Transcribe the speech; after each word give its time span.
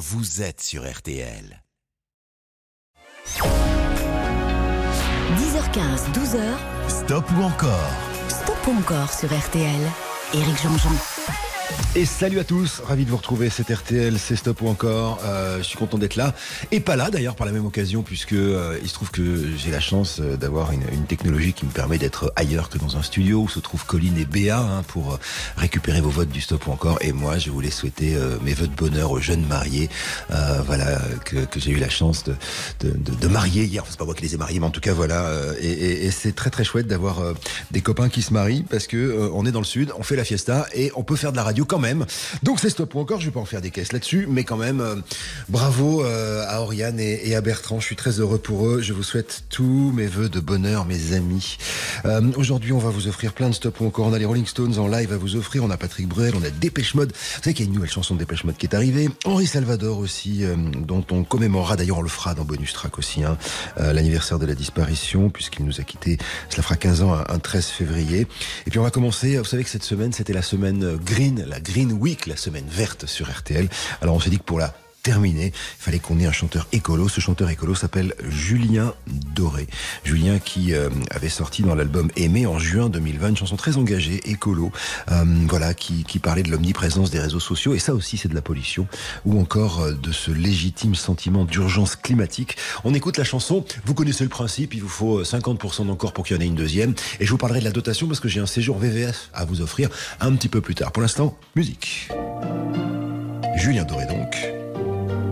vous 0.00 0.40
êtes 0.40 0.62
sur 0.62 0.90
RTL. 0.90 1.62
10h15, 5.36 6.10
12h. 6.14 6.40
Stop 6.88 7.24
ou 7.36 7.42
encore? 7.42 7.92
Stop 8.30 8.66
ou 8.66 8.78
encore 8.78 9.12
sur 9.12 9.28
RTL. 9.28 9.82
Éric 10.32 10.62
Jean-Jean. 10.62 11.49
Et 11.96 12.04
salut 12.04 12.38
à 12.38 12.44
tous, 12.44 12.80
ravi 12.86 13.04
de 13.04 13.10
vous 13.10 13.16
retrouver, 13.16 13.50
c'est 13.50 13.68
RTL, 13.68 14.16
c'est 14.16 14.36
Stop 14.36 14.62
ou 14.62 14.68
encore, 14.68 15.18
euh, 15.24 15.58
je 15.58 15.64
suis 15.64 15.76
content 15.76 15.98
d'être 15.98 16.14
là, 16.14 16.34
et 16.70 16.78
pas 16.78 16.94
là 16.94 17.10
d'ailleurs 17.10 17.34
par 17.34 17.48
la 17.48 17.52
même 17.52 17.66
occasion, 17.66 18.02
puisque 18.02 18.32
euh, 18.32 18.78
il 18.80 18.88
se 18.88 18.94
trouve 18.94 19.10
que 19.10 19.56
j'ai 19.56 19.72
la 19.72 19.80
chance 19.80 20.20
euh, 20.20 20.36
d'avoir 20.36 20.70
une, 20.70 20.84
une, 20.92 21.06
technologie 21.06 21.52
qui 21.52 21.66
me 21.66 21.72
permet 21.72 21.98
d'être 21.98 22.32
ailleurs 22.36 22.68
que 22.68 22.78
dans 22.78 22.96
un 22.96 23.02
studio 23.02 23.40
où 23.40 23.48
se 23.48 23.58
trouvent 23.58 23.84
Colline 23.86 24.16
et 24.18 24.24
Béa 24.24 24.60
hein, 24.60 24.84
pour 24.86 25.18
récupérer 25.56 26.00
vos 26.00 26.10
votes 26.10 26.28
du 26.28 26.40
Stop 26.40 26.68
ou 26.68 26.70
encore, 26.70 26.98
et 27.00 27.12
moi 27.12 27.38
je 27.38 27.50
voulais 27.50 27.72
souhaiter 27.72 28.16
mes 28.42 28.54
voeux 28.54 28.68
de 28.68 28.76
bonheur 28.76 29.10
aux 29.10 29.18
jeunes 29.18 29.44
mariés, 29.46 29.88
voilà, 30.28 31.00
que, 31.24 31.44
que 31.44 31.58
j'ai 31.58 31.72
eu 31.72 31.78
la 31.80 31.90
chance 31.90 32.22
de, 32.22 32.36
de, 32.78 32.90
de, 32.90 33.14
de 33.16 33.26
marier 33.26 33.64
hier, 33.64 33.82
enfin, 33.82 33.90
c'est 33.90 33.98
pas 33.98 34.04
moi 34.04 34.14
qui 34.14 34.22
les 34.22 34.36
ai 34.36 34.38
mariés, 34.38 34.60
mais 34.60 34.66
en 34.66 34.70
tout 34.70 34.80
cas 34.80 34.92
voilà, 34.92 35.28
et, 35.60 35.66
et, 35.66 36.06
et 36.06 36.10
c'est 36.12 36.36
très 36.36 36.50
très 36.50 36.62
chouette 36.62 36.86
d'avoir 36.86 37.20
des 37.72 37.80
copains 37.80 38.08
qui 38.08 38.22
se 38.22 38.32
marient, 38.32 38.64
parce 38.70 38.86
que 38.86 39.28
on 39.34 39.44
est 39.44 39.52
dans 39.52 39.58
le 39.58 39.64
sud, 39.64 39.92
on 39.98 40.04
fait 40.04 40.16
la 40.16 40.24
fiesta, 40.24 40.66
et 40.72 40.92
on 40.94 41.02
peut 41.02 41.16
faire 41.16 41.32
de 41.32 41.36
la 41.36 41.42
radio 41.42 41.59
quand 41.64 41.78
même. 41.78 42.06
Donc 42.42 42.60
c'est 42.60 42.70
stop 42.70 42.94
ou 42.94 43.00
encore, 43.00 43.20
je 43.20 43.26
vais 43.26 43.30
pas 43.32 43.40
en 43.40 43.44
faire 43.44 43.60
des 43.60 43.70
caisses 43.70 43.92
là-dessus, 43.92 44.26
mais 44.28 44.44
quand 44.44 44.56
même, 44.56 44.80
euh, 44.80 44.96
bravo 45.48 46.04
euh, 46.04 46.44
à 46.48 46.60
Oriane 46.60 46.98
et, 47.00 47.34
à 47.34 47.40
Bertrand, 47.40 47.80
je 47.80 47.86
suis 47.86 47.96
très 47.96 48.20
heureux 48.20 48.38
pour 48.38 48.66
eux, 48.66 48.80
je 48.80 48.92
vous 48.92 49.02
souhaite 49.02 49.44
tous 49.50 49.92
mes 49.94 50.06
voeux 50.06 50.28
de 50.28 50.40
bonheur, 50.40 50.84
mes 50.84 51.12
amis. 51.12 51.56
Euh, 52.04 52.20
Aujourd'hui, 52.36 52.72
on 52.72 52.78
va 52.78 52.90
vous 52.90 53.08
offrir 53.08 53.32
plein 53.32 53.48
de 53.48 53.54
stop 53.54 53.80
ou 53.80 53.86
encore, 53.86 54.06
on 54.06 54.12
a 54.12 54.18
les 54.18 54.24
Rolling 54.24 54.46
Stones 54.46 54.78
en 54.78 54.88
live 54.88 55.12
à 55.12 55.16
vous 55.16 55.36
offrir, 55.36 55.64
on 55.64 55.70
a 55.70 55.76
Patrick 55.76 56.08
Bruel, 56.08 56.34
on 56.36 56.42
a 56.42 56.50
Dépêche 56.50 56.94
Mode, 56.94 57.12
vous 57.12 57.42
savez 57.42 57.54
qu'il 57.54 57.64
y 57.64 57.68
a 57.68 57.70
une 57.70 57.74
nouvelle 57.74 57.90
chanson 57.90 58.14
de 58.14 58.18
Dépêche 58.18 58.44
Mode 58.44 58.56
qui 58.56 58.66
est 58.66 58.74
arrivée, 58.74 59.08
Henri 59.24 59.46
Salvador 59.46 59.98
aussi, 59.98 60.44
dont 60.86 61.04
on 61.10 61.24
commémorera, 61.24 61.76
d'ailleurs 61.76 61.98
on 61.98 62.02
le 62.02 62.08
fera 62.08 62.34
dans 62.34 62.44
Bonus 62.44 62.72
Track 62.72 62.98
aussi, 62.98 63.24
hein, 63.24 63.36
l'anniversaire 63.78 64.38
de 64.38 64.46
la 64.46 64.54
disparition, 64.54 65.30
puisqu'il 65.30 65.64
nous 65.64 65.80
a 65.80 65.84
quitté, 65.84 66.18
cela 66.48 66.62
fera 66.62 66.76
15 66.76 67.02
ans, 67.02 67.14
un, 67.14 67.24
un 67.28 67.38
13 67.38 67.66
février. 67.66 68.26
Et 68.66 68.70
puis 68.70 68.78
on 68.78 68.82
va 68.82 68.90
commencer, 68.90 69.38
vous 69.38 69.44
savez 69.44 69.64
que 69.64 69.70
cette 69.70 69.84
semaine, 69.84 70.12
c'était 70.12 70.32
la 70.32 70.42
semaine 70.42 70.96
Green, 71.04 71.44
la 71.50 71.60
Green 71.60 71.92
Week, 71.92 72.26
la 72.26 72.36
semaine 72.36 72.66
verte 72.68 73.06
sur 73.06 73.28
RTL. 73.30 73.68
Alors 74.00 74.14
on 74.14 74.20
s'est 74.20 74.30
dit 74.30 74.38
que 74.38 74.44
pour 74.44 74.60
la 74.60 74.72
terminé. 75.02 75.46
Il 75.46 75.82
fallait 75.82 75.98
qu'on 75.98 76.18
ait 76.18 76.26
un 76.26 76.32
chanteur 76.32 76.66
écolo. 76.72 77.08
Ce 77.08 77.20
chanteur 77.20 77.50
écolo 77.50 77.74
s'appelle 77.74 78.14
Julien 78.28 78.94
Doré. 79.34 79.66
Julien 80.04 80.38
qui 80.38 80.74
euh, 80.74 80.88
avait 81.10 81.28
sorti 81.28 81.62
dans 81.62 81.74
l'album 81.74 82.10
Aimé 82.16 82.46
en 82.46 82.58
juin 82.58 82.88
2020 82.88 83.30
une 83.30 83.36
chanson 83.36 83.56
très 83.56 83.76
engagée, 83.76 84.20
écolo, 84.24 84.72
euh, 85.10 85.24
voilà, 85.48 85.74
qui, 85.74 86.04
qui, 86.04 86.18
parlait 86.18 86.42
de 86.42 86.50
l'omniprésence 86.50 87.10
des 87.10 87.18
réseaux 87.18 87.40
sociaux. 87.40 87.74
Et 87.74 87.78
ça 87.78 87.94
aussi, 87.94 88.16
c'est 88.16 88.28
de 88.28 88.34
la 88.34 88.42
pollution. 88.42 88.86
Ou 89.24 89.40
encore 89.40 89.80
euh, 89.80 89.92
de 89.92 90.12
ce 90.12 90.30
légitime 90.30 90.94
sentiment 90.94 91.44
d'urgence 91.44 91.96
climatique. 91.96 92.56
On 92.84 92.94
écoute 92.94 93.16
la 93.16 93.24
chanson. 93.24 93.64
Vous 93.84 93.94
connaissez 93.94 94.24
le 94.24 94.30
principe. 94.30 94.74
Il 94.74 94.82
vous 94.82 94.88
faut 94.88 95.22
50% 95.22 95.86
d'encore 95.86 96.12
pour 96.12 96.24
qu'il 96.24 96.36
y 96.36 96.38
en 96.38 96.42
ait 96.42 96.46
une 96.46 96.54
deuxième. 96.54 96.94
Et 97.20 97.26
je 97.26 97.30
vous 97.30 97.38
parlerai 97.38 97.60
de 97.60 97.64
la 97.64 97.72
dotation 97.72 98.06
parce 98.06 98.20
que 98.20 98.28
j'ai 98.28 98.40
un 98.40 98.46
séjour 98.46 98.78
VVS 98.78 99.30
à 99.32 99.44
vous 99.44 99.60
offrir 99.60 99.88
un 100.20 100.32
petit 100.34 100.48
peu 100.48 100.60
plus 100.60 100.74
tard. 100.74 100.92
Pour 100.92 101.02
l'instant, 101.02 101.36
musique. 101.56 102.08
Julien 103.56 103.84
Doré 103.84 104.06
donc. 104.06 104.59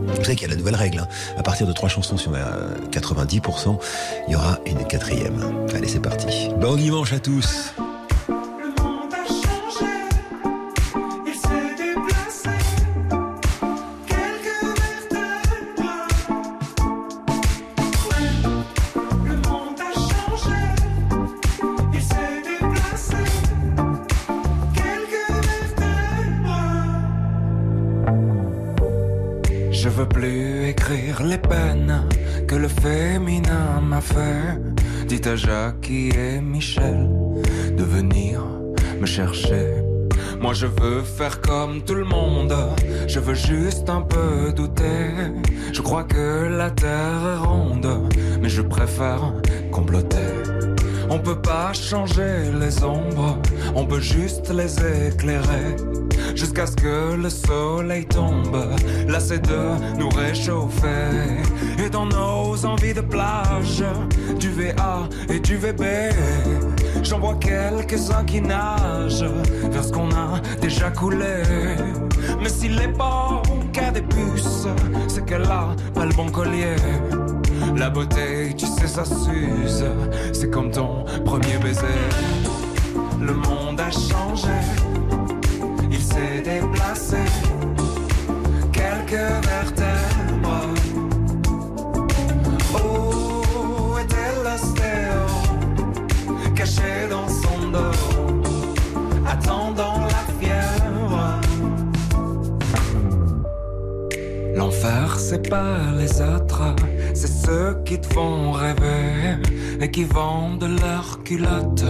Vous 0.07 0.25
savez 0.25 0.37
qu'il 0.37 0.49
y 0.49 0.51
a 0.51 0.55
la 0.55 0.57
nouvelle 0.57 0.75
règle. 0.75 1.01
Hein. 1.01 1.09
À 1.37 1.43
partir 1.43 1.67
de 1.67 1.73
trois 1.73 1.89
chansons, 1.89 2.17
a 2.35 2.89
90%, 2.91 3.79
il 4.27 4.33
y 4.33 4.37
aura 4.37 4.59
une 4.67 4.85
quatrième. 4.87 5.67
Allez, 5.75 5.89
c'est 5.89 6.01
parti. 6.01 6.49
Bon 6.61 6.77
dimanche 6.77 7.13
à 7.13 7.19
tous. 7.19 7.73
Que 32.47 32.57
le 32.57 32.69
féminin 32.69 33.81
m'a 33.83 34.01
fait. 34.01 34.59
Dites 35.07 35.27
à 35.27 35.37
Jackie 35.37 36.11
et 36.11 36.41
Michel 36.41 37.09
de 37.77 37.85
venir 37.85 38.43
me 39.01 39.07
chercher. 39.07 39.67
Moi 40.41 40.55
je 40.55 40.67
veux 40.67 41.03
faire 41.03 41.41
comme 41.41 41.83
tout 41.83 41.95
le 41.95 42.05
monde, 42.05 42.55
je 43.07 43.19
veux 43.19 43.35
juste 43.35 43.89
un 43.89 44.03
peu 44.03 44.53
douter. 44.53 45.11
Je 45.73 45.81
crois 45.83 46.05
que 46.05 46.49
la 46.49 46.71
terre 46.71 47.23
est 47.35 47.47
ronde, 47.47 48.09
mais 48.41 48.49
je 48.49 48.63
préfère 48.63 49.33
comploter. 49.73 50.33
On 51.11 51.19
peut 51.19 51.41
pas 51.41 51.73
changer 51.73 52.53
les 52.61 52.85
ombres, 52.85 53.39
on 53.75 53.85
peut 53.85 54.01
juste 54.01 54.51
les 54.51 54.75
éclairer 55.09 55.77
jusqu'à 56.39 56.67
ce 56.67 56.77
que 56.77 57.15
le 57.15 57.29
soleil 57.29 58.07
tombe. 58.07 58.57
C'est 59.19 59.43
de 59.47 59.99
nous 59.99 60.09
réchauffer. 60.09 61.43
Et 61.85 61.91
dans 61.91 62.07
nos 62.07 62.65
envies 62.65 62.95
de 62.95 63.01
plage, 63.03 63.85
du 64.39 64.51
VA 64.51 65.09
et 65.29 65.41
du 65.41 65.57
VB, 65.57 65.85
j'en 67.03 67.19
vois 67.19 67.35
quelques-uns 67.35 68.25
qui 68.25 68.41
nagent 68.41 69.31
vers 69.71 69.85
ce 69.85 69.93
qu'on 69.93 70.09
a 70.13 70.41
déjà 70.63 70.91
coulé. 70.91 71.43
Mais 72.41 72.69
n'est 72.69 72.93
pas 72.93 73.43
qu'à 73.73 73.91
des 73.91 74.03
puces, 74.03 74.67
c'est 75.09 75.27
qu'elle 75.27 75.45
a 75.45 75.75
pas 75.93 76.07
le 76.07 76.15
bon 76.15 76.31
collier. 76.31 76.77
La 77.77 77.91
beauté, 77.91 78.55
tu 78.57 78.67
sais, 78.67 78.87
ça 78.87 79.05
s'use. 79.05 79.85
C'est 80.33 80.51
comme 80.51 80.71
ton 80.71 81.05
premier 81.25 81.59
baiser. 81.59 81.99
Le 83.21 83.35
monde 83.35 83.81
a 83.81 83.91
changé 83.91 84.78
s'est 86.19 86.41
déplacé 86.43 87.17
quelques 88.73 89.29
vertèbres. 89.47 90.67
Où 92.75 93.99
était 93.99 94.33
l'ostéo 94.45 95.21
caché 96.55 96.93
dans 97.11 97.29
son 97.29 97.59
dos, 97.75 97.99
attendant 99.27 100.01
la 100.15 100.25
fièvre? 100.39 101.41
L'enfer, 104.57 105.19
c'est 105.19 105.49
pas 105.49 105.79
les 105.97 106.21
autres, 106.21 106.75
c'est 107.15 107.35
ceux 107.47 107.77
qui 107.85 108.01
te 108.01 108.13
font 108.13 108.53
rêver 108.53 109.39
et 109.81 109.91
qui 109.91 110.05
vendent 110.05 110.71
leurs 110.83 111.23
culottes 111.23 111.87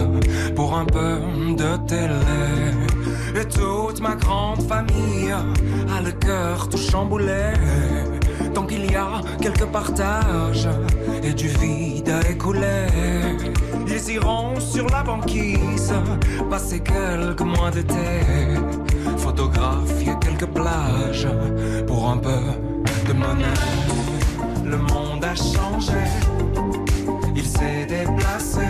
pour 0.55 0.75
un 0.75 0.85
peu 0.85 1.17
de 1.61 1.77
télé. 1.87 2.98
Toute 3.45 4.01
ma 4.01 4.15
grande 4.15 4.61
famille 4.63 5.31
a 5.31 6.01
le 6.01 6.11
cœur 6.11 6.67
tout 6.67 6.77
chamboulé. 6.77 7.53
Tant 8.53 8.65
qu'il 8.65 8.91
y 8.91 8.95
a 8.95 9.21
quelques 9.41 9.65
partages 9.65 10.67
et 11.23 11.33
du 11.33 11.47
vide 11.47 12.09
à 12.09 12.29
écouler, 12.29 12.87
ils 13.87 14.11
iront 14.11 14.59
sur 14.59 14.87
la 14.89 15.03
banquise 15.03 15.93
passer 16.49 16.81
quelques 16.81 17.41
mois 17.41 17.71
d'été, 17.71 17.95
photographier 19.17 20.13
quelques 20.19 20.47
plages 20.47 21.27
pour 21.87 22.09
un 22.09 22.17
peu 22.17 22.41
de 23.07 23.13
monnaie. 23.13 23.45
Le 24.65 24.77
monde 24.77 25.23
a 25.23 25.35
changé, 25.35 26.03
il 27.35 27.45
s'est 27.45 27.85
déplacé. 27.85 28.67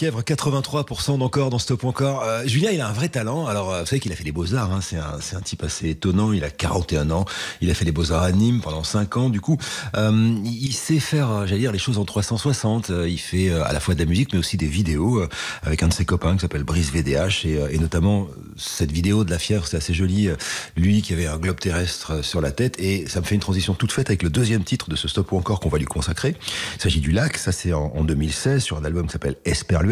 Fièvre, 0.00 0.22
83% 0.22 1.18
d'encore 1.18 1.50
dans 1.50 1.58
Stop 1.58 1.84
Encore. 1.84 2.22
Euh, 2.22 2.46
Julien, 2.46 2.70
il 2.70 2.80
a 2.80 2.88
un 2.88 2.92
vrai 2.92 3.10
talent. 3.10 3.44
Alors, 3.44 3.70
euh, 3.70 3.80
vous 3.80 3.86
savez 3.86 4.00
qu'il 4.00 4.10
a 4.12 4.16
fait 4.16 4.24
les 4.24 4.32
beaux-arts. 4.32 4.72
Hein. 4.72 4.80
C'est 4.80 4.96
un, 4.96 5.40
type 5.42 5.62
assez 5.62 5.90
étonnant. 5.90 6.32
Il 6.32 6.42
a 6.42 6.48
41 6.48 7.10
ans. 7.10 7.26
Il 7.60 7.70
a 7.70 7.74
fait 7.74 7.84
les 7.84 7.92
beaux-arts 7.92 8.22
à 8.22 8.32
Nîmes 8.32 8.62
pendant 8.62 8.82
5 8.82 9.18
ans. 9.18 9.28
Du 9.28 9.42
coup, 9.42 9.58
euh, 9.98 10.34
il 10.42 10.72
sait 10.72 11.00
faire, 11.00 11.30
euh, 11.30 11.46
j'allais 11.46 11.60
dire, 11.60 11.72
les 11.72 11.78
choses 11.78 11.98
en 11.98 12.06
360. 12.06 12.88
Euh, 12.88 13.10
Il 13.10 13.18
fait 13.18 13.50
à 13.50 13.74
la 13.74 13.80
fois 13.80 13.92
de 13.92 13.98
la 13.98 14.06
musique, 14.06 14.32
mais 14.32 14.38
aussi 14.38 14.56
des 14.56 14.68
vidéos 14.68 15.22
avec 15.62 15.82
un 15.82 15.88
de 15.88 15.92
ses 15.92 16.06
copains 16.06 16.32
qui 16.34 16.40
s'appelle 16.40 16.64
Brice 16.64 16.90
VDH. 16.90 17.44
Et, 17.44 17.78
notamment, 17.78 18.26
cette 18.56 18.92
vidéo 18.92 19.24
de 19.24 19.30
la 19.30 19.38
fièvre, 19.38 19.66
c'est 19.66 19.76
assez 19.76 19.92
joli. 19.92 20.30
Lui 20.76 21.02
qui 21.02 21.12
avait 21.12 21.26
un 21.26 21.36
globe 21.36 21.60
terrestre 21.60 22.24
sur 22.24 22.40
la 22.40 22.52
tête. 22.52 22.80
Et 22.80 23.06
ça 23.06 23.20
me 23.20 23.26
fait 23.26 23.34
une 23.34 23.42
transition 23.42 23.74
toute 23.74 23.92
faite 23.92 24.08
avec 24.08 24.22
le 24.22 24.30
deuxième 24.30 24.64
titre 24.64 24.88
de 24.88 24.96
ce 24.96 25.08
Stop 25.08 25.34
encore 25.34 25.60
qu'on 25.60 25.68
va 25.68 25.76
lui 25.76 25.84
consacrer. 25.84 26.36
Il 26.76 26.80
s'agit 26.80 27.00
du 27.00 27.12
lac. 27.12 27.36
Ça, 27.36 27.52
c'est 27.52 27.74
en, 27.74 27.92
en 27.94 28.02
2016 28.02 28.62
sur 28.62 28.78
un 28.78 28.84
album 28.86 29.04
qui 29.04 29.12
s'appelle 29.12 29.36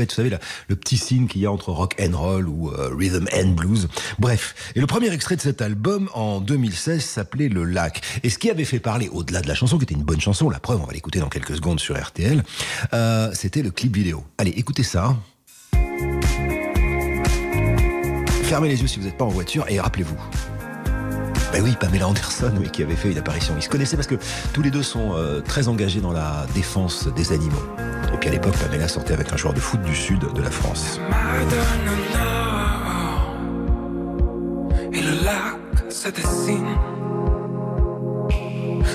Vous 0.05 0.15
savez, 0.15 0.31
le 0.69 0.77
petit 0.77 0.97
signe 0.97 1.27
qu'il 1.27 1.43
y 1.43 1.47
a 1.47 1.53
entre 1.53 1.73
rock 1.73 1.95
and 2.01 2.17
roll 2.17 2.49
ou 2.49 2.71
euh, 2.71 2.91
rhythm 2.97 3.27
and 3.35 3.49
blues. 3.49 3.89
Bref. 4.19 4.73
Et 4.75 4.81
le 4.81 4.87
premier 4.87 5.13
extrait 5.13 5.37
de 5.37 5.41
cet 5.41 5.63
album 5.63 6.09
en 6.15 6.41
2016 6.41 7.05
s'appelait 7.05 7.49
Le 7.49 7.65
Lac. 7.65 8.03
Et 8.23 8.31
ce 8.31 8.39
qui 8.39 8.51
avait 8.51 8.65
fait 8.65 8.81
parler, 8.81 9.09
au-delà 9.09 9.41
de 9.41 9.49
la 9.49 9.55
chanson, 9.55 9.79
qui 9.79 9.85
était 9.85 9.95
une 9.95 10.05
bonne 10.05 10.21
chanson, 10.21 10.51
la 10.51 10.61
preuve, 10.61 10.81
on 10.83 10.87
va 10.87 10.93
l'écouter 10.93 11.21
dans 11.21 11.29
quelques 11.29 11.57
secondes 11.57 11.81
sur 11.81 11.99
RTL, 11.99 12.43
euh, 12.93 13.31
c'était 13.35 13.63
le 13.63 13.71
clip 13.71 13.95
vidéo. 13.95 14.25
Allez, 14.39 14.51
écoutez 14.51 14.83
ça. 14.83 15.17
Fermez 18.45 18.69
les 18.69 18.81
yeux 18.81 18.87
si 18.87 18.99
vous 18.99 19.05
n'êtes 19.05 19.19
pas 19.19 19.27
en 19.27 19.29
voiture 19.29 19.67
et 19.69 19.79
rappelez-vous. 19.79 20.17
Ben 21.53 21.63
oui, 21.63 21.77
Pamela 21.79 22.09
Anderson, 22.09 22.53
oui, 22.59 22.71
qui 22.71 22.83
avait 22.83 22.97
fait 22.97 23.11
une 23.11 23.19
apparition. 23.19 23.55
Ils 23.57 23.63
se 23.63 23.69
connaissaient 23.69 23.97
parce 23.97 24.09
que 24.09 24.17
tous 24.53 24.63
les 24.63 24.71
deux 24.71 24.83
sont 24.83 25.15
euh, 25.15 25.41
très 25.41 25.69
engagés 25.69 26.01
dans 26.01 26.13
la 26.13 26.47
défense 26.55 27.09
des 27.09 27.33
animaux. 27.33 27.63
Et 28.13 28.17
puis 28.19 28.29
à 28.29 28.33
l'époque, 28.33 28.57
Pamela 28.57 28.89
sortait 28.89 29.15
avec 29.15 29.33
un 29.33 29.37
joueur 29.37 29.55
de 29.55 29.61
foot 29.61 29.81
du 29.83 29.95
sud 29.95 30.21
de 30.35 30.43
la 30.43 30.51
France. 30.51 31.01
Madone 31.11 31.59
Nord 32.13 32.49
et 34.93 35.01
le 35.01 35.25
lac 35.25 35.93
se 35.93 36.09
dessine. 36.09 36.77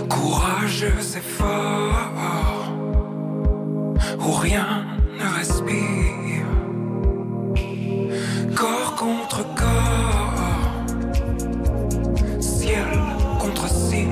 Courageux 0.09 0.93
et 1.17 1.21
fort, 1.21 2.71
où 4.19 4.31
rien 4.31 4.85
ne 5.19 5.37
respire. 5.37 6.45
Corps 8.55 8.95
contre 8.95 9.43
corps, 9.55 10.32
contre 13.39 13.67
ciel. 13.67 14.07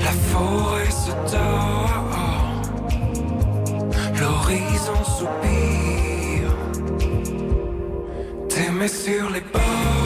La 0.00 0.12
forêt 0.30 0.90
se 0.90 1.12
tord, 1.30 2.10
l'horizon 4.20 5.04
soupire. 5.16 6.54
T'aimer 8.48 8.88
sur 8.88 9.30
les 9.30 9.40
bords 9.52 9.97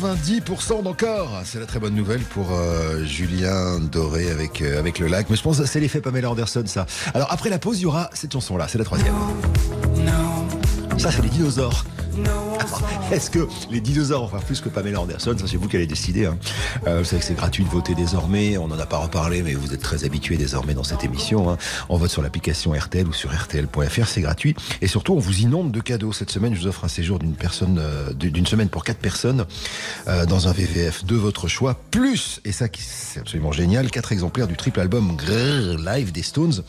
90% 0.00 0.82
d'encore. 0.82 1.42
C'est 1.44 1.60
la 1.60 1.66
très 1.66 1.78
bonne 1.78 1.94
nouvelle 1.94 2.22
pour 2.22 2.52
euh, 2.52 3.04
Julien 3.04 3.78
Doré 3.80 4.30
avec, 4.30 4.62
euh, 4.62 4.78
avec 4.78 4.98
le 4.98 5.08
lac. 5.08 5.26
Mais 5.28 5.36
je 5.36 5.42
pense 5.42 5.58
que 5.58 5.66
c'est 5.66 5.78
l'effet 5.78 6.00
Pamela 6.00 6.30
Anderson, 6.30 6.62
ça. 6.64 6.86
Alors 7.12 7.30
après 7.30 7.50
la 7.50 7.58
pause, 7.58 7.80
il 7.80 7.82
y 7.82 7.86
aura 7.86 8.08
cette 8.14 8.32
chanson-là. 8.32 8.66
C'est 8.66 8.78
la 8.78 8.84
troisième. 8.84 9.14
Ça, 10.96 11.10
c'est 11.10 11.22
les 11.22 11.28
dinosaures. 11.28 11.84
Est-ce 13.12 13.28
que 13.28 13.48
les 13.72 13.80
dinosaures 13.80 14.22
vont 14.22 14.38
faire 14.38 14.46
plus 14.46 14.60
que 14.60 14.68
Pamela 14.68 15.00
Anderson 15.00 15.34
Ça, 15.36 15.46
c'est 15.48 15.56
vous 15.56 15.66
qui 15.66 15.74
allez 15.74 15.88
décider. 15.88 16.26
Hein. 16.26 16.38
Euh, 16.86 17.00
vous 17.00 17.04
savez 17.04 17.18
que 17.18 17.26
c'est 17.26 17.34
gratuit 17.34 17.64
de 17.64 17.68
voter 17.68 17.96
désormais. 17.96 18.56
On 18.56 18.68
n'en 18.68 18.78
a 18.78 18.86
pas 18.86 18.98
reparlé, 18.98 19.42
mais 19.42 19.54
vous 19.54 19.74
êtes 19.74 19.82
très 19.82 20.04
habitués 20.04 20.36
désormais 20.36 20.74
dans 20.74 20.84
cette 20.84 21.02
émission. 21.02 21.50
Hein. 21.50 21.58
On 21.88 21.96
vote 21.96 22.10
sur 22.10 22.22
l'application 22.22 22.70
RTL 22.72 23.08
ou 23.08 23.12
sur 23.12 23.34
RTL.fr. 23.34 24.06
C'est 24.06 24.20
gratuit. 24.20 24.54
Et 24.80 24.86
surtout, 24.86 25.14
on 25.14 25.18
vous 25.18 25.40
inonde 25.40 25.72
de 25.72 25.80
cadeaux. 25.80 26.12
Cette 26.12 26.30
semaine, 26.30 26.54
je 26.54 26.60
vous 26.60 26.66
offre 26.68 26.84
un 26.84 26.88
séjour 26.88 27.18
d'une 27.18 27.34
personne, 27.34 27.80
euh, 27.80 28.12
d'une 28.12 28.46
semaine 28.46 28.68
pour 28.68 28.84
quatre 28.84 29.00
personnes 29.00 29.44
euh, 30.06 30.24
dans 30.24 30.46
un 30.46 30.52
VVF 30.52 31.04
de 31.04 31.16
votre 31.16 31.48
choix. 31.48 31.74
Plus, 31.90 32.40
et 32.44 32.52
ça, 32.52 32.66
c'est 32.78 33.18
absolument 33.18 33.50
génial, 33.50 33.90
quatre 33.90 34.12
exemplaires 34.12 34.46
du 34.46 34.56
triple 34.56 34.78
album 34.78 35.16
Grrr 35.16 35.78
Live 35.78 36.12
des 36.12 36.22
Stones. 36.22 36.62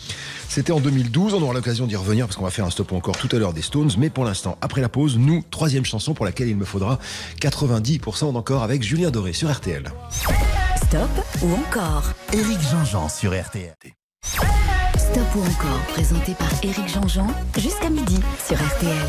C'était 0.50 0.74
en 0.74 0.80
2012. 0.80 1.36
On 1.36 1.42
aura 1.44 1.54
l'occasion 1.54 1.86
d'y 1.86 1.96
revenir 1.96 2.26
parce 2.26 2.36
qu'on 2.36 2.46
va 2.46 2.52
faire 2.52 2.66
un 2.66 2.72
stop 2.72 2.94
encore 2.94 3.18
tout 3.18 3.30
à 3.32 3.38
l'heure 3.38 3.54
des 3.54 3.62
Stones. 3.62 3.92
Mais 4.00 4.10
pour 4.10 4.26
l'instant, 4.26 4.58
après 4.62 4.82
la 4.82 4.90
pause, 4.90 5.20
nous, 5.20 5.44
troisième 5.52 5.86
chanson 5.86 6.16
pour 6.16 6.26
laquelle 6.32 6.48
il 6.48 6.56
me 6.56 6.64
faudra 6.64 6.98
90% 7.42 8.32
d'encore 8.32 8.64
avec 8.64 8.84
Julien 8.84 9.12
Doré 9.12 9.34
sur 9.34 9.52
RTL. 9.52 9.84
Stop 10.78 11.10
ou 11.42 11.54
encore 11.54 12.14
Éric 12.32 12.60
Jean-Jean 12.72 13.10
sur 13.10 13.38
RTL. 13.38 13.76
Stop 14.24 15.36
ou 15.36 15.42
encore, 15.42 15.82
présenté 15.90 16.34
par 16.36 16.50
Éric 16.64 16.88
Jean-Jean, 16.88 17.28
jusqu'à 17.58 17.90
midi 17.90 18.18
sur 18.48 18.56
RTL. 18.56 19.08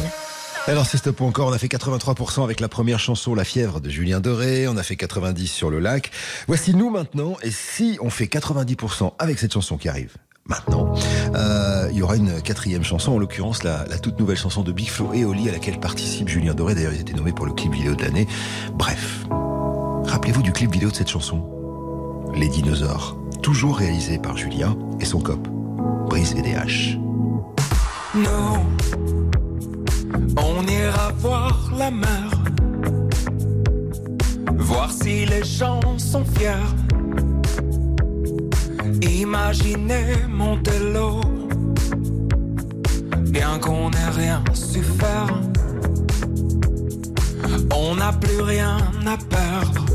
Alors 0.67 0.85
c'est 0.85 0.97
stop 0.97 1.21
ou 1.21 1.25
encore, 1.27 1.47
on 1.47 1.53
a 1.53 1.59
fait 1.59 1.69
83% 1.69 2.43
avec 2.43 2.59
la 2.59 2.69
première 2.69 2.99
chanson 2.99 3.37
La 3.37 3.45
fièvre 3.45 3.81
de 3.81 3.89
Julien 3.89 4.19
Doré, 4.19 4.67
on 4.67 4.77
a 4.77 4.83
fait 4.83 4.97
90 4.97 5.47
sur 5.47 5.71
le 5.71 5.79
lac. 5.79 6.11
Voici 6.49 6.75
nous 6.75 6.91
maintenant, 6.91 7.37
et 7.45 7.53
si 7.53 7.99
on 8.01 8.11
fait 8.11 8.27
90% 8.27 9.13
avec 9.21 9.39
cette 9.39 9.53
chanson 9.53 9.77
qui 9.77 9.89
arrive? 9.89 10.17
Maintenant. 10.47 10.95
Euh, 11.35 11.89
il 11.91 11.99
y 11.99 12.03
aura 12.03 12.17
une 12.17 12.41
quatrième 12.43 12.85
chanson, 12.85 13.13
en 13.13 13.19
l'occurrence 13.19 13.63
la, 13.63 13.85
toute 13.99 14.19
nouvelle 14.19 14.37
chanson 14.37 14.63
de 14.63 14.73
Big 14.73 14.89
Flo 14.89 15.13
et 15.13 15.25
Oli 15.25 15.49
à 15.49 15.53
laquelle 15.53 15.79
participe 15.79 16.29
Julien 16.29 16.55
Doré. 16.55 16.75
D'ailleurs, 16.75 16.93
il 16.93 16.99
a 16.99 17.01
été 17.01 17.15
nommé 17.15 17.33
pour 17.33 17.47
le 17.47 17.53
clip 17.53 17.73
vidéo 17.73 17.95
de 17.95 18.03
l'année. 18.03 18.27
Bref, 18.75 19.25
rappelez-vous 20.05 20.43
du 20.43 20.53
clip 20.53 20.73
vidéo 20.73 20.91
de 20.91 20.95
cette 20.95 21.09
chanson. 21.09 21.45
Les 22.35 22.49
dinosaures, 22.49 23.17
toujours 23.43 23.77
réalisé 23.77 24.19
par 24.19 24.37
Julien 24.37 24.77
et 25.01 25.05
son 25.05 25.21
cop, 25.21 25.47
Brice 26.09 26.35
VDH. 26.35 26.99
Non, 28.15 28.61
on 30.37 30.67
ira 30.67 31.13
voir 31.19 31.73
la 31.77 31.91
mer, 31.91 32.31
voir 34.57 34.91
si 34.91 35.25
les 35.25 35.45
gens 35.45 35.81
sont 35.99 36.25
fiers 36.25 36.51
Imaginez 39.03 40.17
l'eau 40.93 41.21
bien 43.33 43.59
qu'on 43.59 43.91
n'ait 43.91 44.13
rien 44.17 44.43
su 44.53 44.83
faire. 44.83 45.41
On 47.75 47.95
n'a 47.97 48.13
plus 48.13 48.41
rien 48.41 48.77
à 49.07 49.17
perdre. 49.17 49.87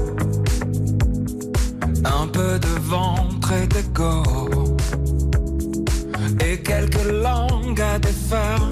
Un 2.03 2.27
peu 2.27 2.60
de 2.60 2.74
ventre 2.82 3.51
et 3.53 3.67
d'égo. 3.67 4.24
Et 6.46 6.58
quelques 6.62 7.12
langues 7.12 7.82
à 7.82 8.00
défaire. 8.00 8.70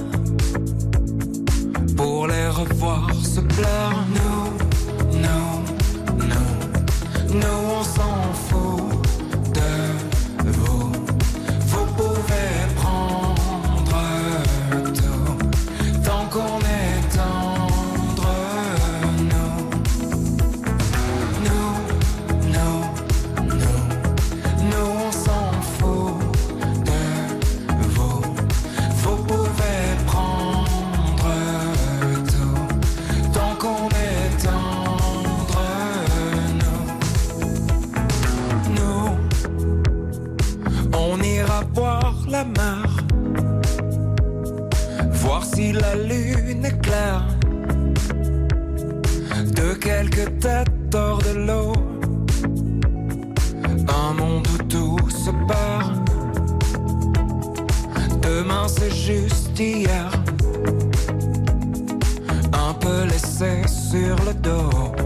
Pour 1.96 2.28
les 2.28 2.48
revoir 2.48 3.14
se 3.14 3.42
plaire. 3.42 4.06
Nous, 4.18 5.20
nous, 5.20 5.50
nous, 6.32 7.40
nous 7.40 7.60
on 7.80 7.84
s'en 7.84 8.34
fout. 8.48 8.95
La 45.80 45.96
lune 45.96 46.66
est 46.66 46.82
claire. 46.82 47.28
De 49.60 49.74
quelques 49.74 50.40
têtes 50.40 50.94
hors 50.94 51.20
de 51.20 51.34
l'eau. 51.48 51.74
Un 53.88 54.14
monde 54.14 54.48
où 54.54 54.64
tout 54.64 55.10
se 55.10 55.32
perd. 55.50 56.10
Demain 58.22 58.68
c'est 58.68 58.94
juste 58.94 59.60
hier. 59.60 60.10
Un 62.54 62.74
peu 62.74 63.04
laissé 63.06 63.68
sur 63.68 64.16
le 64.26 64.34
dos. 64.34 65.05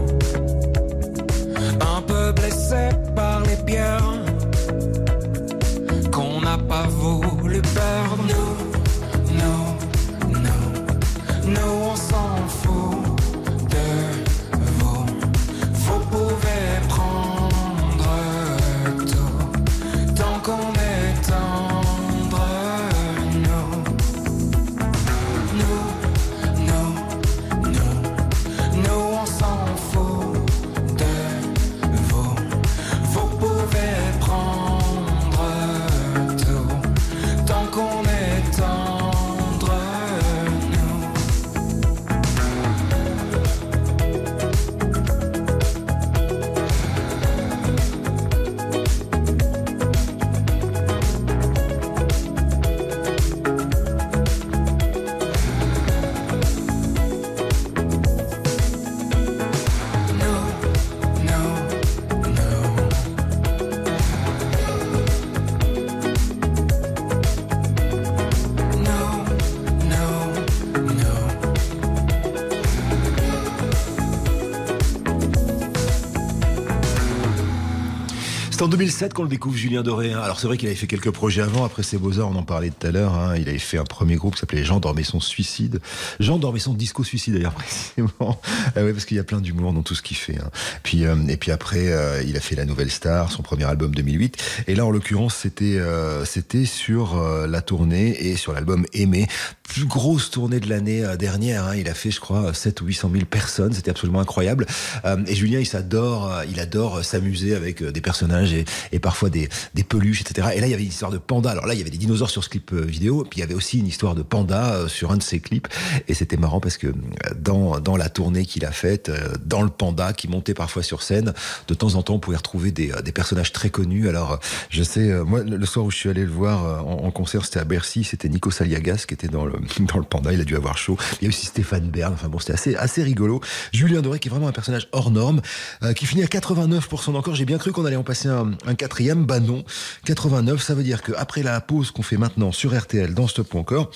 2007 78.90 79.14
qu'on 79.14 79.22
le 79.22 79.28
découvre, 79.28 79.56
Julien 79.56 79.82
Doré. 79.82 80.12
hein. 80.12 80.18
Alors 80.20 80.40
c'est 80.40 80.48
vrai 80.48 80.56
qu'il 80.56 80.66
avait 80.66 80.74
fait 80.76 80.88
quelques 80.88 81.12
projets 81.12 81.42
avant, 81.42 81.64
après 81.64 81.84
ses 81.84 81.96
beaux-arts, 81.96 82.28
on 82.28 82.34
en 82.34 82.42
parlait 82.42 82.70
tout 82.70 82.88
à 82.88 82.90
l'heure. 82.90 83.14
hein. 83.14 83.36
Il 83.36 83.48
avait 83.48 83.58
fait 83.58 83.78
un 83.78 83.84
premier 83.84 84.16
groupe 84.16 84.34
qui 84.34 84.40
s'appelait 84.40 84.64
Jean 84.64 84.80
Dormesson 84.80 85.20
Suicide. 85.20 85.78
Jean 86.18 86.38
Dormesson 86.38 86.74
Disco 86.74 87.04
Suicide 87.04 87.34
d'ailleurs 87.34 87.54
précisément. 87.54 88.40
Ah 88.74 88.82
ouais, 88.82 88.92
parce 88.92 89.04
qu'il 89.04 89.16
y 89.16 89.20
a 89.20 89.24
plein 89.24 89.40
d'humour 89.40 89.72
dans 89.72 89.82
tout 89.82 89.94
ce 89.94 90.02
qu'il 90.02 90.16
fait. 90.16 90.38
hein. 90.38 90.50
Puis, 90.82 91.04
euh, 91.04 91.14
et 91.28 91.36
puis 91.36 91.52
après, 91.52 91.86
euh, 91.92 92.20
il 92.26 92.36
a 92.36 92.40
fait 92.40 92.56
La 92.56 92.64
Nouvelle 92.64 92.90
Star, 92.90 93.30
son 93.30 93.42
premier 93.44 93.62
album 93.64 93.94
2008. 93.94 94.64
Et 94.66 94.74
là, 94.74 94.84
en 94.84 94.90
l'occurrence, 94.90 95.36
c'était 95.36 95.76
euh, 95.78 96.24
c'était 96.24 96.64
sur 96.64 97.16
euh, 97.16 97.46
la 97.46 97.60
tournée 97.60 98.08
et 98.26 98.34
sur 98.34 98.52
l'album 98.52 98.86
Aimé. 98.92 99.28
Plus 99.70 99.86
grosse 99.86 100.30
tournée 100.30 100.58
de 100.58 100.68
l'année 100.68 101.04
euh, 101.04 101.16
dernière. 101.16 101.66
hein. 101.66 101.76
Il 101.76 101.88
a 101.88 101.94
fait, 101.94 102.10
je 102.10 102.20
crois, 102.20 102.52
7 102.52 102.80
ou 102.80 102.86
800 102.86 103.10
000 103.12 103.24
personnes. 103.24 103.72
C'était 103.72 103.90
absolument 103.90 104.20
incroyable. 104.20 104.66
Euh, 105.04 105.16
et 105.26 105.34
Julien, 105.34 105.60
il 105.60 105.66
s'adore, 105.66 106.32
euh, 106.32 106.44
il 106.50 106.58
adore 106.58 107.04
s'amuser 107.04 107.54
avec 107.54 107.82
euh, 107.82 107.92
des 107.92 108.00
personnages 108.00 108.52
et 108.52 108.60
et, 108.60 108.96
et 108.96 108.98
parfois 108.98 109.30
des, 109.30 109.48
peluches, 109.88 110.20
etc. 110.20 110.48
Et 110.54 110.60
là, 110.60 110.66
il 110.66 110.70
y 110.70 110.74
avait 110.74 110.82
une 110.82 110.88
histoire 110.90 111.10
de 111.10 111.18
panda. 111.18 111.50
Alors 111.50 111.66
là, 111.66 111.74
il 111.74 111.78
y 111.78 111.80
avait 111.80 111.90
des 111.90 111.98
dinosaures 111.98 112.30
sur 112.30 112.44
ce 112.44 112.48
clip 112.48 112.72
euh, 112.72 112.82
vidéo, 112.82 113.26
puis 113.28 113.38
il 113.38 113.40
y 113.40 113.44
avait 113.44 113.54
aussi 113.54 113.78
une 113.78 113.86
histoire 113.86 114.14
de 114.14 114.22
panda 114.22 114.74
euh, 114.74 114.88
sur 114.88 115.10
un 115.10 115.16
de 115.16 115.22
ses 115.22 115.40
clips. 115.40 115.68
Et 116.08 116.14
c'était 116.14 116.36
marrant 116.36 116.60
parce 116.60 116.76
que 116.76 116.88
euh, 116.88 116.92
dans, 117.38 117.96
la 117.96 118.08
tournée 118.08 118.46
qu'il 118.46 118.64
a 118.64 118.72
faite, 118.72 119.08
euh, 119.08 119.34
dans 119.44 119.62
le 119.62 119.68
panda 119.68 120.12
qui 120.12 120.28
montait 120.28 120.54
parfois 120.54 120.82
sur 120.82 121.02
scène, 121.02 121.32
de 121.68 121.74
temps 121.74 121.94
en 121.94 122.02
temps, 122.02 122.14
on 122.14 122.18
pouvait 122.18 122.36
retrouver 122.36 122.70
des, 122.72 122.92
euh, 122.92 123.02
personnages 123.12 123.52
très 123.52 123.70
connus. 123.70 124.08
Alors, 124.08 124.32
euh, 124.32 124.36
je 124.70 124.82
sais, 124.82 125.10
euh, 125.10 125.24
moi, 125.24 125.42
le 125.42 125.66
soir 125.66 125.84
où 125.84 125.90
je 125.90 125.96
suis 125.96 126.08
allé 126.08 126.24
le 126.24 126.30
voir 126.30 126.64
euh, 126.64 126.78
en, 126.80 127.06
en 127.06 127.10
concert, 127.10 127.44
c'était 127.44 127.58
à 127.58 127.64
Bercy, 127.64 128.04
c'était 128.04 128.28
Nico 128.28 128.50
Saliagas 128.50 129.04
qui 129.08 129.14
était 129.14 129.28
dans 129.28 129.44
le, 129.44 129.54
dans 129.80 129.98
le 129.98 130.04
panda, 130.04 130.32
il 130.32 130.40
a 130.40 130.44
dû 130.44 130.56
avoir 130.56 130.76
chaud. 130.76 130.96
Il 131.20 131.24
y 131.24 131.26
a 131.26 131.28
aussi 131.28 131.46
Stéphane 131.46 131.90
Bern, 131.90 132.12
enfin 132.14 132.28
bon, 132.28 132.38
c'était 132.38 132.52
assez, 132.52 132.74
assez 132.76 133.02
rigolo. 133.02 133.40
Julien 133.72 134.00
Doré 134.00 134.18
qui 134.18 134.28
est 134.28 134.30
vraiment 134.30 134.48
un 134.48 134.52
personnage 134.52 134.88
hors 134.92 135.10
norme, 135.10 135.40
euh, 135.82 135.92
qui 135.92 136.06
finit 136.06 136.22
à 136.22 136.26
89% 136.26 137.12
d'encore. 137.12 137.34
J'ai 137.34 137.44
bien 137.44 137.58
cru 137.58 137.72
qu'on 137.72 137.84
allait 137.84 137.96
en 137.96 138.02
passer 138.02 138.28
un, 138.28 138.74
quatrième, 138.74 139.24
bah 139.24 139.40
non. 139.40 139.64
89, 140.04 140.62
ça 140.62 140.74
veut 140.74 140.82
dire 140.82 141.02
qu'après 141.02 141.42
la 141.42 141.60
pause 141.60 141.90
qu'on 141.90 142.02
fait 142.02 142.16
maintenant 142.16 142.52
sur 142.52 142.78
RTL 142.78 143.14
dans 143.14 143.26
Stop 143.26 143.54
ou 143.54 143.58
encore, 143.58 143.90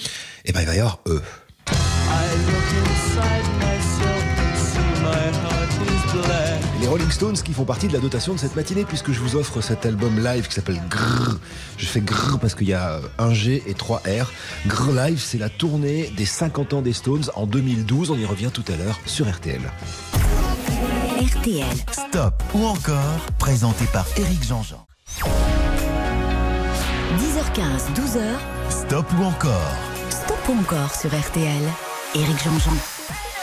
eh 0.44 0.52
ben 0.52 0.60
il 0.60 0.66
va 0.66 0.74
y 0.74 0.80
avoir 0.80 1.00
eux. 1.06 1.22
Rolling 6.94 7.10
Stones 7.10 7.34
qui 7.34 7.52
font 7.52 7.64
partie 7.64 7.88
de 7.88 7.92
la 7.92 7.98
dotation 7.98 8.34
de 8.34 8.38
cette 8.38 8.54
matinée 8.54 8.84
puisque 8.84 9.10
je 9.10 9.18
vous 9.18 9.34
offre 9.34 9.60
cet 9.60 9.84
album 9.84 10.22
live 10.22 10.46
qui 10.46 10.54
s'appelle 10.54 10.80
Grrr. 10.88 11.40
Je 11.76 11.86
fais 11.86 12.00
Grrr 12.00 12.38
parce 12.38 12.54
qu'il 12.54 12.68
y 12.68 12.72
a 12.72 13.00
un 13.18 13.34
G 13.34 13.64
et 13.66 13.74
trois 13.74 14.00
R. 14.06 14.30
Grrr 14.68 14.92
Live, 14.92 15.20
c'est 15.20 15.38
la 15.38 15.48
tournée 15.48 16.12
des 16.16 16.24
50 16.24 16.72
ans 16.72 16.82
des 16.82 16.92
Stones 16.92 17.24
en 17.34 17.46
2012. 17.46 18.12
On 18.12 18.16
y 18.16 18.24
revient 18.24 18.50
tout 18.54 18.62
à 18.72 18.76
l'heure 18.76 19.00
sur 19.06 19.28
RTL. 19.28 19.60
RTL. 21.18 21.66
Stop 21.90 22.40
ou 22.54 22.64
encore, 22.64 23.26
présenté 23.40 23.86
par 23.86 24.06
Eric 24.16 24.44
Jean-Jean. 24.44 24.86
10h15, 27.18 27.92
12h. 27.96 28.22
Stop 28.70 29.06
ou 29.18 29.24
encore, 29.24 29.74
Stop 30.10 30.38
ou 30.48 30.60
encore 30.60 30.94
sur 30.94 31.10
RTL. 31.10 31.93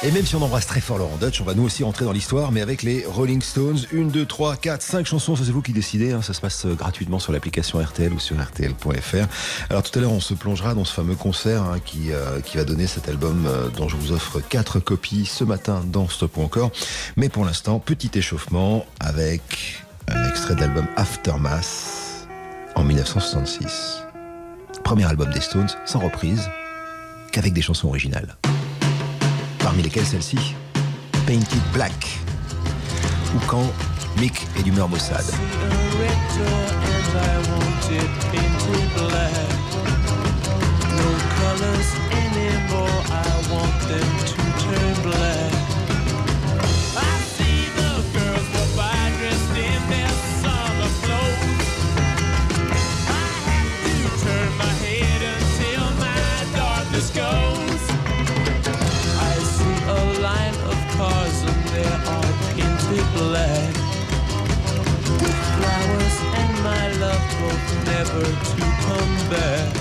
Et 0.04 0.12
même 0.12 0.26
si 0.26 0.36
on 0.36 0.42
embrasse 0.42 0.66
très 0.66 0.80
fort 0.82 0.98
Laurent 0.98 1.18
Dutch, 1.18 1.42
on 1.42 1.44
va 1.44 1.54
nous 1.54 1.64
aussi 1.64 1.84
rentrer 1.84 2.06
dans 2.06 2.12
l'histoire, 2.12 2.52
mais 2.52 2.62
avec 2.62 2.82
les 2.82 3.06
Rolling 3.06 3.42
Stones. 3.42 3.78
Une, 3.92 4.10
deux, 4.10 4.26
trois, 4.26 4.56
quatre, 4.56 4.82
cinq 4.82 5.06
chansons, 5.06 5.36
c'est 5.36 5.52
vous 5.52 5.62
qui 5.62 5.74
décidez. 5.74 6.14
hein. 6.14 6.22
Ça 6.22 6.34
se 6.34 6.42
passe 6.42 6.66
euh, 6.66 6.74
gratuitement 6.74 7.20
sur 7.20 7.34
l'application 7.34 7.80
RTL 7.80 8.12
ou 8.12 8.20
sur 8.20 8.42
RTL.fr. 8.42 9.28
Alors 9.70 9.84
tout 9.84 10.00
à 10.00 10.02
l'heure, 10.02 10.12
on 10.14 10.20
se 10.22 10.34
plongera 10.34 10.74
dans 10.74 10.86
ce 10.86 10.94
fameux 10.94 11.16
concert 11.16 11.62
hein, 11.64 11.80
qui, 11.84 12.12
euh, 12.12 12.40
qui 12.40 12.58
va 12.58 12.64
donner 12.64 12.88
cet 12.88 13.10
album 13.10 13.46
euh, 13.46 13.68
dont 13.70 13.90
je 13.90 13.96
vous 13.98 14.12
offre 14.12 14.40
quatre 14.40 14.80
copies 14.80 15.26
ce 15.26 15.44
matin 15.44 15.84
dans 15.86 16.08
Stop 16.08 16.38
ou 16.38 16.42
encore. 16.42 16.72
Mais 17.18 17.30
pour 17.30 17.46
l'instant, 17.46 17.80
petit 17.80 18.10
échauffement 18.16 18.86
avec 19.00 19.84
un 20.08 20.30
extrait 20.30 20.56
de 20.56 20.62
l'album 20.62 20.88
Aftermath 20.96 22.28
en 22.76 22.84
1966. 22.84 23.98
Premier 24.84 25.06
album 25.06 25.32
des 25.32 25.42
Stones, 25.42 25.70
sans 25.86 26.00
reprise, 26.00 26.50
qu'avec 27.32 27.54
des 27.54 27.62
chansons 27.62 27.88
originales 27.88 28.36
parmi 29.60 29.84
lesquelles 29.84 30.06
celle-ci, 30.06 30.56
Painted 31.26 31.62
Black, 31.74 32.20
ou 33.36 33.40
quand 33.48 33.72
Mick 34.18 34.34
est 34.58 34.64
d'humeur 34.64 34.90
maussade. 34.90 35.26
Never 68.04 68.24
to 68.24 68.62
come 68.82 69.30
back. 69.30 69.81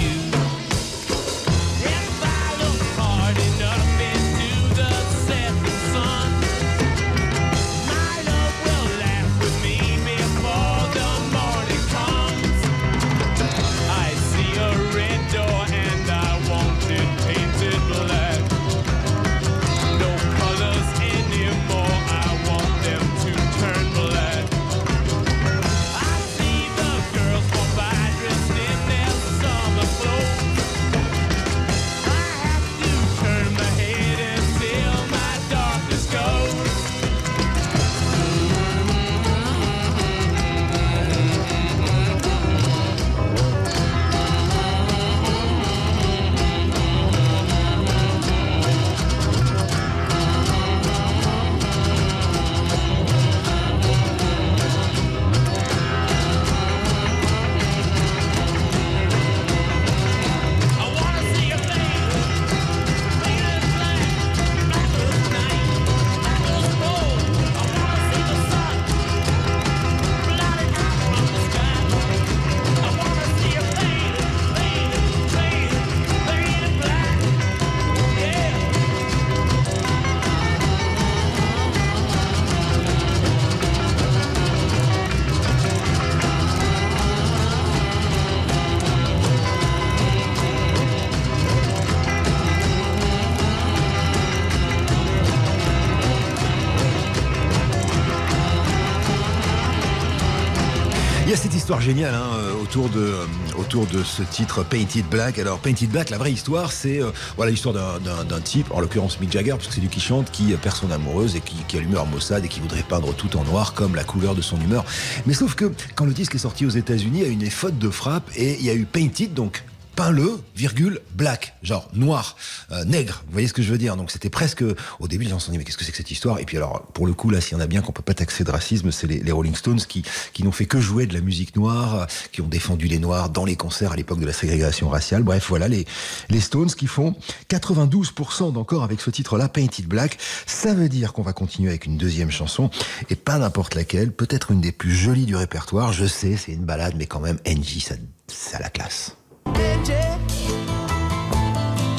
Histoire 101.71 101.81
géniale 101.81 102.15
hein, 102.15 102.31
euh, 102.35 102.61
autour, 102.61 102.89
de, 102.89 102.99
euh, 102.99 103.25
autour 103.57 103.87
de 103.87 104.03
ce 104.03 104.23
titre 104.23 104.61
Painted 104.61 105.05
Black. 105.05 105.39
Alors 105.39 105.57
Painted 105.59 105.89
Black, 105.89 106.09
la 106.09 106.17
vraie 106.17 106.33
histoire, 106.33 106.69
c'est 106.69 107.01
euh, 107.01 107.11
voilà 107.37 107.49
l'histoire 107.49 107.73
d'un- 107.73 108.41
type, 108.41 108.67
en 108.71 108.81
l'occurrence 108.81 109.21
Mick 109.21 109.31
Jagger, 109.31 109.51
parce 109.51 109.67
que 109.67 109.73
c'est 109.75 109.79
lui 109.79 109.87
qui 109.87 110.01
chante, 110.01 110.31
qui 110.31 110.51
perd 110.61 110.75
son 110.75 110.91
amoureuse 110.91 111.37
et 111.37 111.39
qui, 111.39 111.55
qui 111.69 111.77
a 111.77 111.79
l'humeur 111.79 112.05
maussade 112.07 112.43
et 112.43 112.49
qui 112.49 112.59
voudrait 112.59 112.83
peindre 112.83 113.13
tout 113.13 113.37
en 113.37 113.45
noir 113.45 113.73
comme 113.73 113.95
la 113.95 114.03
couleur 114.03 114.35
de 114.35 114.41
son 114.41 114.59
humeur. 114.59 114.83
Mais 115.25 115.33
sauf 115.33 115.55
que 115.55 115.71
quand 115.95 116.03
le 116.03 116.11
disque 116.11 116.35
est 116.35 116.39
sorti 116.39 116.65
aux 116.65 116.69
États-Unis, 116.71 117.19
il 117.19 117.23
y 117.23 117.25
a 117.27 117.29
eu 117.29 117.31
une 117.31 117.49
faute 117.49 117.77
de 117.77 117.89
frappe 117.89 118.29
et 118.35 118.57
il 118.59 118.65
y 118.65 118.69
a 118.69 118.73
eu 118.73 118.83
Painted, 118.83 119.33
donc 119.33 119.63
peint-le, 119.95 120.39
virgule, 120.55 120.99
black, 121.15 121.55
genre 121.63 121.89
noir, 121.93 122.35
euh, 122.71 122.83
nègre. 122.85 123.23
Vous 123.27 123.33
voyez 123.33 123.47
ce 123.47 123.53
que 123.53 123.61
je 123.61 123.71
veux 123.71 123.77
dire? 123.77 123.95
Donc 123.97 124.11
c'était 124.11 124.29
presque, 124.29 124.63
au 124.99 125.07
début, 125.07 125.25
les 125.25 125.29
gens 125.29 125.39
se 125.39 125.47
sont 125.47 125.51
dit, 125.51 125.57
mais 125.57 125.63
qu'est-ce 125.63 125.77
que 125.77 125.85
c'est 125.85 125.91
que 125.91 125.97
cette 125.97 126.11
histoire? 126.11 126.39
Et 126.39 126.45
puis 126.45 126.57
alors, 126.57 126.83
pour 126.93 127.05
le 127.05 127.13
coup, 127.13 127.29
là, 127.29 127.41
s'il 127.41 127.57
y 127.57 127.61
en 127.61 127.63
a 127.63 127.67
bien 127.67 127.81
qu'on 127.81 127.91
peut 127.91 128.01
pas 128.01 128.13
taxer 128.13 128.43
de 128.43 128.51
racisme, 128.51 128.91
c'est 128.91 129.07
les, 129.07 129.19
les 129.19 129.31
Rolling 129.31 129.55
Stones 129.55 129.81
qui, 129.81 130.03
qui 130.33 130.43
n'ont 130.43 130.51
fait 130.51 130.65
que 130.65 130.79
jouer 130.79 131.07
de 131.07 131.13
la 131.13 131.21
musique 131.21 131.55
noire, 131.55 131.95
euh, 131.95 132.05
qui 132.31 132.41
ont 132.41 132.47
défendu 132.47 132.87
les 132.87 132.99
noirs 132.99 133.29
dans 133.29 133.45
les 133.45 133.55
concerts 133.55 133.91
à 133.91 133.95
l'époque 133.95 134.19
de 134.19 134.25
la 134.25 134.33
ségrégation 134.33 134.89
raciale. 134.89 135.23
Bref, 135.23 135.47
voilà, 135.49 135.67
les, 135.67 135.85
les 136.29 136.41
Stones 136.41 136.71
qui 136.71 136.87
font 136.87 137.15
92% 137.49 138.53
d'encore 138.53 138.83
avec 138.83 139.01
ce 139.01 139.09
titre-là, 139.09 139.49
Painted 139.49 139.87
Black. 139.87 140.17
Ça 140.45 140.73
veut 140.73 140.89
dire 140.89 141.13
qu'on 141.13 141.23
va 141.23 141.33
continuer 141.33 141.69
avec 141.69 141.85
une 141.85 141.97
deuxième 141.97 142.31
chanson, 142.31 142.69
et 143.09 143.15
pas 143.15 143.37
n'importe 143.37 143.75
laquelle, 143.75 144.11
peut-être 144.11 144.51
une 144.51 144.61
des 144.61 144.71
plus 144.71 144.93
jolies 144.95 145.25
du 145.25 145.35
répertoire. 145.35 145.93
Je 145.93 146.05
sais, 146.05 146.37
c'est 146.37 146.53
une 146.53 146.65
balade, 146.65 146.95
mais 146.97 147.05
quand 147.05 147.19
même, 147.19 147.37
NJ, 147.45 147.83
ça, 147.83 147.95
ça 148.27 148.57
a 148.57 148.61
la 148.61 148.69
classe. 148.69 149.15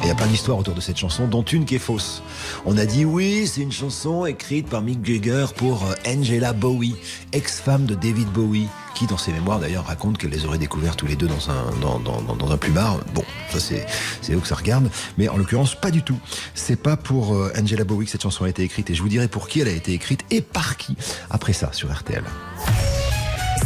Il 0.02 0.08
y 0.08 0.10
a 0.10 0.14
plein 0.16 0.26
d'histoires 0.26 0.58
autour 0.58 0.74
de 0.74 0.80
cette 0.80 0.96
chanson, 0.98 1.28
dont 1.28 1.42
une 1.44 1.64
qui 1.64 1.76
est 1.76 1.80
fausse. 1.80 2.22
On 2.66 2.76
a 2.76 2.84
dit 2.86 3.04
oui, 3.04 3.46
c'est 3.46 3.60
une 3.60 3.70
chanson 3.70 4.26
écrite 4.26 4.68
par 4.68 4.82
Mick 4.82 5.04
Jagger 5.06 5.46
pour 5.56 5.84
euh, 5.84 5.94
Angela 6.06 6.52
Bowie, 6.52 6.96
ex-femme 7.32 7.86
de 7.86 7.94
David 7.94 8.28
Bowie, 8.28 8.66
qui 8.96 9.06
dans 9.06 9.16
ses 9.16 9.32
mémoires 9.32 9.60
d'ailleurs 9.60 9.86
raconte 9.86 10.18
qu'elle 10.18 10.30
les 10.30 10.44
aurait 10.44 10.58
découverts 10.58 10.96
tous 10.96 11.06
les 11.06 11.14
deux 11.14 11.28
dans 11.28 11.50
un, 11.50 11.70
dans, 11.80 12.00
dans, 12.00 12.20
dans- 12.20 12.34
dans 12.34 12.50
un 12.50 12.56
plumard. 12.56 12.98
Bon, 13.14 13.22
ça 13.52 13.60
c'est, 13.60 13.86
c'est 14.22 14.34
où 14.34 14.40
que 14.40 14.48
ça 14.48 14.56
regarde, 14.56 14.90
mais 15.18 15.28
en 15.28 15.36
l'occurrence 15.36 15.76
pas 15.76 15.92
du 15.92 16.02
tout. 16.02 16.18
C'est 16.54 16.76
pas 16.82 16.96
pour 16.96 17.34
euh, 17.34 17.52
Angela 17.56 17.84
Bowie 17.84 18.06
que 18.06 18.10
cette 18.12 18.22
chanson 18.22 18.44
a 18.44 18.48
été 18.48 18.62
écrite, 18.64 18.90
et 18.90 18.94
je 18.94 19.02
vous 19.02 19.08
dirai 19.08 19.28
pour 19.28 19.46
qui 19.46 19.60
elle 19.60 19.68
a 19.68 19.72
été 19.72 19.92
écrite 19.92 20.22
et 20.32 20.40
par 20.42 20.76
qui. 20.78 20.96
Après 21.30 21.52
ça, 21.52 21.70
sur 21.72 21.92
RTL. 21.92 22.24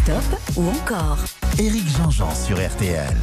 Stop 0.03 0.39
ou 0.57 0.69
encore? 0.69 1.19
Éric 1.59 1.89
Jean-Jean 1.97 2.29
sur 2.35 2.59
RTL. 2.59 3.17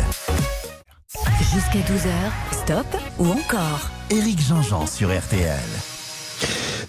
Jusqu'à 1.53 1.81
12h, 1.81 2.63
stop 2.63 2.87
ou 3.19 3.27
encore 3.27 3.91
Éric 4.09 4.41
Jean-Jean 4.41 4.87
sur 4.87 5.15
RTL. 5.15 5.59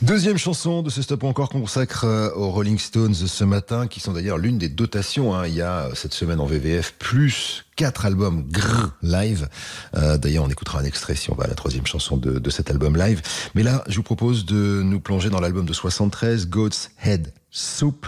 Deuxième 0.01 0.39
chanson 0.39 0.81
de 0.81 0.89
ce 0.89 1.03
stop 1.03 1.25
encore 1.25 1.51
consacre 1.51 2.05
euh, 2.05 2.31
aux 2.35 2.49
Rolling 2.49 2.79
Stones 2.79 3.13
ce 3.13 3.45
matin, 3.45 3.87
qui 3.87 4.01
sont 4.01 4.15
d'ailleurs 4.15 4.39
l'une 4.39 4.57
des 4.57 4.71
dotations. 4.71 5.35
hein. 5.35 5.47
Il 5.47 5.55
y 5.55 5.61
a 5.61 5.81
euh, 5.81 5.95
cette 5.95 6.15
semaine 6.15 6.41
en 6.41 6.47
VVF 6.47 6.95
plus 6.99 7.67
quatre 7.77 8.07
albums 8.07 8.43
grrr, 8.49 8.93
live. 9.03 9.51
Euh, 9.97 10.17
d'ailleurs, 10.17 10.45
on 10.45 10.49
écoutera 10.49 10.81
un 10.81 10.85
extrait 10.85 11.15
si 11.15 11.31
on 11.31 11.35
va 11.35 11.45
à 11.45 11.49
la 11.49 11.55
troisième 11.55 11.87
chanson 11.87 12.17
de, 12.17 12.51
cet 12.51 12.71
album 12.71 12.97
live. 12.97 13.21
Mais 13.55 13.65
là, 13.65 13.85
je 13.87 13.97
vous 13.97 14.03
propose 14.03 14.47
de 14.47 14.81
nous 14.83 15.01
plonger 15.01 15.29
dans 15.29 15.41
l'album 15.41 15.67
de 15.67 15.75
73, 15.75 16.49
Goat's 16.49 16.91
Head 17.05 17.35
Soup, 17.51 18.07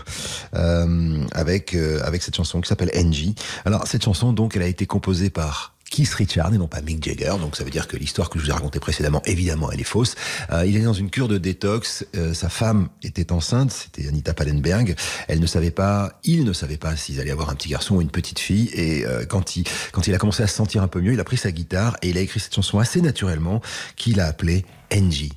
avec 0.53 1.75
avec 1.75 2.23
cette 2.23 2.35
chanson 2.35 2.61
qui 2.61 2.69
s'appelle 2.69 2.91
NG. 2.95 3.35
Alors 3.65 3.87
cette 3.87 4.05
chanson, 4.05 4.33
donc, 4.33 4.57
elle 4.57 4.63
a 4.63 4.69
été 4.69 4.87
composée 4.87 5.31
par 5.31 5.76
Keith 5.91 6.13
Richard 6.15 6.53
et 6.53 6.59
non 6.59 6.69
pas 6.69 6.81
Mick 6.81 7.03
Jagger. 7.03 7.35
Donc 7.41 7.57
ça 7.57 7.65
veut 7.65 7.71
dire 7.71 7.89
que 7.89 7.97
l'histoire 7.97 8.31
que 8.31 8.39
je 8.39 8.45
vous 8.45 8.51
ai 8.51 8.53
racontée 8.53 8.81
précédemment, 8.81 9.23
évidemment, 9.25 9.71
elle 9.71 9.81
est 9.81 9.85
fausse. 9.85 10.15
Euh, 10.53 10.67
il 10.67 10.77
est 10.77 10.83
dans 10.83 10.93
une 10.93 11.11
cure 11.11 11.29
de 11.29 11.39
détox. 11.39 12.07
Euh, 12.17 12.35
sa 12.35 12.49
femme 12.49 12.89
était 13.03 13.33
enceinte, 13.33 13.71
c'était 13.73 14.09
Anita 14.09 14.35
Pallenberg. 14.35 14.95
Elle 15.29 15.41
ne 15.41 15.47
savait 15.47 15.71
pas, 15.71 16.19
il 16.25 16.45
ne 16.45 16.53
savait 16.53 16.77
pas 16.77 16.97
s'ils 16.97 17.21
allaient 17.21 17.31
avoir 17.31 17.51
un 17.51 17.55
petit 17.55 17.69
garçon 17.69 17.97
ou 17.97 18.01
une 18.01 18.11
petite 18.11 18.39
fille. 18.39 18.71
Et 18.73 19.07
euh, 19.07 19.25
quand 19.27 19.57
il 19.57 20.15
a 20.15 20.19
commencé 20.19 20.43
à 20.43 20.47
se 20.47 20.55
sentir 20.55 20.83
un 20.83 20.89
peu 20.89 21.01
mieux, 21.01 21.13
il 21.13 21.21
a 21.21 21.25
pris 21.25 21.37
sa 21.37 21.53
guitare 21.53 21.97
et 22.03 22.11
il 22.11 22.19
a 22.19 22.21
écrit 22.21 22.41
cette 22.41 22.55
chanson 22.55 22.79
assez 22.79 23.01
naturellement 23.01 23.61
qu'il 23.97 24.21
a 24.21 24.27
appelée 24.27 24.65
NG. 24.93 25.31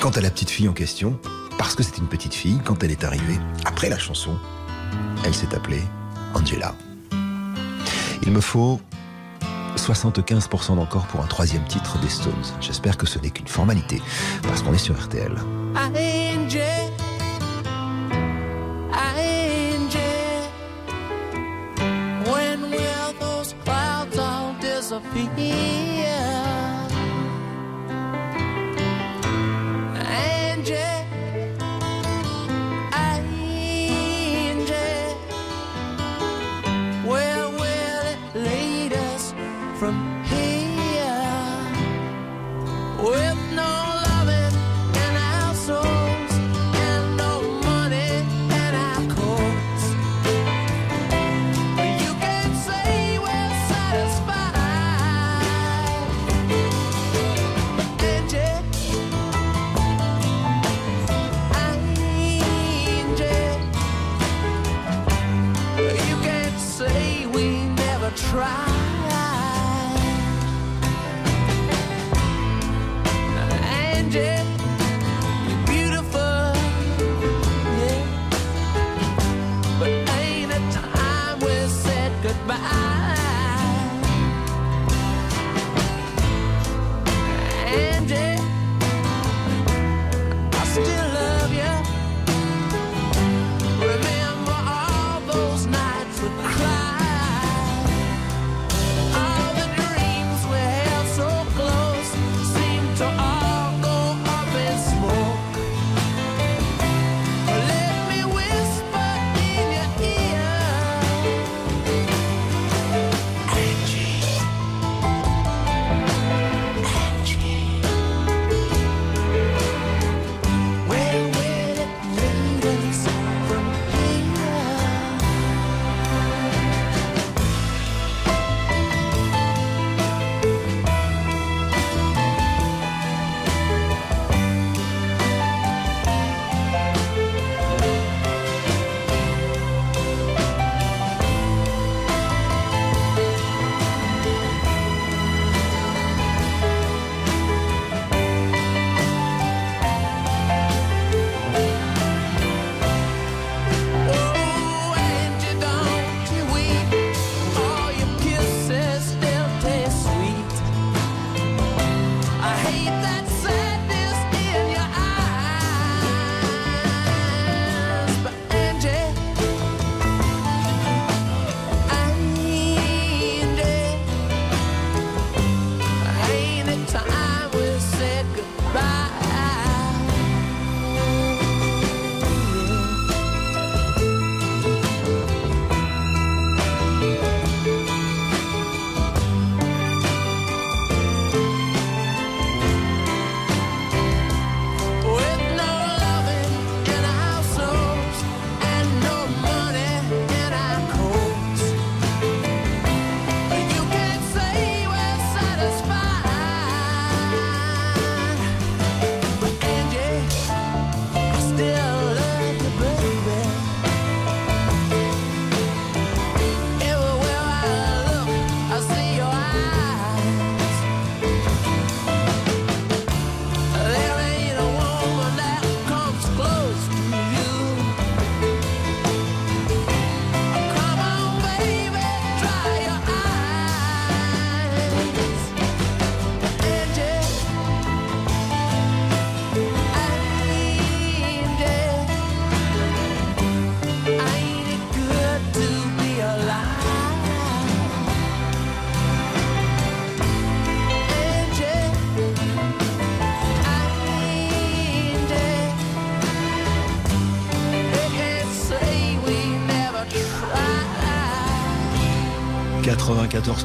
Quant 0.00 0.10
à 0.10 0.20
la 0.20 0.30
petite 0.30 0.50
fille 0.50 0.68
en 0.68 0.72
question, 0.72 1.18
parce 1.58 1.74
que 1.74 1.82
c'est 1.82 1.98
une 1.98 2.08
petite 2.08 2.34
fille, 2.34 2.58
quand 2.64 2.82
elle 2.82 2.90
est 2.90 3.04
arrivée, 3.04 3.38
après 3.66 3.90
la 3.90 3.98
chanson, 3.98 4.34
elle 5.24 5.34
s'est 5.34 5.54
appelée 5.54 5.82
Angela. 6.34 6.74
Il 8.22 8.32
me 8.32 8.40
faut 8.40 8.80
75% 9.76 10.76
d'encore 10.76 11.06
pour 11.06 11.20
un 11.20 11.26
troisième 11.26 11.64
titre 11.64 11.98
des 12.00 12.08
Stones. 12.08 12.32
J'espère 12.60 12.96
que 12.96 13.06
ce 13.06 13.18
n'est 13.18 13.30
qu'une 13.30 13.48
formalité, 13.48 14.02
parce 14.42 14.62
qu'on 14.62 14.72
est 14.72 14.78
sur 14.78 14.94
RTL. 15.00 15.34
Goodbye? 82.30 82.89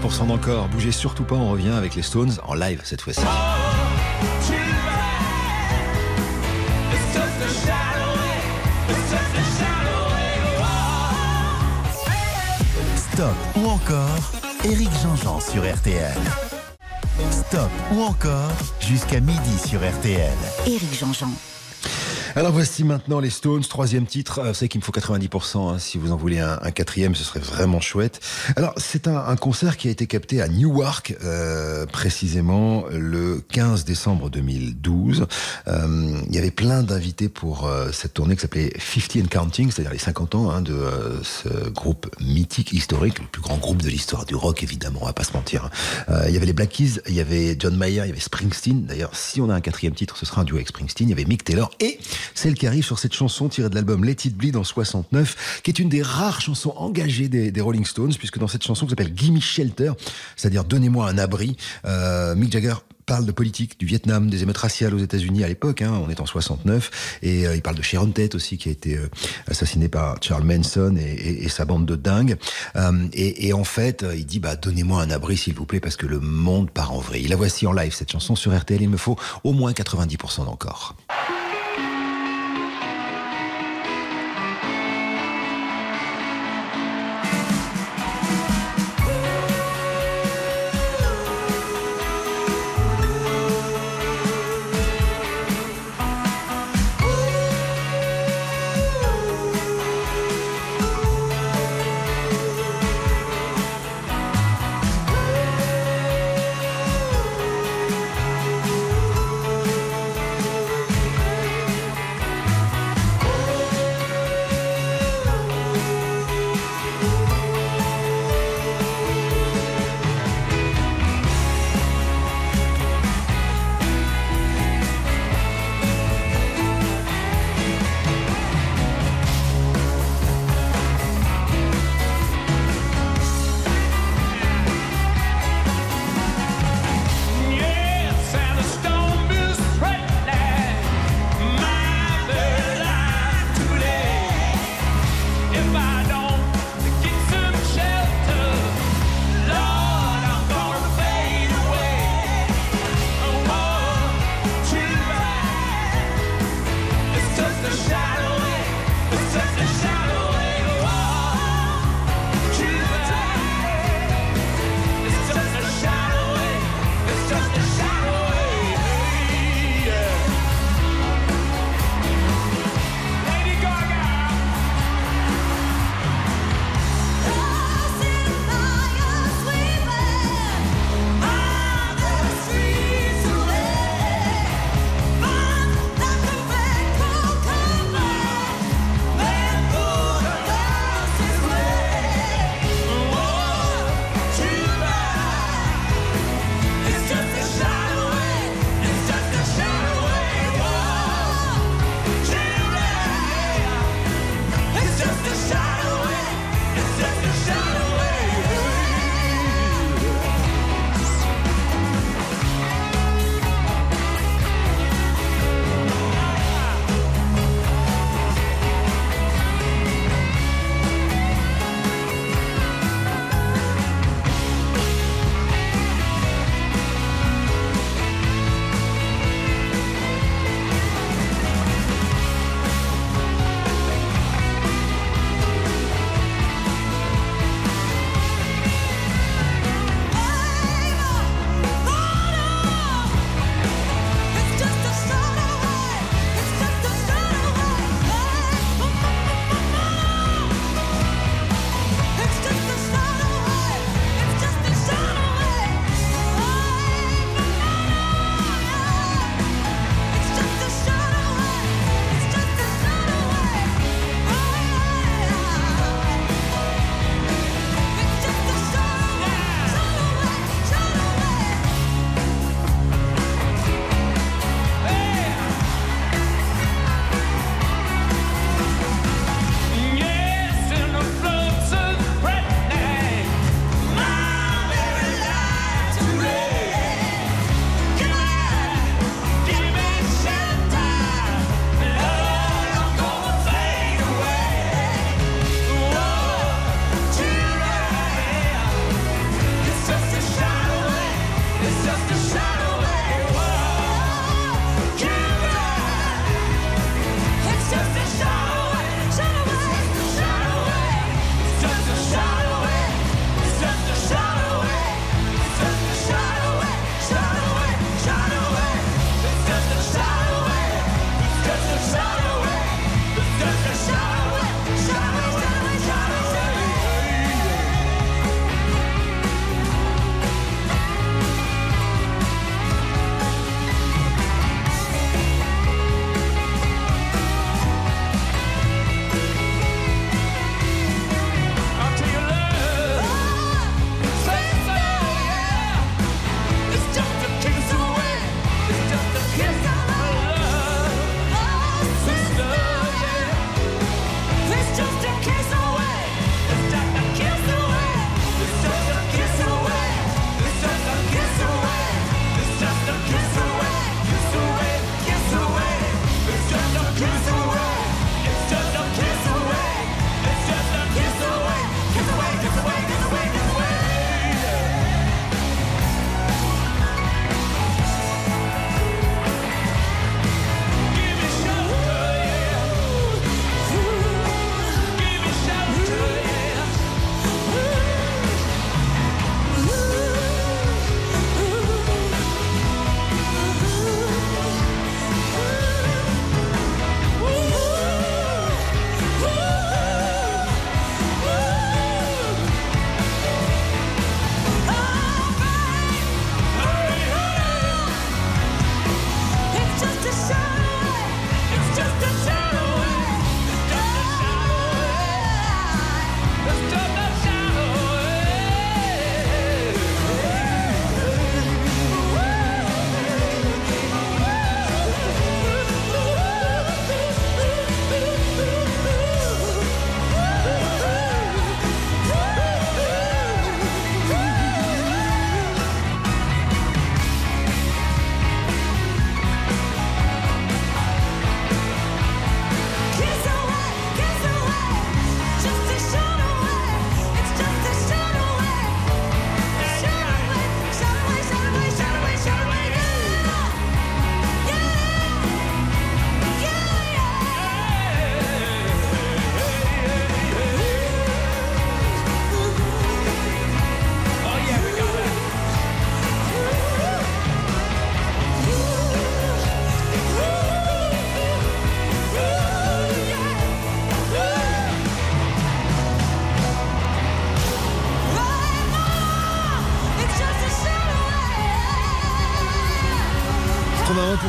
94% 0.05 0.27
d'encore. 0.27 0.67
Bougez 0.69 0.91
surtout 0.91 1.23
pas, 1.23 1.35
on 1.35 1.49
revient 1.49 1.69
avec 1.69 1.95
les 1.95 2.01
Stones 2.01 2.33
en 2.43 2.53
live 2.53 2.81
cette 2.83 3.01
fois-ci. 3.01 3.21
Stop 13.13 13.35
ou 13.55 13.67
encore 13.67 14.31
Eric 14.63 14.89
Jean-Jean 15.01 15.39
sur 15.39 15.63
RTL. 15.63 16.17
Stop 17.31 17.69
ou 17.93 18.01
encore 18.01 18.51
jusqu'à 18.79 19.21
midi 19.21 19.57
sur 19.65 19.79
RTL. 19.79 20.33
Éric 20.67 20.99
Jean-Jean. 20.99 21.29
Alors 22.37 22.51
voici 22.51 22.83
maintenant 22.83 23.21
les 23.21 23.29
Stones, 23.29 23.61
troisième 23.61 24.05
titre. 24.05 24.39
Euh, 24.39 24.49
Vous 24.49 24.55
savez 24.55 24.67
qu'il 24.67 24.81
me 24.81 24.83
faut 24.83 24.91
90%. 24.91 25.73
hein. 25.73 25.79
Si 25.79 25.97
vous 25.97 26.11
en 26.11 26.17
voulez 26.17 26.39
un, 26.39 26.57
quatrième, 26.71 27.15
ce 27.15 27.23
serait 27.23 27.39
vraiment 27.39 27.79
chouette. 27.79 28.19
Alors 28.57 28.73
c'est 28.75 29.07
un, 29.07 29.37
concert 29.37 29.77
qui 29.77 29.87
a 29.87 29.91
été 29.91 30.05
capté 30.05 30.41
à 30.41 30.49
Newark, 30.49 31.15
euh, 31.23 31.85
précisément 31.85 32.83
le 32.91 33.41
15 33.53 33.85
décembre 33.85 34.29
2012. 34.29 35.27
Euh, 35.69 36.21
il 36.27 36.35
y 36.35 36.37
avait 36.37 36.51
plein 36.51 36.83
d'invités 36.83 37.29
pour 37.29 37.67
euh, 37.67 37.91
cette 37.93 38.13
tournée 38.13 38.35
qui 38.35 38.41
s'appelait 38.41 38.73
50 38.79 39.23
and 39.23 39.27
Counting, 39.29 39.71
c'est-à-dire 39.71 39.93
les 39.93 39.97
50 39.97 40.35
ans 40.35 40.49
hein, 40.51 40.61
de 40.61 40.73
euh, 40.73 41.23
ce 41.23 41.69
groupe 41.69 42.13
mythique, 42.19 42.73
historique, 42.73 43.19
le 43.19 43.27
plus 43.27 43.41
grand 43.41 43.57
groupe 43.57 43.81
de 43.81 43.89
l'histoire 43.89 44.25
du 44.25 44.35
rock, 44.35 44.61
évidemment, 44.61 44.99
on 45.03 45.05
va 45.05 45.13
pas 45.13 45.23
se 45.23 45.31
mentir. 45.31 45.69
Euh, 46.09 46.25
il 46.27 46.33
y 46.33 46.37
avait 46.37 46.47
les 46.47 46.53
Black 46.53 46.69
Keys, 46.69 46.99
il 47.07 47.13
y 47.13 47.21
avait 47.21 47.55
John 47.57 47.77
Mayer, 47.77 48.01
il 48.03 48.07
y 48.07 48.11
avait 48.11 48.19
Springsteen. 48.19 48.83
D'ailleurs, 48.85 49.15
si 49.15 49.39
on 49.39 49.49
a 49.49 49.53
un 49.55 49.61
quatrième 49.61 49.93
titre, 49.93 50.17
ce 50.17 50.25
sera 50.25 50.41
un 50.41 50.43
duo 50.43 50.57
avec 50.57 50.67
Springsteen. 50.67 51.07
Il 51.07 51.11
y 51.11 51.13
avait 51.13 51.23
Mick 51.23 51.45
Taylor 51.45 51.71
et 51.79 51.97
celle 52.33 52.55
qui 52.55 52.67
arrive 52.67 52.83
sur 52.83 52.99
cette 52.99 53.13
chanson 53.13 53.49
tirée 53.49 53.69
de 53.69 53.75
l'album 53.75 54.03
Let 54.03 54.17
It 54.25 54.35
Bleed 54.35 54.55
en 54.55 54.63
69, 54.63 55.61
qui 55.63 55.71
est 55.71 55.79
une 55.79 55.89
des 55.89 56.01
rares 56.01 56.41
chansons 56.41 56.73
engagées 56.77 57.29
des, 57.29 57.61
Rolling 57.61 57.85
Stones, 57.85 58.13
puisque 58.17 58.37
dans 58.37 58.47
cette 58.47 58.63
chanson 58.63 58.85
qui 58.85 58.91
s'appelle 58.91 59.13
Gimme 59.15 59.41
Shelter, 59.41 59.91
c'est-à-dire 60.35 60.63
Donnez-moi 60.63 61.07
un 61.09 61.17
abri, 61.17 61.57
euh, 61.85 62.35
Mick 62.35 62.51
Jagger 62.51 62.75
parle 63.05 63.25
de 63.25 63.31
politique, 63.31 63.79
du 63.79 63.85
Vietnam, 63.85 64.29
des 64.29 64.43
émeutes 64.43 64.57
raciales 64.57 64.93
aux 64.93 64.99
États-Unis 64.99 65.43
à 65.43 65.47
l'époque, 65.47 65.81
hein, 65.81 65.93
on 66.03 66.09
est 66.09 66.19
en 66.19 66.25
69, 66.25 67.19
et 67.21 67.47
euh, 67.47 67.55
il 67.55 67.61
parle 67.61 67.75
de 67.75 67.81
Sharon 67.81 68.07
Tate 68.07 68.35
aussi, 68.35 68.57
qui 68.57 68.69
a 68.69 68.71
été 68.71 68.97
euh, 68.97 69.09
assassiné 69.47 69.87
par 69.87 70.17
Charles 70.21 70.43
Manson 70.43 70.95
et 70.97 71.47
sa 71.49 71.65
bande 71.65 71.85
de 71.85 71.95
dingues. 71.95 72.37
Euh, 72.75 73.07
et, 73.13 73.47
et 73.47 73.53
en 73.53 73.63
fait, 73.63 74.03
euh, 74.03 74.15
il 74.15 74.25
dit 74.25 74.39
bah 74.39 74.55
donnez-moi 74.55 75.01
un 75.01 75.09
abri 75.09 75.37
s'il 75.37 75.53
vous 75.53 75.65
plaît, 75.65 75.79
parce 75.79 75.97
que 75.97 76.05
le 76.05 76.19
monde 76.19 76.71
part 76.71 76.93
en 76.93 76.99
vrille. 76.99 77.27
La 77.27 77.35
voici 77.35 77.67
en 77.67 77.73
live 77.73 77.93
cette 77.93 78.11
chanson 78.11 78.35
sur 78.35 78.57
RTL. 78.57 78.81
Il 78.81 78.89
me 78.89 78.97
faut 78.97 79.17
au 79.43 79.53
moins 79.53 79.71
90% 79.71 80.45
d'encore. 80.45 80.95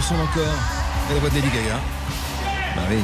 Son 0.06 0.14
encore. 0.14 0.54
Et 1.10 1.14
la 1.14 1.20
voix 1.20 1.30
de 1.30 1.34
Lady 1.34 1.48
Gaga. 1.48 1.80
Bah 2.76 2.82
oui. 2.88 2.98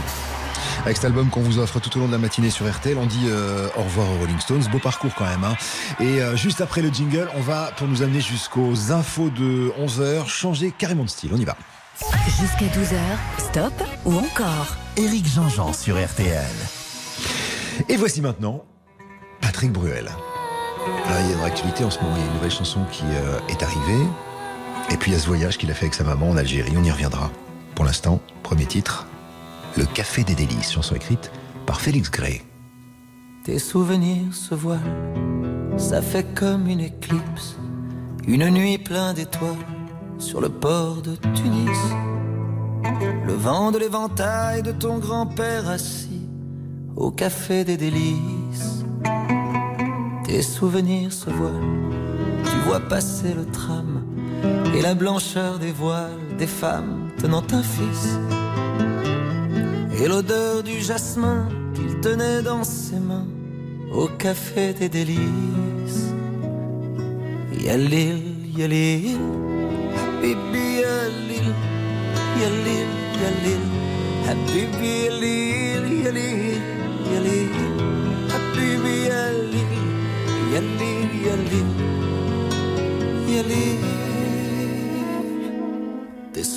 Avec 0.85 0.97
cet 0.97 1.07
album 1.07 1.31
qu'on 1.31 1.41
vous 1.41 1.59
offre 1.59 1.81
tout 1.81 1.97
au 1.97 2.01
long 2.01 2.07
de 2.07 2.13
la 2.13 2.19
matinée 2.19 2.51
sur 2.51 2.71
RTL, 2.71 2.97
on 2.97 3.07
dit 3.07 3.27
euh, 3.27 3.69
au 3.77 3.83
revoir 3.83 4.09
aux 4.11 4.19
Rolling 4.19 4.39
Stones. 4.39 4.63
Beau 4.71 4.79
parcours 4.79 5.13
quand 5.17 5.25
même. 5.25 5.43
Hein. 5.43 5.57
Et 6.01 6.21
euh, 6.21 6.37
juste 6.37 6.61
après 6.61 6.81
le 6.81 6.91
jingle, 6.91 7.29
on 7.35 7.41
va, 7.41 7.73
pour 7.77 7.89
nous 7.89 8.03
amener 8.03 8.21
jusqu'aux 8.21 8.93
infos 8.93 9.31
de 9.31 9.73
11h, 9.81 10.29
changer 10.29 10.73
carrément 10.77 11.05
de 11.05 11.09
style. 11.09 11.31
On 11.35 11.39
y 11.39 11.45
va. 11.45 11.57
Jusqu'à 12.41 12.67
12h, 12.67 12.99
stop 13.39 13.73
ou 14.05 14.17
encore 14.17 14.77
Éric 14.97 15.27
Jean-Jean 15.27 15.73
sur 15.73 15.97
RTL. 15.97 16.45
Et 17.89 17.97
voici 17.97 18.21
maintenant 18.21 18.65
Patrick 19.41 19.73
Bruel. 19.73 20.05
Là, 20.05 21.21
il 21.21 21.31
y 21.31 21.33
a 21.33 21.37
dans 21.37 21.43
l'actualité 21.43 21.85
en 21.85 21.91
ce 21.91 22.01
moment, 22.01 22.15
il 22.17 22.21
y 22.21 22.25
a 22.25 22.27
une 22.27 22.35
nouvelle 22.35 22.51
chanson 22.51 22.81
qui 22.91 23.05
euh, 23.05 23.39
est 23.49 23.63
arrivée. 23.63 24.07
Et 24.93 24.97
puis 24.99 25.11
il 25.11 25.15
y 25.15 25.17
a 25.17 25.21
ce 25.21 25.27
voyage 25.27 25.57
qu'il 25.57 25.71
a 25.71 25.75
fait 25.75 25.87
avec 25.87 25.95
sa 25.95 26.05
maman 26.05 26.29
en 26.29 26.37
Algérie. 26.37 26.75
On 26.77 26.85
y 26.85 26.91
reviendra. 26.91 27.31
Pour 27.75 27.87
l'instant, 27.87 28.21
premier 28.43 28.67
titre 28.67 29.07
Le 29.79 29.87
Café 29.87 30.23
des 30.23 30.35
Délices, 30.35 30.71
chanson 30.71 30.95
écrite 30.95 31.33
par 31.65 31.81
Félix 31.81 32.11
Gray. 32.11 32.43
Tes 33.45 33.59
souvenirs 33.59 34.35
se 34.35 34.55
voilent, 34.55 34.79
ça 35.79 36.03
fait 36.03 36.35
comme 36.35 36.69
une 36.69 36.81
éclipse, 36.81 37.57
une 38.29 38.51
nuit 38.51 38.77
pleine 38.77 39.15
d'étoiles 39.15 39.57
sur 40.19 40.43
le 40.43 40.51
port 40.51 41.01
de 41.01 41.17
Tunis. 41.35 41.79
Le 43.27 43.33
vent 43.33 43.73
de 43.73 43.79
l'éventail 43.79 44.63
de 44.63 44.73
ton 44.73 44.99
grand-père 44.99 45.71
assis 45.71 46.29
au 46.97 47.11
café 47.11 47.65
des 47.65 47.79
délices. 47.79 48.85
Tes 50.25 50.43
souvenirs 50.43 51.15
se 51.15 51.31
voilent, 51.31 51.91
tu 52.45 52.57
vois 52.67 52.81
passer 52.81 53.33
le 53.33 53.47
tram 53.47 54.12
et 54.75 54.83
la 54.83 54.95
blancheur 54.95 55.59
des 55.59 55.73
voiles 55.73 56.37
des 56.39 56.47
femmes 56.47 57.11
tenant 57.19 57.45
un 57.53 57.63
fils. 57.63 58.19
Et 60.01 60.09
l'odeur 60.09 60.63
du 60.63 60.81
jasmin 60.81 61.49
qu'il 61.75 62.01
tenait 62.01 62.43
dans 62.43 62.65
ses 62.65 62.99
mains 62.99 63.27
au 63.93 64.09
café 64.09 64.73
des 64.73 64.89
délices. 64.89 66.13
Yalil, 67.65 68.21
yalil, 68.57 69.21
habibi 69.99 70.67
yalil, 70.85 71.49
yalil, 72.41 72.91
yalil, 73.23 73.65
habibi 74.27 74.93
yalil, 75.05 75.85
yalil, 76.05 76.61
yalil, 77.13 77.55
habibi 78.33 78.95
yalil, 79.11 79.73
yalil, 80.53 81.11
yalil, 81.27 81.71
yalil. 83.29 84.02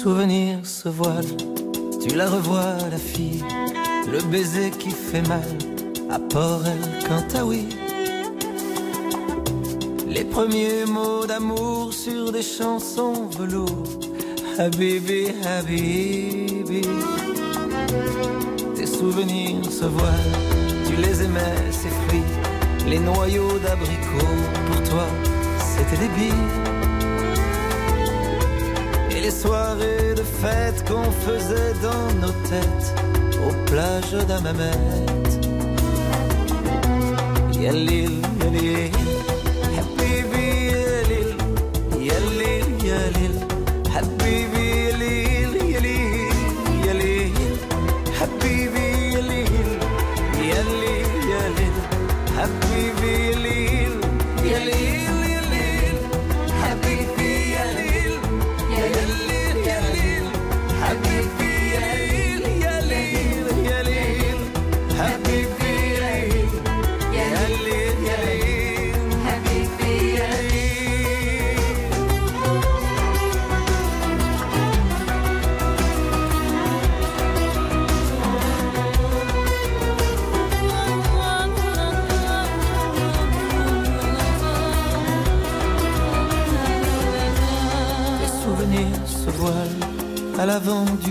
Tes 0.06 0.12
souvenirs 0.12 0.60
se 0.64 0.88
voilent, 0.88 1.36
tu 2.00 2.16
la 2.16 2.30
revois 2.30 2.78
la 2.92 2.98
fille, 3.00 3.44
le 4.12 4.22
baiser 4.30 4.70
qui 4.70 4.92
fait 4.92 5.28
mal 5.28 5.50
à 6.12 6.20
Port 6.20 6.62
El 6.64 7.10
Cantaoui. 7.10 7.66
Les 10.08 10.24
premiers 10.26 10.86
mots 10.86 11.26
d'amour 11.26 11.92
sur 11.92 12.32
des 12.32 12.44
chansons 12.44 13.30
velours. 13.36 13.90
Habibi, 14.60 15.30
Habibi. 15.44 16.82
Tes 18.76 18.86
souvenirs 18.86 19.72
se 19.72 19.86
voilent, 19.86 20.38
tu 20.88 20.96
les 20.98 21.24
aimais, 21.24 21.72
ces 21.72 21.90
fruits. 21.90 22.32
Les 22.88 23.00
noyaux 23.00 23.58
d'abricots, 23.58 24.44
pour 24.68 24.84
toi, 24.88 25.08
c'était 25.58 25.98
des 25.98 26.10
billes. 26.10 26.75
Les 29.26 29.32
soirées 29.32 30.14
de 30.16 30.22
fête 30.22 30.88
qu'on 30.88 31.10
faisait 31.12 31.74
dans 31.82 32.14
nos 32.22 32.34
têtes, 32.48 32.94
aux 33.44 33.56
plages 33.66 34.24
d'Amamet. 34.28 34.70
Yalil, 37.60 38.22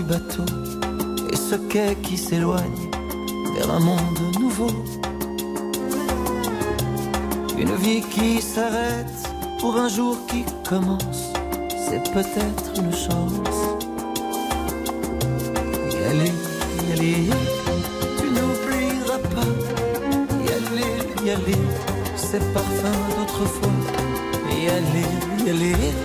et 0.07 1.35
ce 1.35 1.55
quai 1.55 1.95
qui 2.03 2.17
s'éloigne 2.17 2.91
vers 3.55 3.71
un 3.71 3.79
monde 3.79 4.19
nouveau. 4.39 4.69
Une 7.57 7.75
vie 7.75 8.01
qui 8.01 8.41
s'arrête 8.41 9.07
pour 9.59 9.75
un 9.77 9.89
jour 9.89 10.17
qui 10.27 10.45
commence, 10.67 11.33
c'est 11.89 12.03
peut-être 12.11 12.71
une 12.77 12.93
chance. 12.93 13.59
Yalil, 15.91 16.33
yalil, 16.89 17.33
tu 18.19 18.27
n'oublieras 18.35 19.21
pas. 19.33 19.53
Yalil, 20.47 21.25
yalil, 21.25 21.65
ces 22.15 22.39
parfums 22.53 23.05
d'autrefois. 23.17 23.71
Yalil, 24.51 25.47
yalil, 25.47 25.77
tu 25.77 26.04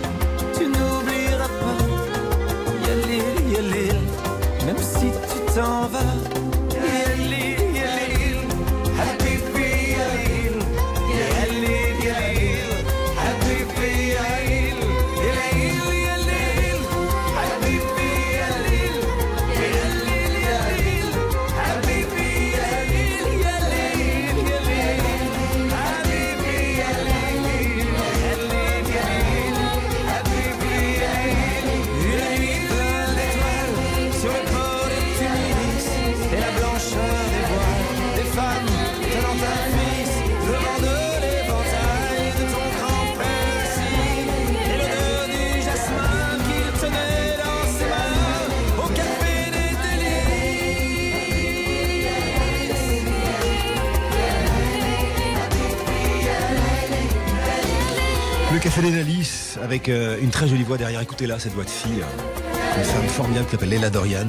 Le 58.53 58.59
Café 58.59 58.83
des 58.83 58.91
Délices 58.91 59.59
avec 59.63 59.89
euh, 59.89 60.19
une 60.21 60.31
très 60.31 60.49
jolie 60.49 60.65
voix 60.65 60.77
derrière. 60.77 61.01
Écoutez 61.01 61.27
là, 61.27 61.39
cette 61.39 61.53
voix 61.53 61.65
de 61.65 61.71
fille. 61.71 62.03
euh, 62.03 62.79
Une 62.79 62.85
femme 62.85 63.09
formidable 63.09 63.47
qui 63.47 63.53
s'appelle 63.53 63.69
Léla 63.69 63.91
Dorian. 63.91 64.27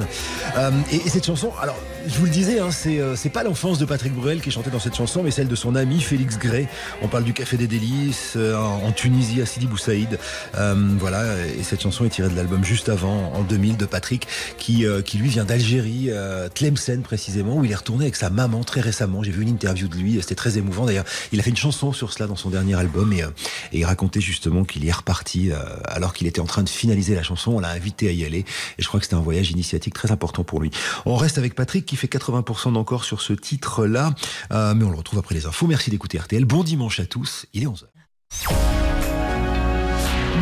Euh, 0.56 0.70
et 0.92 0.98
cette 1.08 1.26
chanson, 1.26 1.50
alors 1.60 1.76
je 2.06 2.18
vous 2.18 2.24
le 2.24 2.30
disais, 2.30 2.58
hein, 2.58 2.70
c'est 2.70 3.00
euh, 3.00 3.16
pas 3.32 3.42
l'enfance 3.42 3.78
de 3.78 3.84
Patrick 3.84 4.12
Bruel 4.12 4.40
qui 4.40 4.50
chanté 4.50 4.70
dans 4.70 4.80
cette 4.80 4.96
chanson, 4.96 5.22
mais 5.22 5.30
celle 5.30 5.48
de 5.48 5.54
son 5.54 5.74
ami 5.74 6.00
Félix 6.00 6.38
Gray. 6.38 6.68
On 7.00 7.08
parle 7.08 7.24
du 7.24 7.32
Café 7.32 7.56
des 7.56 7.66
Délices 7.66 8.34
euh, 8.36 8.56
en 8.56 8.92
Tunisie 8.92 9.40
à 9.40 9.46
Sidi 9.46 9.66
Boussaïd. 9.66 10.18
Euh, 10.56 10.74
voilà, 10.98 11.24
et 11.46 11.62
cette 11.62 11.80
chanson 11.80 12.04
est 12.04 12.10
tirée 12.10 12.28
de 12.28 12.36
l'album 12.36 12.64
juste 12.64 12.88
avant, 12.88 13.32
en 13.32 13.42
2000, 13.42 13.76
de 13.76 13.86
Patrick, 13.86 14.26
qui, 14.58 14.86
euh, 14.86 15.02
qui 15.02 15.18
lui 15.18 15.28
vient 15.28 15.44
d'Algérie, 15.44 16.06
euh, 16.08 16.48
Tlemcen 16.48 17.02
précisément, 17.02 17.56
où 17.56 17.64
il 17.64 17.72
est 17.72 17.76
retourné 17.76 18.04
avec 18.04 18.16
sa 18.16 18.30
maman 18.30 18.64
très 18.64 18.80
récemment. 18.80 19.22
J'ai 19.22 19.32
vu 19.32 19.42
une 19.42 19.48
interview 19.48 19.88
de 19.88 19.96
lui, 19.96 20.18
c'était 20.20 20.34
très 20.34 20.58
émouvant. 20.58 20.86
D'ailleurs, 20.86 21.06
il 21.32 21.40
a 21.40 21.42
fait 21.42 21.50
une 21.50 21.56
chanson 21.56 21.92
sur 21.92 22.12
cela 22.12 22.26
dans 22.26 22.36
son 22.36 22.50
dernier 22.50 22.74
album 22.74 23.12
et, 23.12 23.22
euh, 23.22 23.28
et 23.72 23.80
il 23.80 23.84
racontait 23.84 24.20
justement 24.20 24.64
qu'il 24.64 24.84
y 24.84 24.88
est 24.88 24.92
reparti 24.92 25.50
alors 25.84 26.12
qu'il 26.12 26.26
était 26.26 26.40
en 26.40 26.46
train 26.46 26.62
de 26.62 26.68
finaliser 26.68 27.14
la 27.14 27.22
chanson. 27.22 27.52
On 27.52 27.60
l'a 27.60 27.70
invité 27.70 28.08
à 28.08 28.12
y 28.12 28.24
aller 28.24 28.40
et 28.40 28.82
je 28.82 28.88
crois 28.88 29.00
que 29.00 29.06
c'était 29.06 29.16
un 29.16 29.20
voyage 29.20 29.50
initiatique 29.50 29.94
très 29.94 30.10
important 30.10 30.44
pour 30.44 30.60
lui. 30.60 30.70
On 31.06 31.16
reste 31.16 31.38
avec 31.38 31.54
Patrick 31.54 31.91
qui 31.92 31.98
fait 31.98 32.06
80% 32.06 32.72
d'encore 32.72 33.04
sur 33.04 33.20
ce 33.20 33.34
titre-là, 33.34 34.14
euh, 34.50 34.74
mais 34.74 34.82
on 34.82 34.90
le 34.90 34.96
retrouve 34.96 35.18
après 35.18 35.34
les 35.34 35.44
infos. 35.44 35.66
Merci 35.66 35.90
d'écouter 35.90 36.18
RTL. 36.18 36.46
Bon 36.46 36.64
dimanche 36.64 37.00
à 37.00 37.04
tous. 37.04 37.44
Il 37.52 37.64
est 37.64 37.66
11h. 37.66 37.84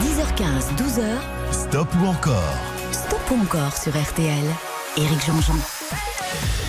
10h15, 0.00 0.76
12h, 0.76 1.18
Stop 1.50 1.88
ou 2.00 2.06
encore? 2.06 2.54
Stop 2.92 3.20
ou 3.32 3.42
encore 3.42 3.76
sur 3.76 3.92
RTL. 4.00 4.44
Éric 4.96 5.26
Jean-Jean. 5.26 5.79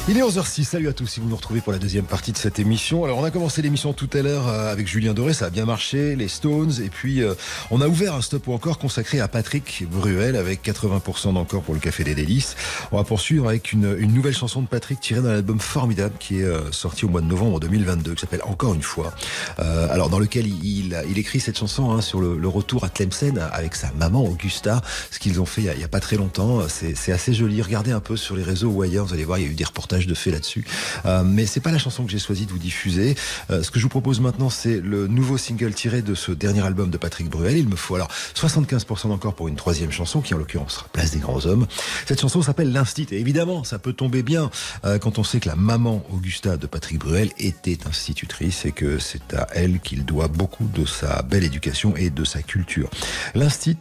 Il 0.07 0.17
est 0.17 0.21
11h06, 0.21 0.63
salut 0.63 0.89
à 0.89 0.93
tous 0.93 1.05
si 1.05 1.19
vous 1.19 1.29
nous 1.29 1.35
retrouvez 1.35 1.61
pour 1.61 1.71
la 1.71 1.77
deuxième 1.77 2.05
partie 2.05 2.31
de 2.31 2.37
cette 2.37 2.57
émission. 2.57 3.05
Alors 3.05 3.19
on 3.19 3.23
a 3.23 3.29
commencé 3.29 3.61
l'émission 3.61 3.93
tout 3.93 4.09
à 4.13 4.23
l'heure 4.23 4.47
euh, 4.47 4.71
avec 4.71 4.87
Julien 4.87 5.13
Doré, 5.13 5.33
ça 5.33 5.45
a 5.45 5.49
bien 5.51 5.65
marché, 5.65 6.15
les 6.15 6.27
Stones, 6.27 6.73
et 6.83 6.89
puis 6.89 7.21
euh, 7.21 7.35
on 7.69 7.81
a 7.81 7.87
ouvert 7.87 8.15
un 8.15 8.21
stop 8.21 8.47
ou 8.47 8.53
encore 8.53 8.79
consacré 8.79 9.19
à 9.19 9.27
Patrick 9.27 9.85
Bruel 9.89 10.35
avec 10.35 10.65
80% 10.65 11.35
d'encore 11.35 11.61
pour 11.61 11.75
le 11.75 11.79
Café 11.79 12.03
des 12.03 12.15
Délices. 12.15 12.55
On 12.91 12.97
va 12.97 13.03
poursuivre 13.03 13.47
avec 13.47 13.73
une, 13.73 13.95
nouvelle 14.07 14.33
chanson 14.33 14.63
de 14.63 14.67
Patrick 14.67 14.99
tirée 14.99 15.21
d'un 15.21 15.35
album 15.35 15.59
formidable 15.59 16.15
qui 16.19 16.39
est 16.39 16.45
euh, 16.45 16.71
sorti 16.71 17.05
au 17.05 17.09
mois 17.09 17.21
de 17.21 17.27
novembre 17.27 17.59
2022, 17.59 18.15
qui 18.15 18.21
s'appelle 18.21 18.41
Encore 18.43 18.73
une 18.73 18.81
fois. 18.81 19.13
Alors 19.59 20.09
dans 20.09 20.19
lequel 20.19 20.47
il, 20.47 20.93
écrit 21.15 21.39
cette 21.39 21.57
chanson 21.57 21.91
hein, 21.91 22.01
sur 22.01 22.19
le, 22.19 22.47
retour 22.47 22.83
à 22.83 22.89
Tlemcen 22.89 23.37
avec 23.53 23.75
sa 23.75 23.91
maman 23.93 24.25
Augusta, 24.25 24.81
ce 25.11 25.19
qu'ils 25.19 25.39
ont 25.39 25.45
fait 25.45 25.61
il 25.61 25.79
y, 25.79 25.83
a, 25.83 25.85
a 25.85 25.87
pas 25.87 25.99
très 25.99 26.17
longtemps. 26.17 26.61
C'est 26.67 27.11
assez 27.11 27.33
joli. 27.33 27.61
Regardez 27.61 27.91
un 27.91 27.99
peu 27.99 28.17
sur 28.17 28.35
les 28.35 28.43
réseaux 28.43 28.69
ou 28.69 28.81
ailleurs, 28.81 29.05
vous 29.11 29.15
allez 29.15 29.25
voir, 29.25 29.39
il 29.39 29.45
y 29.45 29.47
a 29.47 29.51
eu 29.51 29.55
des 29.55 29.65
reportages 29.65 30.07
de 30.07 30.13
fait 30.13 30.31
là-dessus. 30.31 30.65
Euh, 31.05 31.23
mais 31.23 31.45
c'est 31.45 31.59
pas 31.59 31.71
la 31.71 31.77
chanson 31.77 32.05
que 32.05 32.11
j'ai 32.11 32.19
choisi 32.19 32.45
de 32.45 32.51
vous 32.51 32.57
diffuser. 32.57 33.15
Euh, 33.49 33.61
ce 33.61 33.71
que 33.71 33.77
je 33.77 33.83
vous 33.83 33.89
propose 33.89 34.21
maintenant, 34.21 34.49
c'est 34.49 34.79
le 34.79 35.07
nouveau 35.07 35.37
single 35.37 35.73
tiré 35.73 36.01
de 36.01 36.15
ce 36.15 36.31
dernier 36.31 36.61
album 36.61 36.89
de 36.89 36.97
Patrick 36.97 37.29
Bruel. 37.29 37.57
Il 37.57 37.67
me 37.67 37.75
faut 37.75 37.95
alors 37.95 38.09
75% 38.35 39.11
encore 39.11 39.35
pour 39.35 39.49
une 39.49 39.55
troisième 39.55 39.91
chanson, 39.91 40.21
qui 40.21 40.33
en 40.33 40.37
l'occurrence 40.37 40.75
sera 40.75 40.87
Place 40.93 41.11
des 41.11 41.19
grands 41.19 41.45
hommes. 41.45 41.67
Cette 42.05 42.21
chanson 42.21 42.41
s'appelle 42.41 42.71
L'Instit. 42.71 43.07
Et 43.11 43.19
évidemment, 43.19 43.63
ça 43.63 43.79
peut 43.79 43.93
tomber 43.93 44.23
bien 44.23 44.49
euh, 44.85 44.97
quand 44.97 45.19
on 45.19 45.23
sait 45.23 45.39
que 45.39 45.49
la 45.49 45.55
maman 45.55 46.03
Augusta 46.11 46.55
de 46.55 46.67
Patrick 46.67 46.99
Bruel 46.99 47.31
était 47.37 47.79
institutrice 47.87 48.65
et 48.65 48.71
que 48.71 48.97
c'est 48.97 49.33
à 49.33 49.47
elle 49.53 49.79
qu'il 49.79 50.05
doit 50.05 50.27
beaucoup 50.29 50.67
de 50.73 50.85
sa 50.85 51.21
belle 51.23 51.43
éducation 51.43 51.95
et 51.97 52.09
de 52.09 52.23
sa 52.23 52.41
culture. 52.41 52.89
L'Instit, 53.35 53.77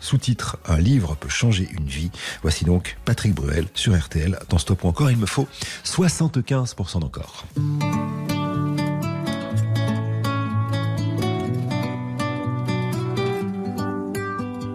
sous-titre 0.00 0.58
Un 0.66 0.78
livre 0.78 1.16
peut 1.16 1.28
changer 1.28 1.68
une 1.70 1.86
vie. 1.86 2.10
Voici 2.42 2.64
donc 2.64 2.96
Patrick 3.04 3.34
Bruel 3.34 3.66
sur 3.74 3.98
RTL. 3.98 4.38
Dans 4.48 4.58
Stop 4.58 4.84
ou 4.84 4.88
encore, 4.88 5.10
il 5.10 5.16
me 5.16 5.26
faut 5.26 5.48
75% 5.84 7.00
d'encore. 7.00 7.44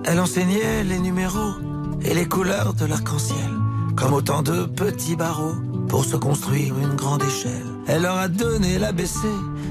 Elle 0.06 0.20
enseignait 0.20 0.84
les 0.84 1.00
numéros 1.00 1.54
et 2.04 2.14
les 2.14 2.28
couleurs 2.28 2.74
de 2.74 2.86
l'arc-en-ciel, 2.86 3.50
comme 3.96 4.14
autant 4.14 4.44
de 4.44 4.66
petits 4.66 5.16
barreaux 5.16 5.56
pour 5.88 6.06
se 6.06 6.16
construire 6.16 6.78
une 6.78 6.96
grande 6.96 7.24
échelle. 7.24 7.66
Elle 7.88 8.04
leur 8.04 8.18
a 8.18 8.28
donné 8.28 8.80
l'ABC, 8.80 9.28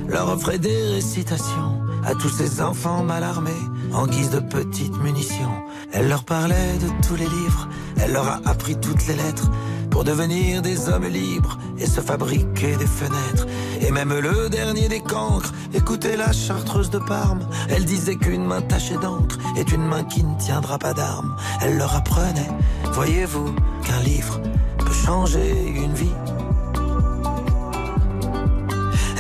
leur 0.08 0.28
offrait 0.28 0.58
des 0.58 0.92
récitations 0.94 1.81
à 2.04 2.14
tous 2.14 2.28
ces 2.28 2.60
enfants 2.60 3.02
mal 3.02 3.22
armés 3.22 3.50
en 3.92 4.06
guise 4.06 4.30
de 4.30 4.40
petites 4.40 4.96
munitions. 4.98 5.62
Elle 5.92 6.08
leur 6.08 6.24
parlait 6.24 6.78
de 6.80 6.88
tous 7.06 7.16
les 7.16 7.28
livres, 7.28 7.68
elle 7.98 8.12
leur 8.12 8.26
a 8.26 8.40
appris 8.44 8.76
toutes 8.76 9.06
les 9.06 9.14
lettres 9.14 9.50
pour 9.90 10.04
devenir 10.04 10.62
des 10.62 10.88
hommes 10.88 11.06
libres 11.06 11.58
et 11.78 11.86
se 11.86 12.00
fabriquer 12.00 12.76
des 12.76 12.86
fenêtres. 12.86 13.46
Et 13.80 13.90
même 13.90 14.14
le 14.14 14.48
dernier 14.48 14.88
des 14.88 15.00
cancres, 15.00 15.52
écoutez 15.74 16.16
la 16.16 16.32
chartreuse 16.32 16.88
de 16.90 16.98
Parme. 16.98 17.46
Elle 17.68 17.84
disait 17.84 18.16
qu'une 18.16 18.44
main 18.44 18.62
tachée 18.62 18.96
d'encre 18.96 19.36
est 19.56 19.70
une 19.70 19.86
main 19.86 20.04
qui 20.04 20.24
ne 20.24 20.38
tiendra 20.38 20.78
pas 20.78 20.94
d'armes. 20.94 21.36
Elle 21.60 21.76
leur 21.76 21.94
apprenait, 21.94 22.48
voyez-vous, 22.92 23.54
qu'un 23.84 24.00
livre 24.00 24.40
peut 24.78 24.92
changer 24.92 25.68
une 25.68 25.92
vie. 25.92 26.14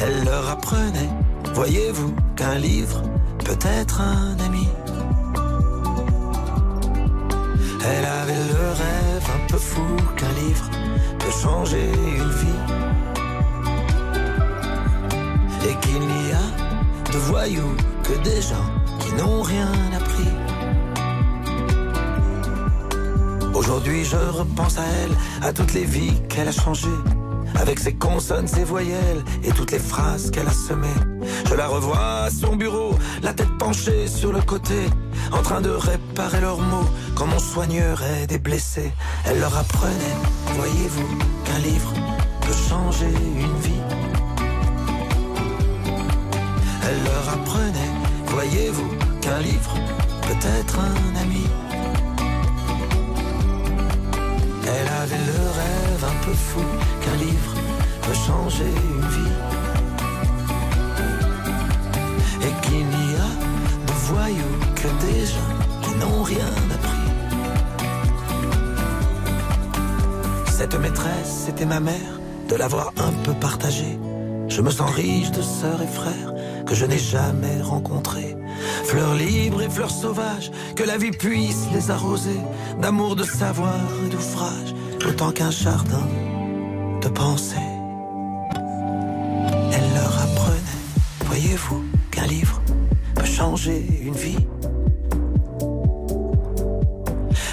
Elle 0.04 0.24
leur 0.24 0.48
apprenait, 0.48 1.10
voyez-vous, 1.54 2.14
qu'un 2.36 2.56
livre 2.56 3.02
peut 3.44 3.58
être 3.62 4.00
un 4.00 4.36
ami? 4.44 4.68
Elle 7.84 8.04
avait 8.04 8.44
le 8.52 8.68
rêve 8.82 9.30
un 9.34 9.46
peu 9.48 9.58
fou 9.58 9.82
qu'un 10.16 10.32
livre 10.32 10.70
peut 11.18 11.32
changer 11.42 11.90
une 12.16 12.30
vie. 12.30 12.62
Et 15.68 15.74
qu'il 15.80 16.00
n'y 16.00 16.32
a 16.32 17.12
de 17.12 17.18
voyous 17.18 17.76
que 18.04 18.14
des 18.22 18.40
gens 18.40 18.68
qui 19.00 19.12
n'ont 19.14 19.42
rien 19.42 19.70
appris. 19.96 20.32
Aujourd'hui 23.54 24.04
je 24.04 24.16
repense 24.16 24.78
à 24.78 24.84
elle, 25.02 25.46
à 25.46 25.52
toutes 25.52 25.74
les 25.74 25.84
vies 25.84 26.14
qu'elle 26.28 26.48
a 26.48 26.52
changées. 26.52 26.88
Avec 27.60 27.78
ses 27.78 27.94
consonnes, 27.94 28.48
ses 28.48 28.64
voyelles 28.64 29.22
et 29.44 29.52
toutes 29.52 29.72
les 29.72 29.78
phrases 29.78 30.30
qu'elle 30.30 30.48
a 30.48 30.52
semées. 30.52 31.11
Je 31.48 31.54
la 31.54 31.68
revois 31.68 32.24
à 32.24 32.30
son 32.30 32.56
bureau, 32.56 32.94
la 33.22 33.32
tête 33.34 33.56
penchée 33.58 34.06
sur 34.06 34.32
le 34.32 34.40
côté, 34.40 34.86
en 35.32 35.42
train 35.42 35.60
de 35.60 35.70
réparer 35.70 36.40
leurs 36.40 36.60
mots 36.60 36.88
comme 37.14 37.32
on 37.32 37.38
soignerait 37.38 38.26
des 38.26 38.38
blessés. 38.38 38.92
Elle 39.26 39.40
leur 39.40 39.56
apprenait, 39.56 40.16
voyez-vous, 40.54 41.18
qu'un 41.44 41.58
livre 41.58 41.92
peut 42.40 42.58
changer 42.68 43.06
une 43.06 43.58
vie. 43.60 43.82
Elle 46.84 47.04
leur 47.04 47.28
apprenait, 47.34 47.92
voyez-vous, 48.28 48.90
qu'un 49.20 49.38
livre 49.40 49.74
peut 50.22 50.46
être 50.58 50.78
un 50.78 51.20
ami. 51.20 51.46
Elle 54.64 54.88
avait 54.88 55.24
le 55.32 55.40
rêve 55.60 56.04
un 56.04 56.24
peu 56.24 56.32
fou 56.32 56.60
qu'un 57.02 57.16
livre 57.16 57.54
peut 58.02 58.14
changer 58.14 58.64
une 58.64 59.08
vie. 59.08 59.51
Que 64.76 64.88
des 65.06 65.26
gens 65.26 65.58
qui 65.82 65.94
n'ont 65.96 66.22
rien 66.22 66.46
appris. 66.74 67.08
Cette 70.50 70.74
maîtresse, 70.74 71.44
c'était 71.46 71.64
ma 71.64 71.80
mère, 71.80 72.20
de 72.48 72.56
l'avoir 72.56 72.92
un 72.98 73.12
peu 73.24 73.32
partagée. 73.32 73.98
Je 74.48 74.60
me 74.60 74.70
sens 74.70 74.90
riche 74.90 75.30
de 75.30 75.40
sœurs 75.40 75.82
et 75.82 75.86
frères 75.86 76.34
que 76.66 76.74
je 76.74 76.84
n'ai 76.84 76.98
jamais 76.98 77.62
rencontrés. 77.62 78.36
Fleurs 78.84 79.14
libres 79.14 79.62
et 79.62 79.70
fleurs 79.70 79.90
sauvages, 79.90 80.50
que 80.76 80.84
la 80.84 80.98
vie 80.98 81.10
puisse 81.10 81.66
les 81.72 81.90
arroser 81.90 82.40
d'amour, 82.80 83.16
de 83.16 83.24
savoir 83.24 83.80
et 84.04 84.10
d'ouvrage, 84.10 84.74
autant 85.08 85.32
qu'un 85.32 85.50
jardin 85.50 86.06
de 87.00 87.08
pensée. 87.08 87.56
Elle 89.72 89.94
leur 89.94 90.22
apprenait, 90.22 90.82
voyez-vous, 91.24 91.82
qu'un 92.10 92.26
livre 92.26 92.61
une 93.44 94.14
vie. 94.14 94.36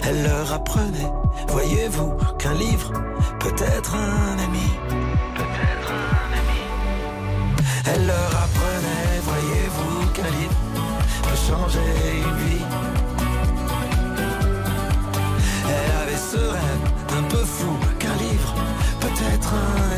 Elle 0.08 0.24
leur 0.24 0.54
apprenait, 0.54 1.12
voyez-vous, 1.48 2.12
qu'un 2.38 2.54
livre 2.54 2.94
peut 3.40 3.56
être 3.60 3.96
un 3.96 4.38
ami. 4.38 4.70
Peut-être 5.36 5.92
un 5.92 6.32
ami. 6.42 6.62
Elle 7.92 8.06
leur 8.06 8.32
apprenait, 8.46 9.20
voyez-vous, 9.24 10.12
qu'un 10.14 10.30
livre 10.40 10.60
peut 11.24 11.40
changer 11.50 11.90
une 12.28 12.38
vie. 12.46 12.66
Elle 15.74 15.92
avait 16.02 16.22
ce 16.32 16.38
rêve 16.38 16.86
un 17.18 17.24
peu 17.24 17.44
fou 17.44 17.72
qu'un 17.98 18.16
livre 18.16 18.54
peut 19.00 19.24
être 19.34 19.54
un 19.54 19.89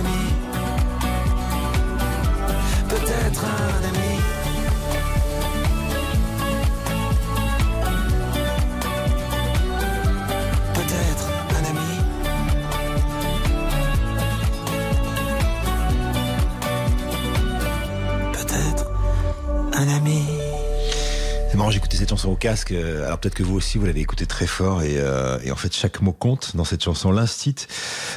cette 22.01 22.09
chanson 22.09 22.29
au 22.29 22.35
casque. 22.35 22.71
euh, 22.71 23.05
Alors 23.05 23.19
peut-être 23.19 23.35
que 23.35 23.43
vous 23.43 23.55
aussi, 23.55 23.77
vous 23.77 23.85
l'avez 23.85 24.01
écoutée 24.01 24.25
très 24.25 24.47
fort. 24.47 24.81
Et, 24.81 24.95
euh, 24.97 25.37
et 25.43 25.51
en 25.51 25.55
fait, 25.55 25.71
chaque 25.75 26.01
mot 26.01 26.11
compte 26.13 26.55
dans 26.55 26.63
cette 26.65 26.83
chanson. 26.83 27.11
L'instit 27.11 27.67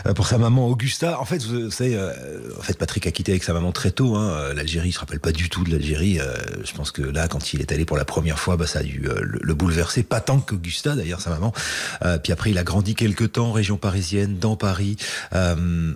euh, 0.07 0.15
pour 0.15 0.27
sa 0.27 0.39
maman 0.39 0.67
Augusta. 0.69 1.21
En 1.21 1.27
fait, 1.27 1.43
vous, 1.45 1.71
savez, 1.71 1.95
euh, 1.97 2.13
en 2.59 2.63
fait, 2.63 2.79
Patrick 2.79 3.07
a 3.07 3.11
quitté 3.11 3.33
avec 3.33 3.45
sa 3.45 3.53
maman 3.53 3.73
très 3.73 3.91
tôt. 3.91 4.17
Hein. 4.17 4.31
Euh, 4.31 4.55
L'Algérie, 4.55 4.89
il 4.89 4.93
se 4.93 5.01
rappelle 5.01 5.21
pas 5.21 5.33
du 5.33 5.51
tout 5.51 5.65
de 5.65 5.71
l'Algérie. 5.71 6.19
Euh, 6.19 6.35
je 6.65 6.73
pense 6.73 6.93
que 6.93 7.03
là, 7.03 7.29
quand 7.29 7.53
il 7.53 7.61
est 7.61 7.73
allé 7.73 7.85
pour 7.85 7.99
la 7.99 8.07
première 8.07 8.39
fois, 8.39 8.57
bah, 8.57 8.67
ça 8.67 8.79
a 8.79 8.83
dû 8.83 9.01
le, 9.01 9.39
le 9.43 9.55
bouleverser. 9.55 10.03
Pas 10.03 10.21
tant 10.23 10.41
qu'Augusta, 10.41 10.97
d'ailleurs, 10.97 11.21
sa 11.21 11.29
maman. 11.31 11.53
Puis 12.23 12.33
après, 12.33 12.51
il 12.53 12.59
a 12.59 12.65
grandi 12.65 12.95
quelques 12.95 13.33
temps 13.33 13.53
région 13.53 13.77
parisienne, 13.77 14.39
dans 14.39 14.57
Paris. 14.57 14.97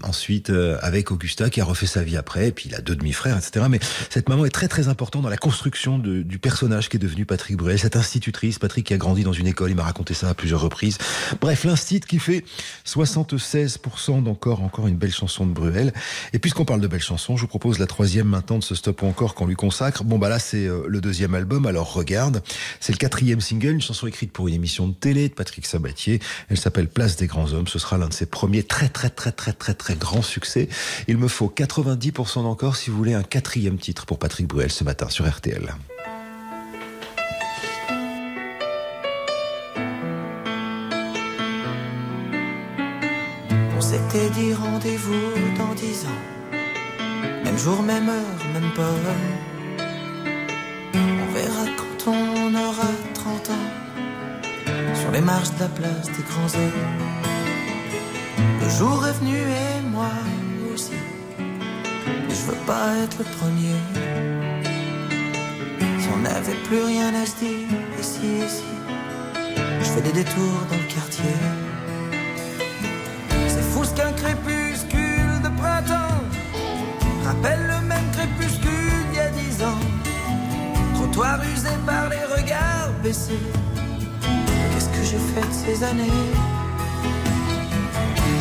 Ensuite, 0.03 0.53
avec 0.83 1.11
Augusta, 1.11 1.49
qui 1.51 1.61
a 1.61 1.65
refait 1.65 1.87
sa 1.87 2.03
vie 2.03 2.17
après. 2.19 2.49
Et 2.49 2.53
puis, 2.53 2.69
il 2.69 2.75
a 2.75 2.81
deux 2.81 2.97
demi-frères, 2.97 3.37
etc. 3.39 3.67
Mais 3.71 3.81
cette 4.11 4.29
maman 4.29 4.45
est 4.45 4.51
très, 4.51 4.69
très 4.69 4.89
importante 4.89 5.23
dans 5.23 5.29
la 5.31 5.37
construction 5.39 5.99
de- 5.99 6.23
du 6.23 6.39
personnage 6.39 6.89
qui 6.89 6.97
est 6.97 7.01
devenu 7.01 7.25
Patrick 7.25 7.57
Bruel. 7.57 7.78
Cette 7.79 7.97
institutrice, 7.97 8.59
Patrick 8.59 8.87
qui 8.87 8.95
a 8.95 8.97
grandi 8.97 9.23
dans 9.23 9.33
une 9.33 9.47
école, 9.47 9.71
il 9.71 9.77
m'a 9.77 9.85
raconté 9.85 10.13
ça 10.13 10.29
à 10.29 10.35
plusieurs 10.35 10.61
reprises. 10.61 10.99
Bref, 11.41 11.65
l'instit 11.65 12.01
qui 12.01 12.19
fait 12.19 12.45
76% 12.85 14.23
d'encore, 14.23 14.63
encore 14.63 14.89
une 14.89 14.97
belle 14.97 15.13
chanson 15.13 15.47
de 15.47 15.53
Bruel. 15.53 15.93
Et 16.33 16.39
puisqu'on 16.39 16.65
parle 16.65 16.81
de 16.81 16.89
belles 16.89 17.01
chansons, 17.01 17.37
je 17.37 17.43
vous 17.43 17.49
propose 17.49 17.79
la 17.79 17.87
troisième 17.87 18.27
maintenant 18.27 18.59
de 18.59 18.65
ce 18.65 18.75
stop 18.75 19.03
encore 19.05 19.35
qu'on 19.35 19.47
lui 19.47 19.55
consacre. 19.55 20.03
Bon, 20.03 20.19
bah 20.19 20.29
là, 20.29 20.39
c'est 20.39 20.67
euh, 20.67 20.83
le 20.89 21.01
deuxième 21.01 21.35
album, 21.35 21.67
alors 21.67 21.93
regarde. 21.93 22.43
C'est 22.81 22.93
le 22.93 22.99
quatrième 22.99 23.41
single, 23.41 23.75
une 23.75 23.81
chanson 23.81 24.07
écrite 24.07 24.33
pour 24.33 24.49
une 24.49 24.55
émission 24.55 24.89
de 24.89 24.95
télé 24.95 25.29
de 25.29 25.35
Patrick 25.35 25.65
Sabatier. 25.65 26.21
Elle 26.49 26.59
s'appelle 26.59 26.89
Place 26.89 27.17
des 27.17 27.27
grands 27.27 27.53
hommes. 27.53 27.69
Ce 27.69 27.79
sera 27.79 27.97
l'un 27.97 28.09
de 28.09 28.15
ses 28.15 28.27
premiers 28.27 28.65
très, 28.65 28.89
très, 28.89 29.11
très, 29.11 29.33
très, 29.33 29.53
très, 29.53 29.75
très 29.75 29.95
grands 29.95 30.23
succès. 30.23 30.69
Il 31.07 31.17
me 31.17 31.29
faut 31.29 31.53
90% 31.55 32.43
d'encore 32.43 32.77
si 32.77 32.91
vous 32.91 32.97
voulez 32.97 33.15
un 33.15 33.23
quatrième 33.23 33.79
titre 33.79 34.05
pour 34.05 34.19
Patrick 34.19 34.47
Bruel 34.49 34.73
ce 34.73 34.85
matin 34.85 35.09
sur 35.09 35.29
RTL. 35.29 35.75
On 43.79 43.81
s'était 43.81 44.29
dit 44.31 44.53
rendez-vous 44.55 45.55
dans 45.57 45.73
dix 45.75 46.05
ans. 46.05 46.23
Même 47.45 47.57
jour, 47.57 47.81
même 47.81 48.09
heure, 48.09 48.43
même 48.53 48.73
pomme. 48.75 49.15
On 50.95 51.33
verra 51.33 51.65
quand 51.79 52.11
on 52.11 52.55
aura 52.57 52.91
30 53.15 53.51
ans. 53.51 53.69
Sur 55.01 55.13
les 55.13 55.21
marches 55.21 55.55
de 55.55 55.61
la 55.61 55.69
place 55.69 56.07
des 56.07 56.25
grands 56.25 56.53
hommes. 56.59 56.89
Le 58.61 58.69
jour 58.69 59.07
est 59.07 59.13
venu 59.21 59.37
et 59.37 59.81
moi 59.93 60.11
aussi. 60.75 60.99
Je 62.29 62.51
veux 62.51 62.61
pas 62.67 62.97
être 63.05 63.19
le 63.21 63.27
premier. 63.39 63.79
Si 66.01 66.09
on 66.13 66.19
n'avait 66.19 66.61
plus 66.65 66.83
rien 66.83 67.15
à 67.15 67.25
se 67.25 67.37
dire, 67.37 67.69
ici, 68.01 68.45
ici. 68.45 68.65
Je 69.79 69.85
fais 69.85 70.01
des 70.03 70.13
détours 70.25 70.67
dans 70.69 70.77
le 70.77 70.93
quartier. 70.93 71.37
C'est 73.59 73.65
fou 73.73 73.83
ce 73.83 73.91
qu'un 73.91 74.13
crépuscule 74.13 75.43
de 75.43 75.49
printemps 75.61 76.23
rappelle 77.25 77.61
le 77.67 77.89
même 77.89 78.09
crépuscule 78.13 79.03
d'il 79.11 79.17
y 79.17 79.21
a 79.21 79.31
dix 79.31 79.65
ans. 79.65 79.81
Trottoir 80.95 81.41
usé 81.43 81.71
par 81.85 82.09
les 82.09 82.25
regards 82.37 82.93
baissés. 83.03 83.43
Qu'est-ce 84.23 84.89
que 84.91 85.03
j'ai 85.03 85.19
fait 85.19 85.49
de 85.49 85.53
ces 85.53 85.83
années? 85.83 86.23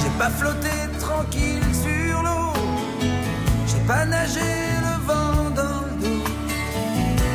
J'ai 0.04 0.14
pas 0.20 0.30
flotté 0.30 0.70
tranquille 1.00 1.66
sur 1.74 2.22
l'eau. 2.22 2.54
J'ai 3.66 3.84
pas 3.88 4.06
nagé 4.06 4.52
le 4.86 5.04
vent 5.08 5.50
dans 5.56 5.82
le 5.88 5.94
dos. 6.00 6.24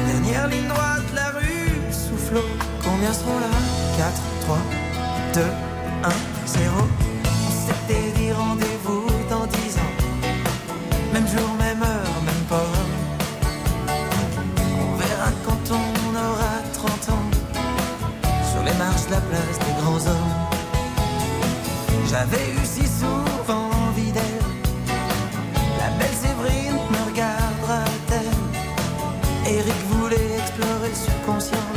Dernière 0.06 0.46
ligne 0.46 0.68
droite, 0.68 1.08
la 1.16 1.30
rue 1.36 1.80
soufflot. 1.90 2.46
Combien 2.84 3.12
seront 3.12 3.40
là? 3.40 3.50
4, 3.98 4.22
3, 4.42 4.58
2, 5.34 5.40
1, 6.04 6.08
0. 6.46 7.11
S'était 7.72 8.10
dit 8.18 8.32
rendez-vous 8.32 9.06
dans 9.30 9.46
10 9.46 9.76
ans. 9.78 9.94
Même 11.14 11.26
jour, 11.26 11.48
même 11.58 11.82
heure, 11.82 12.16
même 12.26 12.44
pas. 12.48 12.72
On 14.82 14.96
verra 14.96 15.30
quand 15.46 15.64
on 15.80 16.14
aura 16.28 16.54
30 16.74 17.08
ans. 17.14 17.28
Sur 18.52 18.62
les 18.64 18.74
marches 18.74 19.06
de 19.06 19.12
la 19.12 19.20
place 19.20 19.58
des 19.64 19.74
grands 19.80 20.02
hommes. 20.10 20.34
J'avais 22.10 22.46
eu 22.56 22.64
si 22.64 22.86
souvent 22.86 23.70
envie 23.88 24.12
d'elle. 24.12 24.44
La 25.78 25.88
belle 25.98 26.16
Séverine 26.22 26.78
me 26.92 27.00
regardera-t-elle 27.10 28.36
Eric 29.50 29.80
voulait 29.92 30.30
explorer 30.40 30.88
le 30.90 30.94
subconscient. 30.94 31.68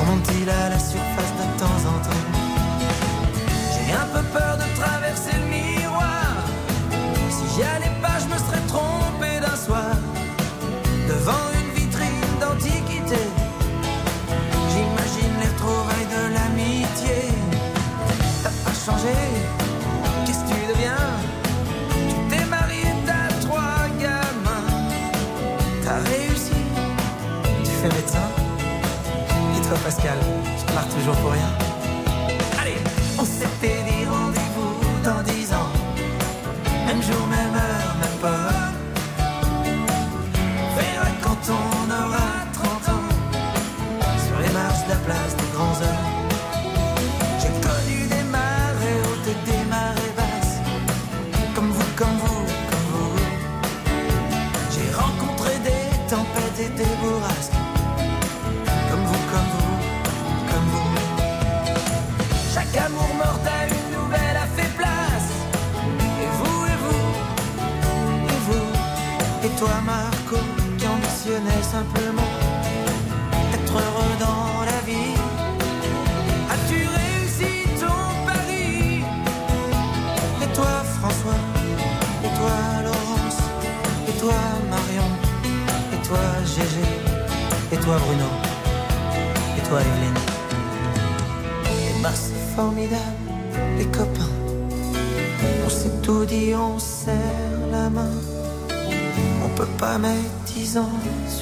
Remonte-t-il 0.00 0.48
à 0.48 0.70
la 0.70 0.78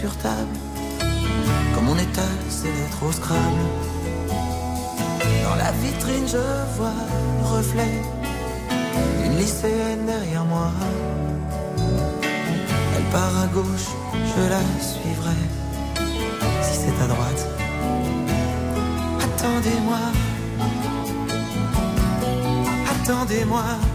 sur 0.03 0.17
table. 0.17 0.57
Comme 1.75 1.89
on 1.89 1.97
étale 1.97 2.41
ses 2.49 2.73
lettres 2.77 3.03
au 3.09 3.13
scrabble. 3.13 3.65
Dans 5.45 5.55
la 5.65 5.71
vitrine, 5.83 6.27
je 6.27 6.45
vois 6.77 7.01
le 7.39 7.47
reflet 7.57 7.95
d'une 9.21 9.37
lycéenne 9.39 10.05
derrière 10.05 10.45
moi. 10.45 10.73
Elle 12.97 13.09
part 13.13 13.35
à 13.45 13.47
gauche, 13.59 13.91
je 14.33 14.43
la 14.55 14.63
suivrai. 14.91 15.41
Si 16.67 16.75
c'est 16.81 16.99
à 17.05 17.07
droite, 17.07 17.43
attendez-moi. 19.25 20.03
Attendez-moi. 22.93 23.63
Attendez-moi. 23.63 23.92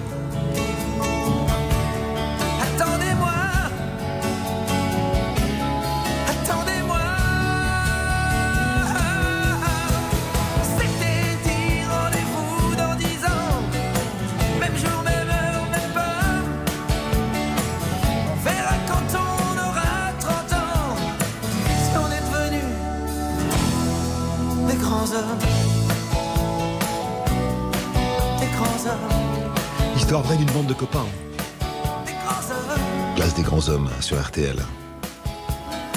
Sur 34.07 34.25
RTL. 34.25 34.55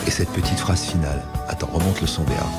Et 0.05 0.11
cette 0.11 0.31
petite 0.31 0.59
phrase 0.59 0.83
finale. 0.83 1.23
Attends, 1.47 1.69
remonte 1.73 2.01
le 2.01 2.09
son 2.09 2.23
maintenant. 2.23 2.51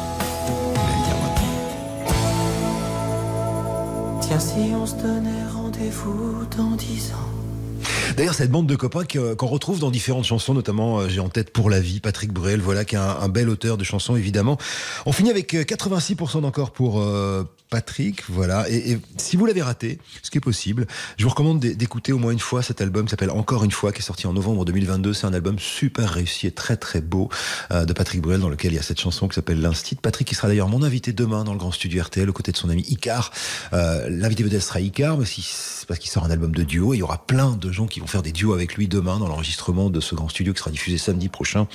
Tiens, 4.22 4.39
si 4.39 4.72
on 4.74 4.86
se 4.86 4.95
donnait 4.95 5.45
rendez-vous 5.54 6.45
dans 6.56 6.78
dix 6.78 7.12
ans. 7.12 8.16
D'ailleurs, 8.16 8.34
cette 8.34 8.49
bande 8.49 8.68
de 8.68 8.78
copains 8.78 9.04
qu'on 9.04 9.47
retrouve 9.47 9.80
dans 9.82 9.91
différentes 9.91 10.24
chansons, 10.24 10.54
notamment 10.54 10.99
euh, 10.99 11.10
j'ai 11.10 11.20
en 11.20 11.28
tête 11.28 11.52
Pour 11.52 11.70
la 11.70 11.82
vie, 11.82 11.99
Patrick 11.99 12.32
Bruel, 12.32 12.62
voilà, 12.62 12.86
qui 12.86 12.95
est 12.95 12.99
un, 12.99 13.18
un 13.20 13.28
bel 13.28 13.49
auteur 13.49 13.76
de 13.76 13.84
chansons, 13.84 14.16
évidemment. 14.16 14.58
On 15.06 15.12
finit 15.12 15.32
avec 15.32 15.54
euh, 15.54 15.64
86% 15.64 16.39
d'encore 16.39 16.72
pour 16.72 17.02
euh, 17.02 17.43
Patrick, 17.72 18.24
voilà. 18.30 18.70
Et, 18.70 18.92
et 18.92 19.00
si 19.16 19.38
vous 19.38 19.46
l'avez 19.46 19.62
raté, 19.62 19.98
ce 20.22 20.30
qui 20.30 20.38
est 20.38 20.42
possible, 20.42 20.86
je 21.18 21.24
vous 21.24 21.30
recommande 21.30 21.62
d'é- 21.62 21.74
d'écouter 21.74 22.12
au 22.12 22.18
moins 22.20 22.34
une 22.34 22.40
fois 22.40 22.62
cet 22.62 22.82
album 22.82 23.06
qui 23.06 23.12
s'appelle 23.12 23.32
Encore 23.32 23.64
une 23.64 23.72
fois, 23.72 23.94
qui 23.94 24.00
est 24.00 24.04
sorti 24.04 24.28
en 24.28 24.34
novembre 24.34 24.66
2022. 24.66 25.14
C'est 25.14 25.26
un 25.26 25.34
album 25.34 25.58
super 25.58 26.10
réussi 26.10 26.48
et 26.48 26.52
très 26.52 26.76
très 26.76 27.00
beau 27.00 27.30
euh, 27.72 27.86
de 27.86 27.94
Patrick 27.94 28.22
Bruel, 28.22 28.42
dans 28.42 28.50
lequel 28.50 28.74
il 28.74 28.76
y 28.76 28.80
a 28.80 28.82
cette 28.84 29.00
chanson 29.00 29.30
qui 29.30 29.36
s'appelle 29.36 29.62
L'Instit. 29.62 29.96
Patrick, 29.96 30.28
qui 30.28 30.36
sera 30.36 30.50
d'ailleurs 30.50 30.68
mon 30.68 30.84
invité 30.84 31.14
demain 31.14 31.46
dans 31.46 31.54
le 31.54 31.60
grand 31.60 31.72
studio 31.72 32.04
RTL, 32.04 32.30
aux 32.30 32.34
côtés 32.34 32.52
de 32.52 32.58
son 32.58 32.70
ami 32.70 32.82
Icar. 32.90 33.32
Euh, 33.72 34.10
L'invité 34.10 34.44
vedette 34.44 34.62
sera 34.64 34.82
Icar, 34.82 35.18
parce 35.18 36.00
qu'il 36.00 36.12
sort 36.12 36.26
un 36.26 36.30
album 36.32 36.54
de 36.54 36.64
duo. 36.64 36.94
Et 36.94 36.98
il 36.98 37.00
y 37.00 37.04
aura 37.04 37.26
plein 37.26 37.52
de 37.56 37.72
gens 37.72 37.88
qui 37.88 38.02
vont 38.02 38.08
faire 38.08 38.22
des 38.22 38.34
duos 38.34 38.54
avec 38.54 38.76
lui 38.76 38.90
demain 38.90 39.18
dans 39.18 39.30
l'enregistrement 39.30 39.90
de 39.90 40.02
ce 40.02 40.14
grand 40.14 40.28
studio 40.28 40.52
qui 40.52 40.60
sera 40.60 40.72
diffusé 40.72 40.98
samedi 40.98 41.30
prochain. 41.30 41.68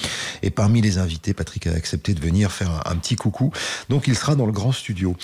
Et 0.43 0.51
parmi 0.51 0.83
les 0.83 0.99
invités, 0.99 1.33
Patrick 1.33 1.67
a 1.67 1.73
accepté 1.73 2.13
de 2.13 2.21
venir 2.21 2.53
faire 2.53 2.83
un, 2.87 2.97
petit 2.97 3.17
coucou. 3.17 3.51
Donc 3.89 4.09
il 4.09 4.15
sera 4.15 4.35
dans 4.37 4.45
le 4.47 4.53
grand 4.53 4.73
studio. 4.73 5.17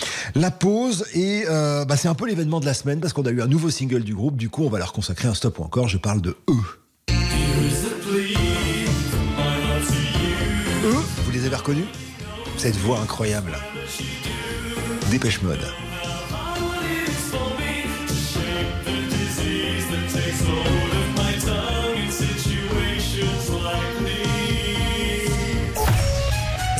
Pause 0.62 1.04
et 1.12 1.44
euh, 1.50 1.84
bah, 1.84 1.96
c'est 1.96 2.06
un 2.06 2.14
peu 2.14 2.24
l'événement 2.24 2.60
de 2.60 2.66
la 2.66 2.72
semaine 2.72 3.00
parce 3.00 3.12
qu'on 3.12 3.26
a 3.26 3.30
eu 3.30 3.42
un 3.42 3.48
nouveau 3.48 3.68
single 3.68 4.04
du 4.04 4.14
groupe. 4.14 4.36
Du 4.36 4.48
coup, 4.48 4.62
on 4.62 4.68
va 4.68 4.78
leur 4.78 4.92
consacrer 4.92 5.26
un 5.26 5.34
stop 5.34 5.58
ou 5.58 5.64
encore. 5.64 5.88
Je 5.88 5.98
parle 5.98 6.22
de 6.22 6.36
eux. 6.48 6.62
Eux, 10.84 11.02
vous 11.24 11.30
les 11.32 11.46
avez 11.46 11.56
reconnus? 11.56 11.86
Cette 12.58 12.76
voix 12.76 13.00
incroyable. 13.00 13.58
Dépêche 15.10 15.42
mode. 15.42 15.58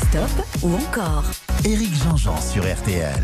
Stop 0.09 0.47
ou 0.63 0.75
encore 0.77 1.25
Éric 1.65 1.95
Jean-Jean 1.95 2.41
sur 2.41 2.65
RTL. 2.65 3.23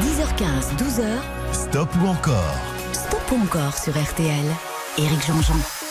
10h15, 0.00 0.76
12h, 0.78 1.02
Stop 1.52 1.88
ou 2.00 2.06
encore? 2.06 2.54
Stop 2.92 3.32
ou 3.32 3.42
encore 3.42 3.76
sur 3.76 3.92
RTL. 4.00 4.44
Éric 4.98 5.26
Jean-Jean. 5.26 5.81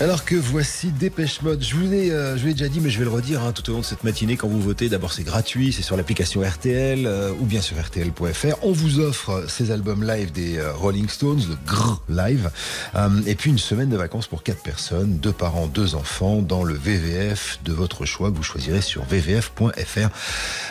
Alors 0.00 0.24
que 0.24 0.36
voici 0.36 0.92
Dépêche 0.92 1.42
Mode. 1.42 1.60
Je 1.60 1.74
vous 1.74 1.90
l'ai, 1.90 2.12
euh, 2.12 2.36
je 2.36 2.46
vous 2.46 2.52
déjà 2.52 2.68
dit, 2.68 2.78
mais 2.78 2.88
je 2.88 2.98
vais 3.00 3.04
le 3.04 3.10
redire 3.10 3.42
hein, 3.42 3.50
tout 3.50 3.68
au 3.68 3.72
long 3.72 3.80
de 3.80 3.84
cette 3.84 4.04
matinée. 4.04 4.36
Quand 4.36 4.46
vous 4.46 4.60
votez, 4.60 4.88
d'abord 4.88 5.12
c'est 5.12 5.24
gratuit, 5.24 5.72
c'est 5.72 5.82
sur 5.82 5.96
l'application 5.96 6.40
RTL 6.40 7.04
euh, 7.04 7.32
ou 7.40 7.44
bien 7.44 7.60
sur 7.60 7.76
RTL.fr. 7.76 8.56
On 8.62 8.70
vous 8.70 9.00
offre 9.00 9.46
ces 9.48 9.72
albums 9.72 10.04
live 10.04 10.30
des 10.30 10.58
euh, 10.58 10.72
Rolling 10.72 11.08
Stones, 11.08 11.42
le 11.48 11.56
Grrr 11.66 12.00
Live, 12.08 12.48
Euh, 12.94 13.08
et 13.26 13.34
puis 13.34 13.50
une 13.50 13.58
semaine 13.58 13.88
de 13.88 13.96
vacances 13.96 14.28
pour 14.28 14.44
quatre 14.44 14.62
personnes, 14.62 15.18
deux 15.18 15.32
parents, 15.32 15.66
deux 15.66 15.96
enfants, 15.96 16.42
dans 16.42 16.62
le 16.62 16.74
VVF 16.74 17.58
de 17.64 17.72
votre 17.72 18.04
choix 18.04 18.30
que 18.30 18.36
vous 18.36 18.44
choisirez 18.44 18.80
sur 18.80 19.02
vvf.fr. 19.04 20.08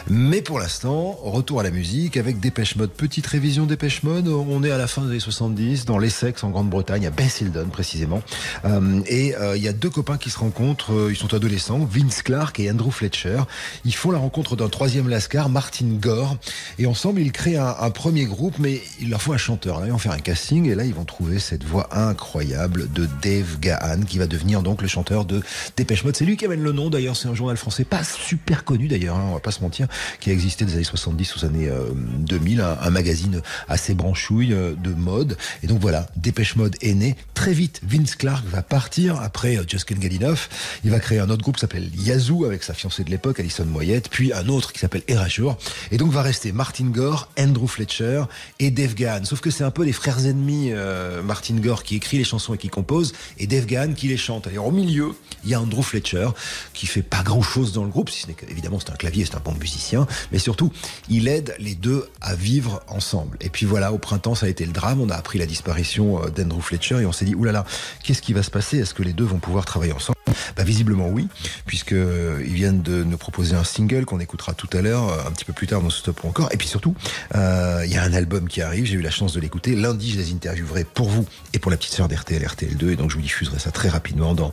Mais 0.09 0.41
pour 0.41 0.59
l'instant, 0.59 1.19
retour 1.21 1.59
à 1.59 1.63
la 1.63 1.71
musique 1.71 2.15
avec 2.15 2.39
Dépêche 2.39 2.77
Mode. 2.77 2.91
Petite 2.91 3.27
révision 3.27 3.65
Dépêche 3.65 4.03
Mode. 4.03 4.29
On 4.29 4.63
est 4.63 4.71
à 4.71 4.77
la 4.77 4.87
fin 4.87 5.01
des 5.01 5.09
années 5.09 5.19
70 5.19 5.83
dans 5.83 5.97
l'Essex 5.97 6.45
en 6.45 6.49
Grande-Bretagne, 6.49 7.05
à 7.05 7.11
Basildon 7.11 7.67
précisément. 7.67 8.21
Euh, 8.63 9.01
et 9.17 9.35
euh, 9.35 9.57
il 9.57 9.63
y 9.63 9.67
a 9.67 9.73
deux 9.73 9.89
copains 9.89 10.17
qui 10.17 10.29
se 10.29 10.37
rencontrent. 10.37 10.93
euh, 10.93 11.11
Ils 11.11 11.15
sont 11.15 11.33
adolescents, 11.33 11.79
Vince 11.91 12.21
Clark 12.21 12.59
et 12.59 12.69
Andrew 12.69 12.91
Fletcher. 12.91 13.39
Ils 13.83 13.95
font 13.95 14.11
la 14.11 14.19
rencontre 14.19 14.55
d'un 14.55 14.69
troisième 14.69 15.09
lascar, 15.09 15.49
Martin 15.49 15.87
Gore. 15.99 16.37
Et 16.77 16.85
ensemble, 16.85 17.19
ils 17.21 17.31
créent 17.31 17.57
un, 17.57 17.89
premier 17.89 18.25
groupe, 18.25 18.59
mais 18.59 18.79
il 19.01 19.09
leur 19.09 19.19
faut 19.19 19.33
un 19.33 19.37
chanteur. 19.37 19.79
Là, 19.79 19.87
ils 19.87 19.91
vont 19.91 19.97
faire 19.97 20.11
un 20.11 20.19
casting 20.19 20.69
et 20.69 20.75
là, 20.75 20.83
ils 20.83 20.93
vont 20.93 21.03
trouver 21.03 21.39
cette 21.39 21.63
voix 21.63 21.89
incroyable 21.97 22.91
de 22.93 23.07
Dave 23.23 23.59
Gahan, 23.59 24.01
qui 24.07 24.19
va 24.19 24.27
devenir 24.27 24.61
donc 24.61 24.83
le 24.83 24.87
chanteur 24.87 25.25
de 25.25 25.41
Dépêche 25.75 26.03
Mode. 26.03 26.15
C'est 26.15 26.25
lui 26.25 26.37
qui 26.37 26.45
amène 26.45 26.61
le 26.61 26.71
nom 26.71 26.91
d'ailleurs. 26.91 27.15
C'est 27.15 27.27
un 27.27 27.33
journal 27.33 27.57
français 27.57 27.85
pas 27.85 28.03
super 28.03 28.65
connu 28.65 28.87
d'ailleurs, 28.87 29.15
hein, 29.15 29.25
on 29.29 29.33
va 29.33 29.39
pas 29.39 29.51
se 29.51 29.61
mentir, 29.61 29.87
qui 30.19 30.29
a 30.29 30.33
existé 30.33 30.63
des 30.63 30.75
années 30.75 30.83
70 30.83 31.37
aux 31.37 31.45
années 31.45 31.69
euh, 31.69 31.89
2000, 32.19 32.61
un, 32.61 32.77
un 32.79 32.89
magazine 32.91 33.41
assez 33.67 33.95
branchouille 33.95 34.53
euh, 34.53 34.75
de 34.75 34.91
mode. 34.91 35.37
Et 35.63 35.67
donc 35.67 35.79
voilà, 35.79 36.05
Dépêche 36.17 36.55
Mode 36.55 36.75
est 36.81 36.93
né. 36.93 37.15
Très 37.33 37.53
vite, 37.53 37.81
Vince 37.83 38.15
Clark 38.15 38.45
va 38.45 38.61
partir 38.61 39.06
après 39.15 39.57
euh, 39.57 39.63
Just 39.67 39.85
Can't 39.85 40.01
Get 40.01 40.15
Enough. 40.21 40.49
Il 40.83 40.91
va 40.91 40.99
créer 40.99 41.19
un 41.19 41.29
autre 41.29 41.41
groupe 41.41 41.55
qui 41.55 41.61
s'appelle 41.61 41.89
Yazoo 41.95 42.45
avec 42.45 42.63
sa 42.63 42.73
fiancée 42.73 43.03
de 43.03 43.09
l'époque, 43.09 43.39
Alison 43.39 43.65
Moyette, 43.65 44.09
puis 44.09 44.33
un 44.33 44.47
autre 44.49 44.73
qui 44.73 44.79
s'appelle 44.79 45.03
Erasure. 45.07 45.57
Et 45.91 45.97
donc 45.97 46.11
va 46.11 46.21
rester 46.21 46.51
Martin 46.51 46.85
Gore, 46.85 47.29
Andrew 47.39 47.67
Fletcher 47.67 48.23
et 48.59 48.71
Dave 48.71 48.95
Gahan. 48.95 49.23
Sauf 49.25 49.39
que 49.39 49.49
c'est 49.49 49.63
un 49.63 49.71
peu 49.71 49.83
les 49.83 49.93
frères 49.93 50.25
ennemis, 50.25 50.71
euh, 50.71 51.21
Martin 51.21 51.55
Gore 51.55 51.83
qui 51.83 51.95
écrit 51.95 52.17
les 52.17 52.23
chansons 52.23 52.53
et 52.53 52.57
qui 52.57 52.69
compose, 52.69 53.13
et 53.37 53.47
Dave 53.47 53.65
Gahan 53.65 53.93
qui 53.93 54.07
les 54.07 54.17
chante. 54.17 54.47
Alors 54.47 54.67
au 54.67 54.71
milieu, 54.71 55.13
il 55.43 55.51
y 55.51 55.53
a 55.53 55.61
Andrew 55.61 55.81
Fletcher 55.81 56.29
qui 56.73 56.87
fait 56.87 57.01
pas 57.01 57.23
grand 57.23 57.41
chose 57.41 57.73
dans 57.73 57.83
le 57.83 57.89
groupe, 57.89 58.09
si 58.09 58.21
ce 58.21 58.27
n'est 58.27 58.33
qu'évidemment 58.33 58.79
c'est 58.79 58.91
un 58.91 58.95
clavier, 58.95 59.25
c'est 59.25 59.35
un 59.35 59.41
bon 59.41 59.53
musicien, 59.53 60.07
mais 60.31 60.39
surtout 60.39 60.71
il 61.09 61.27
aide 61.27 61.55
les 61.59 61.75
deux 61.75 62.07
à 62.21 62.35
vivre 62.35 62.81
ensemble. 62.87 63.37
Et 63.41 63.49
puis 63.49 63.65
voilà, 63.65 63.93
au 63.93 63.97
printemps 63.97 64.35
ça 64.35 64.45
a 64.45 64.49
été 64.49 64.65
le 64.65 64.71
drame, 64.71 65.01
on 65.01 65.09
a 65.09 65.15
appris 65.15 65.39
la 65.39 65.45
disparition 65.45 66.23
euh, 66.23 66.29
d'Andrew 66.29 66.61
Fletcher 66.61 67.01
et 67.01 67.05
on 67.05 67.11
s'est 67.11 67.25
dit 67.25 67.35
oulala, 67.35 67.65
qu'est-ce 68.03 68.21
qui 68.21 68.33
va 68.33 68.43
se 68.43 68.51
passer? 68.51 68.79
Est-ce 68.79 68.93
que 68.97 69.03
les 69.03 69.13
deux 69.13 69.25
vont 69.25 69.37
pouvoir 69.37 69.63
travailler 69.63 69.93
ensemble 69.93 70.16
bah, 70.55 70.63
visiblement 70.63 71.09
oui, 71.09 71.27
puisque 71.65 71.93
euh, 71.93 72.41
viennent 72.41 72.81
de 72.81 73.03
nous 73.03 73.17
proposer 73.17 73.55
un 73.55 73.63
single 73.63 74.05
qu'on 74.05 74.19
écoutera 74.19 74.53
tout 74.53 74.69
à 74.73 74.81
l'heure, 74.81 75.09
euh, 75.09 75.27
un 75.27 75.31
petit 75.31 75.45
peu 75.45 75.53
plus 75.53 75.67
tard 75.67 75.81
dans 75.81 75.89
ce 75.89 75.99
stop 75.99 76.23
ou 76.23 76.27
encore. 76.27 76.49
Et 76.51 76.57
puis 76.57 76.67
surtout, 76.67 76.95
euh, 77.35 77.83
il 77.85 77.91
y 77.91 77.97
a 77.97 78.03
un 78.03 78.13
album 78.13 78.47
qui 78.47 78.61
arrive. 78.61 78.85
J'ai 78.85 78.95
eu 78.95 79.01
la 79.01 79.11
chance 79.11 79.33
de 79.33 79.39
l'écouter. 79.39 79.75
Lundi, 79.75 80.11
je 80.11 80.17
les 80.17 80.31
interviewerai 80.31 80.83
pour 80.83 81.09
vous 81.09 81.25
et 81.53 81.59
pour 81.59 81.71
la 81.71 81.77
petite 81.77 81.93
sœur 81.93 82.07
d'RTL, 82.07 82.43
RTL2. 82.43 82.91
Et 82.91 82.95
donc, 82.95 83.11
je 83.11 83.15
vous 83.15 83.21
diffuserai 83.21 83.59
ça 83.59 83.71
très 83.71 83.89
rapidement 83.89 84.33
dans 84.33 84.51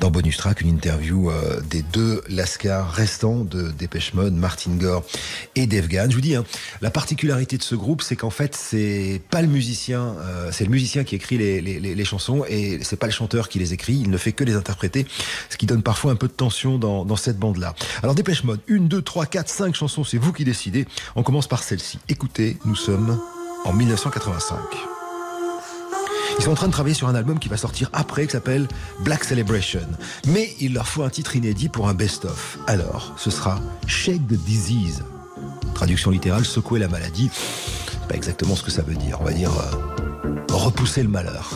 dans 0.00 0.10
bonus 0.10 0.36
track, 0.36 0.60
une 0.60 0.68
interview 0.68 1.30
euh, 1.30 1.60
des 1.70 1.82
deux 1.82 2.22
Lascars 2.28 2.92
restants 2.92 3.44
de 3.44 3.70
Dépêche 3.70 4.14
Mode, 4.14 4.34
Martin 4.34 4.72
Gore 4.72 5.04
et 5.54 5.66
Dave 5.66 5.88
Gahan. 5.88 6.10
Je 6.10 6.14
vous 6.14 6.20
dis, 6.20 6.34
hein, 6.34 6.44
la 6.80 6.90
particularité 6.90 7.58
de 7.58 7.62
ce 7.62 7.74
groupe, 7.74 8.02
c'est 8.02 8.16
qu'en 8.16 8.30
fait, 8.30 8.56
c'est 8.56 9.20
pas 9.30 9.42
le 9.42 9.48
musicien, 9.48 10.16
euh, 10.20 10.50
c'est 10.52 10.64
le 10.64 10.70
musicien 10.70 11.04
qui 11.04 11.14
écrit 11.14 11.38
les, 11.38 11.60
les, 11.60 11.80
les, 11.80 11.94
les 11.94 12.04
chansons 12.04 12.44
et 12.48 12.80
c'est 12.82 12.96
pas 12.96 13.06
le 13.06 13.12
chanteur 13.12 13.48
qui 13.48 13.58
les 13.58 13.72
écrit. 13.72 13.94
Il 13.94 14.10
ne 14.10 14.16
fait 14.16 14.32
que 14.32 14.44
les 14.44 14.54
interpréter, 14.54 15.06
ce 15.50 15.56
qui 15.56 15.66
donne 15.66 15.82
parfois 15.82 16.12
un 16.12 16.16
peu 16.16 16.28
de 16.28 16.32
tension 16.32 16.78
dans, 16.78 17.16
cette 17.16 17.38
bande-là. 17.38 17.74
Alors 18.02 18.14
Dépêche 18.14 18.44
Mode, 18.44 18.60
une, 18.66 18.88
deux, 18.88 19.02
trois, 19.02 19.26
quatre, 19.26 19.48
cinq 19.48 19.74
chansons, 19.74 20.04
c'est 20.04 20.18
vous 20.18 20.32
qui 20.32 20.44
décidez. 20.44 20.86
On 21.14 21.22
commence 21.22 21.46
par 21.46 21.62
celle-ci. 21.62 21.98
Écoutez, 22.08 22.56
nous 22.64 22.74
sommes 22.74 23.20
en 23.64 23.72
1985. 23.72 24.56
Ils 26.38 26.44
sont 26.44 26.50
en 26.50 26.54
train 26.54 26.66
de 26.66 26.72
travailler 26.72 26.94
sur 26.94 27.08
un 27.08 27.14
album 27.14 27.38
qui 27.38 27.48
va 27.48 27.56
sortir 27.56 27.90
après, 27.92 28.26
qui 28.26 28.32
s'appelle 28.32 28.66
Black 29.00 29.24
Celebration. 29.24 29.86
Mais 30.26 30.54
il 30.60 30.72
leur 30.72 30.88
faut 30.88 31.02
un 31.02 31.10
titre 31.10 31.36
inédit 31.36 31.68
pour 31.68 31.88
un 31.88 31.94
best-of. 31.94 32.58
Alors, 32.66 33.12
ce 33.16 33.30
sera 33.30 33.60
Shake 33.86 34.26
the 34.26 34.34
Disease. 34.34 35.04
Traduction 35.74 36.10
littérale, 36.10 36.44
secouer 36.44 36.80
la 36.80 36.88
maladie. 36.88 37.30
Pas 38.08 38.14
exactement 38.14 38.56
ce 38.56 38.62
que 38.62 38.70
ça 38.70 38.82
veut 38.82 38.94
dire. 38.94 39.18
On 39.20 39.24
va 39.24 39.32
dire 39.32 39.52
euh, 39.52 40.36
repousser 40.50 41.02
le 41.02 41.08
malheur. 41.08 41.52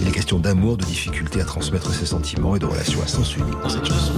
Il 0.00 0.08
est 0.08 0.12
question 0.12 0.38
d'amour, 0.38 0.76
de 0.76 0.84
difficulté 0.84 1.40
à 1.40 1.44
transmettre 1.44 1.92
ses 1.92 2.06
sentiments 2.06 2.56
et 2.56 2.58
de 2.58 2.66
relations 2.66 3.02
à 3.02 3.06
sens 3.06 3.36
unique 3.36 3.60
dans 3.62 3.68
cette 3.68 3.86
chanson. 3.86 4.12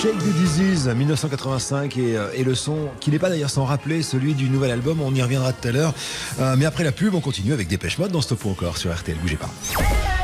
Shake 0.00 0.18
the 0.18 0.32
Disease 0.32 0.88
1985 0.88 1.96
et, 1.96 2.16
et 2.34 2.44
le 2.44 2.54
son 2.54 2.88
qui 3.00 3.10
n'est 3.10 3.18
pas 3.18 3.30
d'ailleurs 3.30 3.50
sans 3.50 3.64
rappeler 3.64 4.02
celui 4.02 4.34
du 4.34 4.48
nouvel 4.48 4.70
album, 4.70 5.00
on 5.00 5.12
y 5.12 5.20
reviendra 5.20 5.52
tout 5.52 5.66
à 5.66 5.72
l'heure. 5.72 5.92
Euh, 6.38 6.54
mais 6.56 6.66
après 6.66 6.84
la 6.84 6.92
pub, 6.92 7.16
on 7.16 7.20
continue 7.20 7.52
avec 7.52 7.66
Dépêche 7.66 7.98
Mode 7.98 8.12
dans 8.12 8.20
Stop 8.20 8.44
ou 8.44 8.50
encore 8.50 8.78
sur 8.78 8.94
RTL, 8.94 9.18
bougez 9.18 9.34
pas. 9.36 9.50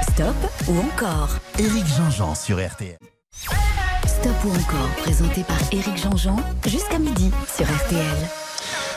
Stop 0.03 0.37
ou 0.69 0.79
encore? 0.79 1.31
Éric 1.59 1.87
Jean-Jean 1.89 2.37
sur 2.37 2.65
RTL. 2.65 2.97
Stop 4.07 4.45
ou 4.45 4.51
encore, 4.51 4.89
présenté 4.99 5.43
par 5.43 5.59
Éric 5.73 5.97
Jean-Jean, 5.97 6.37
jusqu'à 6.69 7.01
midi 7.01 7.33
sur 7.53 7.67
RTL. 7.67 8.29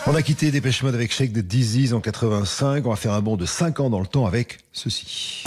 On 0.06 0.14
a 0.14 0.22
quitté 0.22 0.52
Dépêche 0.52 0.84
Mode 0.84 0.94
avec 0.94 1.12
Shake 1.12 1.34
the 1.34 1.40
Disease 1.40 1.96
en 1.96 2.02
85. 2.02 2.86
On 2.86 2.92
va 2.92 2.96
faire 2.96 3.14
un 3.14 3.22
bond 3.22 3.36
de 3.36 3.48
5 3.48 3.80
ans 3.80 3.90
dans 3.90 4.00
le 4.00 4.06
temps 4.06 4.28
avec 4.28 4.60
ceci. 4.74 5.44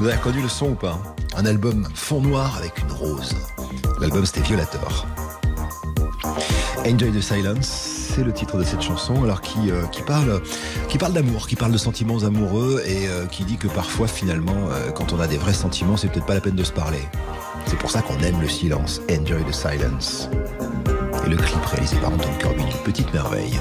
Vous 0.00 0.06
avez 0.06 0.16
reconnu 0.16 0.40
le 0.40 0.48
son 0.48 0.70
ou 0.70 0.74
pas 0.74 0.98
Un 1.36 1.44
album 1.44 1.86
fond 1.94 2.22
noir 2.22 2.56
avec 2.56 2.78
une 2.78 2.90
rose. 2.90 3.36
L'album 4.00 4.24
c'était 4.24 4.40
Violator. 4.40 5.06
Enjoy 6.86 7.12
the 7.12 7.20
Silence, 7.20 7.66
c'est 7.66 8.24
le 8.24 8.32
titre 8.32 8.56
de 8.56 8.64
cette 8.64 8.80
chanson, 8.80 9.22
alors 9.22 9.42
qui, 9.42 9.70
euh, 9.70 9.82
parle, 10.06 10.40
d'amour, 11.12 11.46
qui 11.46 11.54
parle 11.54 11.72
de 11.72 11.76
sentiments 11.76 12.24
amoureux 12.24 12.82
et 12.86 13.08
euh, 13.08 13.26
qui 13.26 13.44
dit 13.44 13.58
que 13.58 13.68
parfois 13.68 14.08
finalement, 14.08 14.56
euh, 14.70 14.90
quand 14.90 15.12
on 15.12 15.20
a 15.20 15.26
des 15.26 15.36
vrais 15.36 15.52
sentiments, 15.52 15.98
c'est 15.98 16.08
peut-être 16.08 16.24
pas 16.24 16.32
la 16.32 16.40
peine 16.40 16.56
de 16.56 16.64
se 16.64 16.72
parler. 16.72 17.02
C'est 17.66 17.78
pour 17.78 17.90
ça 17.90 18.00
qu'on 18.00 18.18
aime 18.20 18.40
le 18.40 18.48
silence. 18.48 19.02
Enjoy 19.10 19.44
the 19.44 19.52
silence. 19.52 20.30
Et 21.26 21.28
le 21.28 21.36
clip 21.36 21.62
réalisé 21.66 21.96
par 21.98 22.10
Anton 22.10 22.30
Corbin, 22.40 22.62
une 22.62 22.84
petite 22.84 23.12
merveille. 23.12 23.60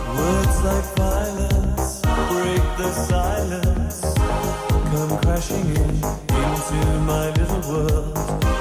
Come 4.99 5.17
crashing 5.19 5.77
in 5.77 5.79
into 5.79 6.99
my 7.07 7.29
little 7.29 7.71
world. 7.71 8.15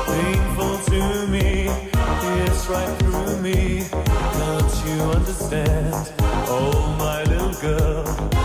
Painful 0.07 0.79
to 0.87 1.27
me, 1.27 1.67
it's 1.67 2.69
right 2.69 2.97
through 3.01 3.41
me. 3.43 3.85
Can't 3.91 4.87
you 4.87 5.03
understand? 5.19 6.13
Oh, 6.47 6.95
my 6.97 7.25
little 7.25 7.55
girl. 7.61 8.38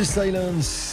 The 0.00 0.06
silence. 0.06 0.89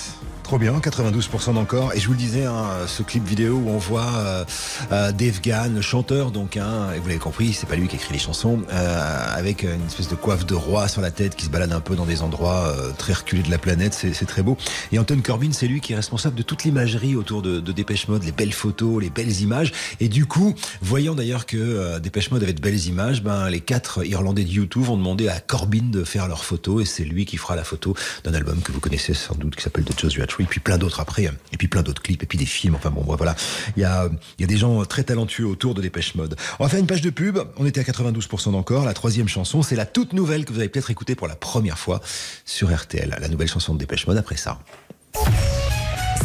Trop 0.58 0.64
bien, 0.64 0.80
92% 0.80 1.54
d'encore. 1.54 1.94
Et 1.94 2.00
je 2.00 2.08
vous 2.08 2.14
le 2.14 2.18
disais, 2.18 2.46
hein, 2.46 2.66
ce 2.88 3.04
clip 3.04 3.24
vidéo 3.24 3.58
où 3.64 3.70
on 3.70 3.78
voit 3.78 4.12
euh, 4.16 4.44
euh, 4.92 5.12
Dave 5.12 5.40
Gann, 5.40 5.80
chanteur, 5.82 6.32
donc, 6.32 6.58
hein, 6.58 6.88
et 6.96 7.00
vous 7.00 7.08
l'avez 7.08 7.20
compris, 7.20 7.54
c'est 7.54 7.70
pas 7.70 7.76
lui 7.76 7.88
qui 7.88 7.98
écrit 7.98 8.14
les 8.14 8.18
chansons, 8.18 8.64
euh, 8.74 9.38
avec 9.38 9.62
une 9.62 9.86
espèce 9.86 10.08
de 10.08 10.16
coiffe 10.16 10.48
de 10.48 10.56
roi 10.56 10.88
sur 10.88 11.04
la 11.04 11.12
tête 11.12 11.36
qui 11.36 11.46
se 11.46 11.52
balade 11.52 11.72
un 11.74 11.80
peu 11.80 11.96
dans 11.96 12.08
des 12.08 12.24
endroits 12.24 12.74
euh, 12.76 12.92
très 12.98 13.14
reculés 13.14 13.44
de 13.44 13.52
la 13.52 13.60
planète. 13.60 13.94
C'est 13.94 14.14
c'est 14.14 14.26
très 14.26 14.42
beau. 14.42 14.58
Et 14.92 14.98
Anton 14.98 15.22
Corbin, 15.24 15.52
c'est 15.52 15.68
lui 15.68 15.80
qui 15.80 15.94
est 15.94 15.96
responsable 15.96 16.36
de 16.36 16.42
toute 16.42 16.64
l'imagerie 16.64 17.16
autour 17.16 17.44
de, 17.44 17.60
de 17.60 17.72
Dépêche 17.72 18.08
Mode, 18.08 18.24
les 18.24 18.32
belles 18.32 18.52
photos, 18.52 19.00
les 19.00 19.12
belles 19.12 19.42
images. 19.42 19.72
Et 20.00 20.10
du 20.10 20.26
coup, 20.26 20.56
voyant 20.82 21.14
d'ailleurs 21.14 21.46
que 21.46 21.58
euh, 21.58 22.00
Dépêche 22.00 22.32
Mode 22.32 22.42
avait 22.42 22.54
de 22.54 22.62
belles 22.62 22.88
images, 22.88 23.22
ben, 23.22 23.48
les 23.48 23.62
quatre 23.62 24.04
Irlandais 24.08 24.44
de 24.44 24.50
YouTube 24.50 24.82
vont 24.82 24.98
demander 24.98 25.28
à 25.28 25.40
Corbin 25.40 25.92
de 25.92 26.04
faire 26.04 26.28
leurs 26.28 26.44
photos 26.44 26.82
et 26.82 26.86
c'est 26.86 27.04
lui 27.04 27.28
qui 27.28 27.38
fera 27.38 27.56
la 27.56 27.64
photo 27.64 27.96
d'un 28.24 28.34
album 28.34 28.60
que 28.62 28.72
vous 28.72 28.80
connaissez 28.80 29.14
sans 29.14 29.36
doute 29.36 29.56
qui 29.56 29.62
s'appelle 29.62 29.84
The 29.84 30.00
Joshua 30.00 30.26
Tree, 30.26 30.47
puis 30.48 30.60
plein 30.60 30.78
d'autres 30.78 31.00
après, 31.00 31.26
et 31.26 31.58
puis 31.58 31.68
plein 31.68 31.84
d'autres 31.84 32.02
clips, 32.02 32.24
et 32.24 32.26
puis 32.26 32.38
des 32.38 32.46
films. 32.46 32.76
Enfin 32.76 32.90
bon, 32.90 33.04
voilà. 33.16 33.36
Il 33.76 33.82
y 33.82 33.86
a, 33.86 34.10
il 34.38 34.42
y 34.42 34.44
a 34.44 34.48
des 34.48 34.58
gens 34.58 34.84
très 34.86 35.04
talentueux 35.04 35.46
autour 35.46 35.74
de 35.74 35.82
Dépêche 35.82 36.16
Mode. 36.16 36.36
On 36.60 36.64
va 36.64 36.70
faire 36.70 36.80
une 36.80 36.88
page 36.88 37.02
de 37.02 37.10
pub. 37.10 37.40
On 37.58 37.66
était 37.66 37.80
à 37.80 37.84
92% 37.84 38.52
d'encore. 38.52 38.86
La 38.86 38.94
troisième 38.94 39.28
chanson, 39.28 39.62
c'est 39.62 39.76
la 39.76 39.86
toute 39.86 40.14
nouvelle 40.14 40.46
que 40.46 40.54
vous 40.54 40.60
avez 40.60 40.70
peut-être 40.70 40.92
écoutée 40.92 41.16
pour 41.16 41.28
la 41.28 41.36
première 41.36 41.78
fois 41.78 42.02
sur 42.46 42.76
RTL. 42.76 43.16
La 43.20 43.28
nouvelle 43.28 43.48
chanson 43.48 43.74
de 43.74 43.80
Dépêche 43.80 44.08
Mode 44.08 44.18
après 44.18 44.38
ça. 44.38 44.60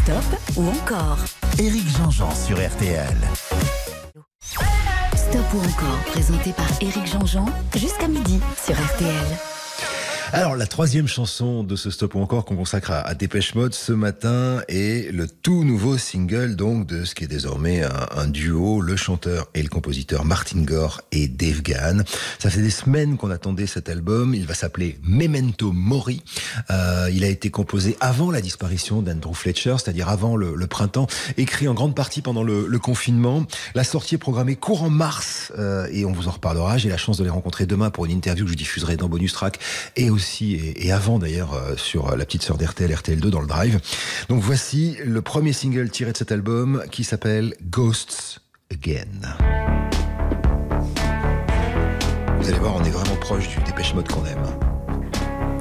Stop 0.02 0.56
ou 0.56 0.68
encore? 0.68 1.18
Éric 1.58 1.88
Jean-Jean 1.96 2.34
sur 2.34 2.56
RTL. 2.56 3.16
Stop 5.14 5.54
ou 5.54 5.58
encore, 5.58 5.98
présenté 6.06 6.52
par 6.52 6.68
Éric 6.80 7.06
Jean-Jean, 7.06 7.46
jusqu'à 7.76 8.08
midi 8.08 8.40
sur 8.64 8.74
RTL. 8.74 9.51
Alors, 10.34 10.56
la 10.56 10.66
troisième 10.66 11.06
chanson 11.08 11.62
de 11.62 11.76
ce 11.76 11.90
stop 11.90 12.14
ou 12.14 12.20
encore 12.20 12.46
qu'on 12.46 12.56
consacre 12.56 12.90
à, 12.90 13.14
Dépêche 13.14 13.54
Mode 13.54 13.74
ce 13.74 13.92
matin 13.92 14.62
est 14.66 15.12
le 15.12 15.28
tout 15.28 15.62
nouveau 15.62 15.98
single 15.98 16.56
donc 16.56 16.86
de 16.86 17.04
ce 17.04 17.14
qui 17.14 17.24
est 17.24 17.28
désormais 17.28 17.82
un, 17.82 18.06
un 18.16 18.28
duo, 18.28 18.80
le 18.80 18.96
chanteur 18.96 19.50
et 19.52 19.62
le 19.62 19.68
compositeur 19.68 20.24
Martin 20.24 20.62
Gore 20.62 21.02
et 21.12 21.28
Dave 21.28 21.60
Gahan. 21.60 21.98
Ça 22.38 22.48
fait 22.48 22.62
des 22.62 22.70
semaines 22.70 23.18
qu'on 23.18 23.30
attendait 23.30 23.66
cet 23.66 23.90
album. 23.90 24.34
Il 24.34 24.46
va 24.46 24.54
s'appeler 24.54 24.98
Memento 25.02 25.70
Mori. 25.70 26.22
Euh, 26.70 27.10
il 27.12 27.24
a 27.24 27.28
été 27.28 27.50
composé 27.50 27.98
avant 28.00 28.30
la 28.30 28.40
disparition 28.40 29.02
d'Andrew 29.02 29.34
Fletcher, 29.34 29.76
c'est-à-dire 29.76 30.08
avant 30.08 30.36
le, 30.36 30.54
le, 30.54 30.66
printemps, 30.66 31.08
écrit 31.36 31.68
en 31.68 31.74
grande 31.74 31.94
partie 31.94 32.22
pendant 32.22 32.42
le, 32.42 32.66
le, 32.66 32.78
confinement. 32.78 33.44
La 33.74 33.84
sortie 33.84 34.14
est 34.14 34.18
programmée 34.18 34.56
courant 34.56 34.88
mars 34.88 35.52
euh, 35.58 35.86
et 35.92 36.06
on 36.06 36.12
vous 36.12 36.28
en 36.28 36.30
reparlera. 36.32 36.78
J'ai 36.78 36.88
la 36.88 36.96
chance 36.96 37.18
de 37.18 37.24
les 37.24 37.30
rencontrer 37.30 37.66
demain 37.66 37.90
pour 37.90 38.06
une 38.06 38.12
interview 38.12 38.46
que 38.46 38.50
je 38.50 38.56
diffuserai 38.56 38.96
dans 38.96 39.10
Bonus 39.10 39.34
Track 39.34 39.58
et 39.96 40.08
aussi 40.08 40.21
et, 40.40 40.92
avant 40.92 41.18
d'ailleurs 41.18 41.54
euh, 41.54 41.76
sur 41.76 42.16
la 42.16 42.24
petite 42.24 42.42
sœur 42.42 42.56
d'RTL, 42.56 42.90
RTL2 42.90 43.28
dans 43.28 43.40
le 43.40 43.46
Drive. 43.46 43.80
Donc 44.28 44.42
voici 44.42 44.96
le 45.04 45.22
premier 45.22 45.52
single 45.52 45.90
tiré 45.90 46.12
de 46.12 46.16
cet 46.16 46.32
album 46.32 46.82
qui 46.90 47.04
s'appelle 47.04 47.54
Ghosts 47.70 48.40
Again. 48.72 49.06
Vous 52.38 52.48
allez 52.48 52.58
voir, 52.58 52.76
on 52.76 52.84
est 52.84 52.90
vraiment 52.90 53.16
proche 53.16 53.48
du 53.48 53.62
dépêche 53.64 53.94
mode 53.94 54.08
qu'on 54.08 54.24
aime. 54.24 54.44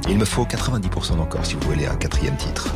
Il 0.09 0.17
me 0.17 0.25
faut 0.25 0.45
90% 0.45 1.17
d'encore 1.17 1.45
si 1.45 1.55
vous 1.55 1.61
voulez 1.69 1.85
un 1.85 1.95
quatrième 1.95 2.35
titre. 2.35 2.73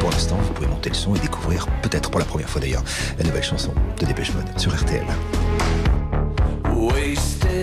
Pour 0.00 0.10
l'instant, 0.10 0.36
vous 0.36 0.52
pouvez 0.52 0.66
monter 0.66 0.90
le 0.90 0.94
son 0.94 1.14
et 1.14 1.20
découvrir, 1.20 1.66
peut-être 1.82 2.10
pour 2.10 2.18
la 2.18 2.26
première 2.26 2.48
fois 2.48 2.60
d'ailleurs, 2.60 2.84
la 3.18 3.24
nouvelle 3.24 3.44
chanson 3.44 3.72
de 4.00 4.06
Dépêche 4.06 4.32
Mode 4.34 4.58
sur 4.58 4.74
RTL. 4.74 5.06
Wasted 6.74 7.57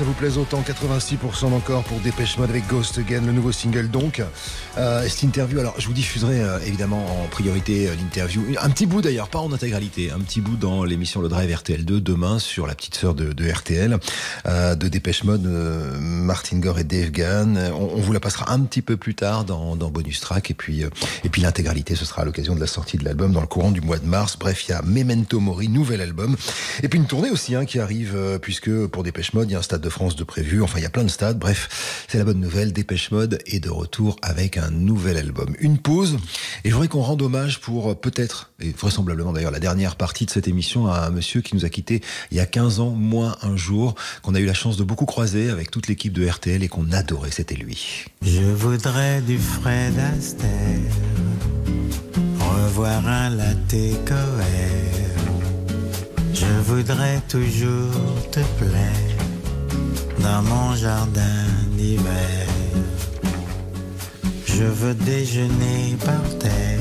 ça 0.00 0.06
vous 0.06 0.14
plaise 0.14 0.38
autant. 0.38 0.62
86% 0.62 1.52
encore 1.52 1.84
pour 1.84 2.00
Dépêche 2.00 2.38
Mode 2.38 2.48
avec 2.48 2.66
Ghost 2.68 2.96
Again, 2.96 3.20
le 3.20 3.32
nouveau 3.32 3.52
single 3.52 3.90
donc. 3.90 4.22
Euh, 4.78 5.06
cette 5.06 5.24
interview, 5.24 5.58
alors 5.58 5.74
je 5.76 5.86
vous 5.88 5.92
diffuserai 5.92 6.40
euh, 6.40 6.58
évidemment 6.64 7.04
en 7.22 7.26
priorité 7.26 7.86
euh, 7.86 7.94
l'interview. 7.96 8.42
Un 8.62 8.70
petit 8.70 8.86
bout 8.86 9.02
d'ailleurs, 9.02 9.28
pas 9.28 9.40
en 9.40 9.52
intégralité, 9.52 10.10
un 10.10 10.20
petit 10.20 10.40
bout 10.40 10.56
dans 10.56 10.84
l'émission 10.84 11.20
Le 11.20 11.28
Drive 11.28 11.50
RTL2 11.50 12.00
demain 12.00 12.38
sur 12.38 12.66
la 12.66 12.74
petite 12.74 12.94
sœur 12.94 13.14
de, 13.14 13.50
RTL, 13.50 13.98
de 14.46 14.88
Dépêche 14.88 15.24
Mode, 15.24 15.44
Martin 16.00 16.60
Gore 16.60 16.78
et 16.78 16.84
Dave 16.84 17.10
Gahan. 17.10 17.56
On, 17.56 18.00
vous 18.00 18.12
la 18.14 18.20
passera 18.20 18.50
un 18.52 18.60
petit 18.60 18.80
peu 18.80 18.96
plus 18.96 19.14
tard 19.14 19.44
dans, 19.44 19.76
Bonus 19.90 20.20
Track 20.20 20.50
et 20.50 20.54
puis, 20.54 20.80
et 20.80 21.28
puis 21.28 21.42
l'intégralité, 21.42 21.94
ce 21.94 22.06
sera 22.06 22.22
à 22.22 22.24
l'occasion 22.24 22.54
de 22.54 22.60
la 22.60 22.66
sortie 22.66 22.96
de 22.96 23.04
l'album 23.04 23.32
dans 23.32 23.42
le 23.42 23.46
courant 23.46 23.70
du 23.70 23.82
mois 23.82 23.98
de 23.98 24.06
mars. 24.06 24.38
Bref, 24.40 24.66
il 24.66 24.70
y 24.70 24.74
a 24.74 24.80
Memento 24.80 25.40
Mori, 25.40 25.68
nouvel 25.68 26.00
album. 26.00 26.36
Et 26.82 26.88
puis 26.88 26.98
une 26.98 27.06
tournée 27.06 27.30
aussi 27.30 27.54
hein, 27.54 27.66
qui 27.66 27.80
arrive, 27.80 28.16
puisque 28.40 28.70
pour 28.86 29.02
Dépêche 29.02 29.34
Mode, 29.34 29.50
il 29.50 29.52
y 29.52 29.56
a 29.56 29.58
un 29.58 29.62
stade 29.62 29.82
de 29.82 29.89
France 29.90 30.16
de 30.16 30.24
prévu. 30.24 30.62
Enfin, 30.62 30.78
il 30.78 30.82
y 30.82 30.86
a 30.86 30.90
plein 30.90 31.04
de 31.04 31.08
stades. 31.08 31.38
Bref, 31.38 32.06
c'est 32.08 32.18
la 32.18 32.24
bonne 32.24 32.40
nouvelle. 32.40 32.72
Dépêche 32.72 33.10
Mode 33.10 33.38
est 33.46 33.60
de 33.60 33.70
retour 33.70 34.16
avec 34.22 34.56
un 34.56 34.70
nouvel 34.70 35.16
album. 35.16 35.54
Une 35.58 35.78
pause. 35.78 36.18
Et 36.64 36.70
je 36.70 36.74
voudrais 36.74 36.88
qu'on 36.88 37.02
rende 37.02 37.22
hommage 37.22 37.60
pour 37.60 37.90
euh, 37.90 37.94
peut-être, 37.94 38.52
et 38.60 38.70
vraisemblablement 38.70 39.32
d'ailleurs, 39.32 39.50
la 39.50 39.60
dernière 39.60 39.96
partie 39.96 40.26
de 40.26 40.30
cette 40.30 40.48
émission 40.48 40.86
à 40.86 41.06
un 41.06 41.10
monsieur 41.10 41.40
qui 41.40 41.54
nous 41.54 41.64
a 41.64 41.68
quittés 41.68 42.00
il 42.30 42.36
y 42.36 42.40
a 42.40 42.46
15 42.46 42.80
ans, 42.80 42.90
moins 42.90 43.36
un 43.42 43.56
jour, 43.56 43.94
qu'on 44.22 44.34
a 44.34 44.40
eu 44.40 44.46
la 44.46 44.54
chance 44.54 44.76
de 44.76 44.84
beaucoup 44.84 45.06
croiser 45.06 45.50
avec 45.50 45.70
toute 45.70 45.88
l'équipe 45.88 46.12
de 46.12 46.26
RTL 46.26 46.62
et 46.62 46.68
qu'on 46.68 46.90
adorait. 46.92 47.30
C'était 47.30 47.56
lui. 47.56 48.06
Je 48.22 48.40
voudrais 48.40 49.20
du 49.22 49.38
Fred 49.38 49.98
Astaire, 49.98 50.48
revoir 52.38 53.06
un. 53.06 53.30
Je 56.34 56.46
voudrais 56.64 57.20
toujours 57.28 58.30
te 58.30 58.40
plaire 58.58 59.09
dans 60.22 60.42
mon 60.42 60.74
jardin 60.74 61.44
d'hiver. 61.72 62.46
Je 64.46 64.64
veux 64.64 64.94
déjeuner 64.94 65.96
par 66.04 66.38
terre, 66.38 66.80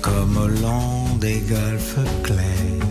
comme 0.00 0.36
au 0.36 0.48
long 0.48 1.16
des 1.20 1.40
golfes 1.40 1.98
clairs, 2.22 2.88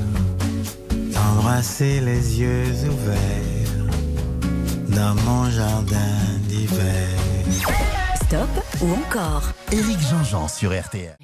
embrasser 1.31 2.01
les 2.01 2.39
yeux 2.39 2.73
ouverts 2.91 3.85
dans 4.89 5.15
mon 5.23 5.49
jardin 5.49 6.17
d'hiver. 6.47 7.07
Stop 8.15 8.49
ou 8.81 8.91
encore 8.93 9.43
Éric 9.71 9.99
Jean-Jean 10.09 10.47
sur 10.47 10.71
RTL. 10.71 11.17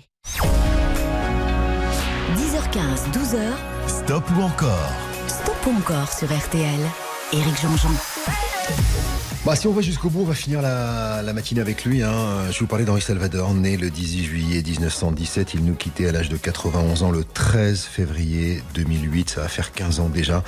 10h15, 2.36 3.12
12h, 3.14 3.40
Stop 3.88 4.24
ou 4.38 4.42
encore 4.42 4.92
Stop 5.28 5.58
ou 5.68 5.78
encore 5.78 6.12
sur 6.12 6.28
RTL. 6.28 7.09
Éric 7.32 7.62
Jean-Jean. 7.62 8.19
Bah, 9.46 9.56
si 9.56 9.68
on 9.68 9.74
va 9.74 9.82
jusqu'au 9.82 10.10
bout, 10.10 10.22
on 10.22 10.26
va 10.26 10.36
finir 10.36 10.62
la, 10.62 11.24
matinée 11.34 11.62
avec 11.62 11.86
lui. 11.86 12.04
Hein. 12.04 12.52
Je 12.52 12.60
vous 12.60 12.68
parlais 12.68 12.84
d'Henri 12.86 13.02
Salvador, 13.02 13.54
né 13.54 13.78
le 13.78 13.90
18 13.90 14.24
juillet 14.26 14.62
1917. 14.62 15.54
Il 15.56 15.64
nous 15.64 15.74
quittait 15.76 16.08
à 16.08 16.12
l'âge 16.12 16.30
de 16.30 16.38
91 16.38 17.04
ans 17.04 17.10
le 17.10 17.24
13 17.24 17.80
février 17.82 18.62
2008. 18.76 19.30
Ça 19.32 19.42
va 19.42 19.48
faire 19.48 19.72
15 19.72 20.02
ans 20.02 20.10
déjà. 20.10 20.44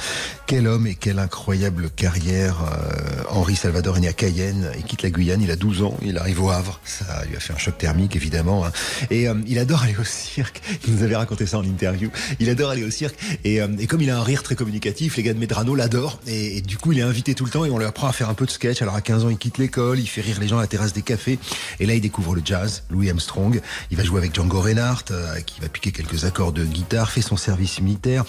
Quel 0.46 0.68
homme 0.68 0.86
et 0.88 0.96
quelle 0.96 1.18
incroyable 1.20 1.90
carrière. 1.90 2.58
Euh, 2.62 3.24
Henri 3.30 3.56
Salvador 3.56 3.98
est 3.98 4.02
né 4.02 4.08
à 4.10 4.14
Cayenne. 4.14 4.70
Il 4.78 4.84
quitte 4.84 5.02
la 5.04 5.10
Guyane. 5.10 5.42
Il 5.42 5.50
a 5.52 5.56
12 5.56 5.84
ans. 5.84 5.98
Il 6.04 6.18
arrive 6.18 6.44
au 6.44 6.50
Havre. 6.50 6.80
Ça 6.84 7.24
lui 7.28 7.38
a 7.38 7.40
fait 7.40 7.54
un 7.54 7.58
choc 7.58 7.78
thermique, 7.78 8.16
évidemment. 8.16 8.66
hein. 8.66 8.72
Et 9.10 9.28
euh, 9.30 9.34
il 9.48 9.58
adore 9.58 9.84
aller 9.84 9.96
au 10.00 10.04
cirque. 10.04 10.62
Il 10.88 10.96
nous 10.96 11.04
avait 11.04 11.16
raconté 11.16 11.46
ça 11.46 11.58
en 11.58 11.64
interview. 11.64 12.12
Il 12.40 12.50
adore 12.50 12.72
aller 12.72 12.84
au 12.84 12.92
cirque. 12.92 13.16
Et, 13.46 13.62
euh, 13.62 13.68
et 13.80 13.88
comme 13.88 14.02
il 14.02 14.10
a 14.12 14.18
un 14.20 14.24
rire 14.24 14.44
très 14.44 14.56
communicatif, 14.56 15.16
les 15.16 15.24
gars 15.24 15.34
de 15.34 15.40
Medrano 15.40 15.74
l'adorent. 15.76 16.20
Et 16.28 16.62
du 16.62 16.78
coup, 16.78 16.92
il 16.92 17.00
est 17.00 17.04
invité 17.04 17.34
tout 17.36 17.46
le 17.46 17.52
temps 17.52 17.61
et 17.66 17.72
on 17.72 17.78
lui 17.78 17.86
apprend 17.86 18.07
à 18.07 18.12
faire 18.14 18.30
un 18.30 18.34
peu 18.34 18.45
de 18.45 18.51
sketch. 18.51 18.82
Alors 18.82 18.95
à 18.95 19.01
15 19.01 19.26
ans, 19.26 19.30
il 19.30 19.38
quitte 19.38 19.57
l'école, 19.57 19.99
il 19.99 20.07
fait 20.07 20.22
rire 20.22 20.38
les 20.39 20.47
gens 20.47 20.57
à 20.57 20.62
la 20.62 20.68
terrasse 20.68 20.93
des 20.93 21.01
cafés. 21.01 21.39
Et 21.80 21.86
là, 21.86 21.93
il 21.93 22.01
découvre 22.01 22.36
le 22.36 22.41
jazz, 22.43 22.84
Louis 22.89 23.09
Armstrong. 23.09 23.62
Il 23.91 23.97
va 23.97 24.03
jouer 24.03 24.20
avec 24.20 24.36
Django 24.36 24.62
Reinhardt, 24.62 25.12
euh, 25.12 25.39
qui 25.41 25.62
va 25.62 25.70
piquer 25.70 25.91
quelques 25.91 26.26
accords 26.26 26.51
de 26.51 26.66
guitare, 26.66 27.12
fait 27.12 27.22
son 27.22 27.38
service 27.38 27.82
militaire, 27.82 28.24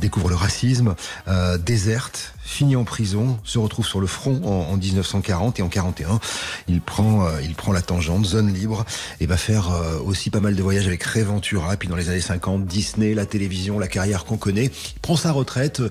découvre 0.00 0.28
le 0.28 0.36
racisme, 0.36 0.94
euh, 1.28 1.58
déserte, 1.58 2.34
finit 2.46 2.76
en 2.76 2.84
prison, 2.84 3.38
se 3.44 3.58
retrouve 3.58 3.86
sur 3.86 4.00
le 4.00 4.06
front 4.06 4.40
en, 4.44 4.72
en 4.72 4.76
1940 4.76 5.58
et 5.58 5.62
en 5.62 5.68
41, 5.68 6.20
il 6.68 6.80
prend, 6.80 7.26
euh, 7.26 7.40
il 7.42 7.54
prend 7.54 7.72
la 7.72 7.82
tangente, 7.82 8.24
zone 8.24 8.52
libre, 8.52 8.84
et 9.20 9.26
va 9.26 9.36
faire 9.36 9.72
euh, 9.72 9.98
aussi 9.98 10.30
pas 10.30 10.40
mal 10.40 10.54
de 10.54 10.62
voyages 10.62 10.86
avec 10.86 11.02
Ray 11.02 11.24
Ventura. 11.24 11.76
Puis 11.76 11.88
dans 11.88 11.96
les 11.96 12.08
années 12.08 12.20
50, 12.20 12.64
Disney, 12.64 13.14
la 13.14 13.26
télévision, 13.26 13.78
la 13.78 13.88
carrière 13.88 14.24
qu'on 14.24 14.36
connaît. 14.36 14.66
Il 14.66 15.00
prend 15.00 15.16
sa 15.16 15.32
retraite. 15.32 15.82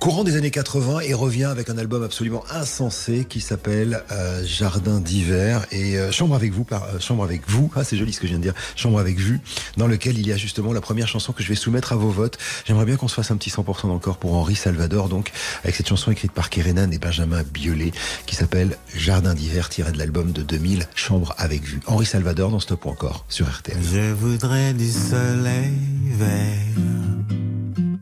Courant 0.00 0.24
des 0.24 0.36
années 0.36 0.50
80 0.50 1.00
et 1.00 1.12
revient 1.12 1.44
avec 1.44 1.68
un 1.68 1.76
album 1.76 2.02
absolument 2.02 2.42
insensé 2.50 3.26
qui 3.28 3.42
s'appelle 3.42 4.02
euh, 4.10 4.42
Jardin 4.46 4.98
d'hiver. 4.98 5.66
Et 5.72 5.98
euh, 5.98 6.10
Chambre 6.10 6.34
avec 6.34 6.52
vous 6.54 6.64
par 6.64 6.84
euh, 6.84 6.98
Chambre 6.98 7.22
avec 7.22 7.42
vous. 7.46 7.70
Ah 7.76 7.84
c'est 7.84 7.98
joli 7.98 8.14
ce 8.14 8.18
que 8.18 8.26
je 8.26 8.30
viens 8.30 8.38
de 8.38 8.42
dire. 8.42 8.54
Chambre 8.76 8.98
avec 8.98 9.18
vue 9.18 9.40
dans 9.76 9.86
lequel 9.86 10.18
il 10.18 10.26
y 10.26 10.32
a 10.32 10.38
justement 10.38 10.72
la 10.72 10.80
première 10.80 11.06
chanson 11.06 11.34
que 11.34 11.42
je 11.42 11.48
vais 11.50 11.54
soumettre 11.54 11.92
à 11.92 11.96
vos 11.96 12.08
votes. 12.08 12.38
J'aimerais 12.64 12.86
bien 12.86 12.96
qu'on 12.96 13.08
se 13.08 13.14
fasse 13.14 13.30
un 13.30 13.36
petit 13.36 13.50
100% 13.50 13.88
dans 13.88 13.92
le 13.92 14.00
corps 14.00 14.16
pour 14.16 14.32
Henri 14.32 14.56
Salvador 14.56 15.10
donc 15.10 15.32
avec 15.64 15.76
cette 15.76 15.88
chanson 15.88 16.10
écrite 16.10 16.32
par 16.32 16.48
Kerenan 16.48 16.90
et 16.92 16.98
Benjamin 16.98 17.42
Biolay 17.42 17.92
qui 18.24 18.36
s'appelle 18.36 18.78
Jardin 18.96 19.34
d'hiver 19.34 19.68
tiré 19.68 19.92
de 19.92 19.98
l'album 19.98 20.32
de 20.32 20.40
2000 20.40 20.88
Chambre 20.94 21.34
avec 21.36 21.62
vue. 21.62 21.80
Henri 21.86 22.06
Salvador 22.06 22.50
dans 22.50 22.60
Stop 22.60 22.86
encore 22.86 23.26
sur 23.28 23.46
RTL 23.50 23.76
Je 23.82 24.12
voudrais 24.14 24.72
du 24.72 24.90
soleil 24.90 25.76
vert, 26.06 26.56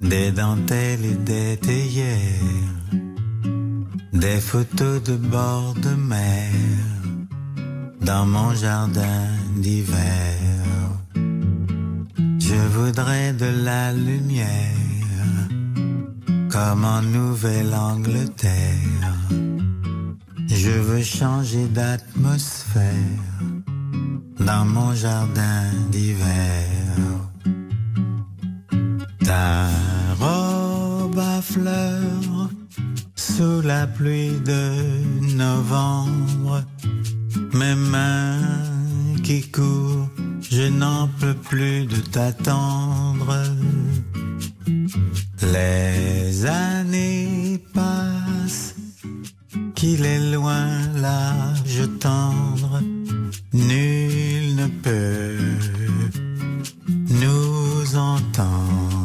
des 0.09 0.31
dentelles 0.31 1.05
et 1.05 1.15
des 1.15 1.57
théières, 1.59 2.73
des 4.13 4.41
photos 4.41 5.03
de 5.03 5.17
bord 5.17 5.75
de 5.75 5.95
mer 5.95 6.51
dans 8.01 8.25
mon 8.25 8.55
jardin 8.55 9.27
d'hiver. 9.57 10.39
Je 12.39 12.57
voudrais 12.77 13.35
de 13.35 13.65
la 13.65 13.93
lumière 13.93 14.49
comme 16.51 16.85
en 16.85 17.03
Nouvelle-Angleterre. 17.03 19.15
Je 20.49 20.71
veux 20.71 21.03
changer 21.03 21.69
d'atmosphère 21.69 22.83
dans 24.41 24.65
mon 24.65 24.95
jardin 24.95 25.65
d'hiver. 25.91 26.65
Ta 29.29 29.69
robe 30.19 31.19
à 31.19 31.43
fleurs 31.43 32.49
sous 33.15 33.61
la 33.61 33.87
pluie 33.87 34.41
de 34.53 34.63
novembre, 35.37 36.65
mes 37.53 37.75
mains 37.75 38.41
qui 39.23 39.43
courent, 39.51 40.09
je 40.51 40.63
n'en 40.63 41.09
peux 41.21 41.35
plus 41.35 41.85
de 41.85 42.01
t'attendre. 42.15 43.37
Les 45.53 46.47
années 46.47 47.63
passent, 47.75 48.77
qu'il 49.75 50.07
est 50.07 50.33
loin 50.33 50.69
l'âge 51.03 51.83
tendre, 52.01 52.81
nul 53.53 54.55
ne 54.57 54.69
peut 54.69 55.37
nous 57.11 57.95
entendre. 57.95 58.98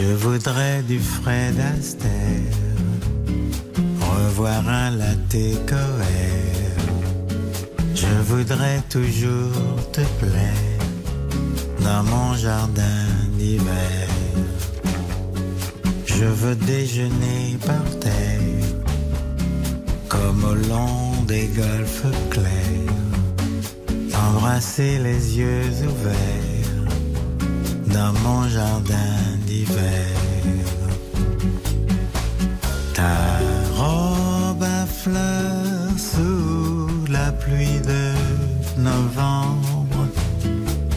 Je 0.00 0.14
voudrais 0.14 0.80
du 0.82 1.00
Fred 1.00 1.58
Astaire, 1.58 2.54
revoir 4.00 4.68
un 4.68 4.90
latte 4.90 5.66
coère. 5.66 6.78
Je 7.96 8.14
voudrais 8.28 8.80
toujours 8.88 9.90
te 9.90 10.02
plaire 10.20 10.84
dans 11.80 12.04
mon 12.04 12.36
jardin 12.36 13.06
d'hiver. 13.38 14.08
Je 16.06 16.26
veux 16.26 16.54
déjeuner 16.54 17.58
par 17.66 17.98
terre, 17.98 18.68
comme 20.08 20.44
au 20.44 20.54
long 20.54 21.24
des 21.26 21.48
golfes 21.48 22.06
clairs, 22.30 22.94
embrasser 24.14 25.00
les 25.00 25.38
yeux 25.38 25.72
ouverts 25.88 26.86
dans 27.92 28.12
mon 28.20 28.48
jardin 28.48 29.37
Ta 32.94 33.38
robe 33.76 34.62
à 34.62 34.86
fleurs 34.86 35.98
sous 35.98 37.06
la 37.10 37.32
pluie 37.32 37.80
de 37.80 38.80
novembre, 38.80 40.08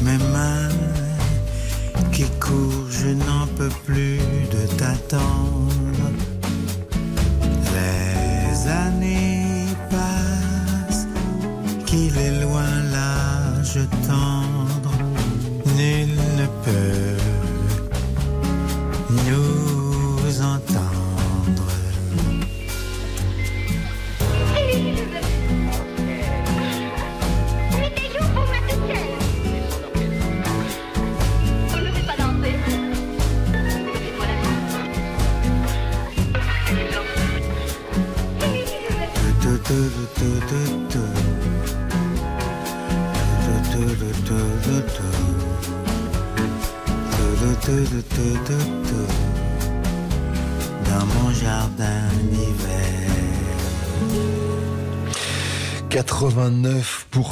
mes 0.01 0.17
mains 0.17 0.69
qui 2.13 2.23
courent, 2.39 2.89
je 2.89 3.09
n'en 3.09 3.45
peux 3.57 3.73
plus 3.85 4.19
de 4.51 4.67
t'attendre. 4.77 5.50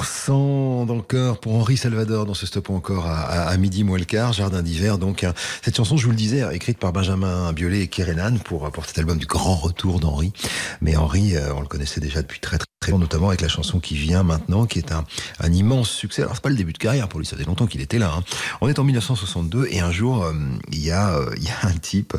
89% 0.02 0.86
dans 0.86 0.96
cœur 1.30 1.40
pour 1.40 1.54
Henri 1.56 1.78
Salvador 1.78 2.26
dans 2.26 2.34
ce 2.34 2.48
stop 2.48 2.72
encore 2.72 3.06
à, 3.06 3.20
à- 3.22 3.50
à 3.50 3.58
midi 3.58 3.84
moins 3.84 4.00
le 4.00 4.06
quart, 4.06 4.34
Jardin 4.34 4.64
d'hiver. 4.64 4.98
Donc 4.98 5.24
hein. 5.24 5.34
cette 5.64 5.76
chanson, 5.78 5.96
je 5.96 6.06
vous 6.06 6.10
le 6.12 6.18
disais, 6.18 6.44
écrite 6.54 6.80
par 6.80 6.92
Benjamin 6.92 7.54
Biolay 7.54 7.82
et 7.82 7.88
Kerenan 7.88 8.40
pour, 8.40 8.72
pour 8.72 8.86
cet 8.86 8.98
album 8.98 9.20
du 9.20 9.28
grand 9.28 9.56
retour 9.56 10.00
d'Henri. 10.00 10.34
Mais 10.82 10.96
Henri, 10.96 11.36
euh, 11.36 11.54
on 11.56 11.62
le 11.62 11.68
connaissait 11.68 12.00
déjà 12.02 12.24
depuis 12.24 12.40
très 12.40 12.58
très, 12.58 12.92
bon, 12.92 12.98
notamment 12.98 13.28
avec 13.28 13.42
la 13.42 13.48
chanson 13.50 13.80
qui 13.80 13.96
vient 13.96 14.24
maintenant, 14.24 14.66
qui 14.66 14.80
est 14.80 14.92
un, 14.92 15.04
immense 15.52 15.90
succès. 15.92 16.22
Alors 16.24 16.34
c'est 16.36 16.42
pas 16.42 16.50
le 16.50 16.56
début 16.56 16.74
de 16.74 16.78
carrière 16.80 17.08
pour 17.10 17.20
lui, 17.20 17.26
ça 17.28 17.38
fait 17.38 17.44
longtemps 17.44 17.68
qu'il 17.68 17.82
était 17.82 18.00
là. 18.00 18.12
hein. 18.18 18.24
On 18.62 18.68
est 18.70 18.80
en 18.80 18.84
1962 18.84 19.68
et 19.70 19.80
un 19.82 19.92
jour 19.92 20.24
euh, 20.24 20.34
il 20.72 20.80
y 20.84 20.90
a 20.90 21.14
euh, 21.14 21.36
y 21.40 21.50
a 21.50 21.68
un 21.68 21.74
type 21.78 22.16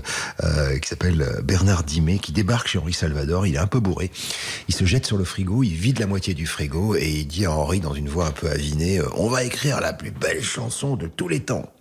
qui 0.83 0.89
s'appelle 0.89 1.41
Bernard 1.45 1.83
Dimet 1.85 2.19
qui 2.19 2.33
débarque 2.33 2.69
chez 2.69 2.79
Henri 2.79 2.93
Salvador. 2.93 3.47
Il 3.47 3.55
est 3.57 3.59
un 3.59 3.67
peu 3.67 3.81
bourré. 3.81 4.11
Il 4.69 4.75
se 4.75 4.85
jette 4.85 5.07
sur 5.07 5.17
le 5.17 5.25
frigo, 5.25 5.63
il 5.63 5.75
vide 5.75 5.99
la 5.99 6.07
moitié 6.07 6.35
du 6.35 6.47
frigo 6.47 6.95
et 6.95 7.09
il 7.09 7.27
dit 7.27 7.47
à 7.47 7.53
Henri 7.53 7.81
dans 7.81 7.95
une 7.95 8.09
voix 8.09 8.27
un 8.27 8.31
peu 8.31 8.49
avinée 8.51 9.00
euh, 9.01 9.09
"On 9.17 9.29
va 9.29 9.45
écrire 9.45 9.81
la 9.81 9.93
plus 9.93 10.11
belle 10.11 10.43
chanson 10.43 10.97
de 10.97 11.07
tous 11.07 11.29
les 11.29 11.41
temps." 11.41 11.73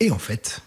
Et 0.00 0.10
en 0.10 0.18
fait, 0.18 0.62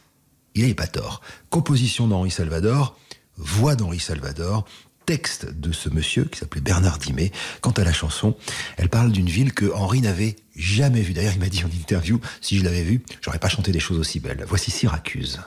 il 0.56 0.62
n'avait 0.62 0.74
pas 0.74 0.88
tort. 0.88 1.22
Composition 1.50 2.08
d'Henri 2.08 2.32
Salvador, 2.32 2.98
voix 3.38 3.76
d'Henri 3.76 4.00
Salvador, 4.00 4.66
texte 5.06 5.48
de 5.52 5.72
ce 5.72 5.90
monsieur 5.90 6.26
qui 6.26 6.40
s'appelait 6.40 6.62
Bernard 6.62 6.98
Dimet. 6.98 7.32
Quant 7.62 7.72
à 7.72 7.84
la 7.84 7.94
chanson, 7.94 8.36
elle 8.78 8.90
parle 8.90 9.12
d'une 9.12 9.30
ville 9.30 9.54
que 9.54 9.72
Henri 9.74 10.02
n'avait 10.02 10.36
jamais 10.56 11.02
vue. 11.02 11.14
D'ailleurs, 11.14 11.34
il 11.34 11.40
m'a 11.40 11.50
dit 11.50 11.64
en 11.64 11.70
interview, 11.70 12.20
si 12.40 12.58
je 12.58 12.64
l'avais 12.64 12.84
vue, 12.84 13.04
j'aurais 13.22 13.40
pas 13.40 13.50
chanté 13.50 13.72
des 13.72 13.80
choses 13.80 14.00
aussi 14.00 14.20
belles. 14.20 14.46
Voici 14.48 14.72
Syracuse. 14.72 15.40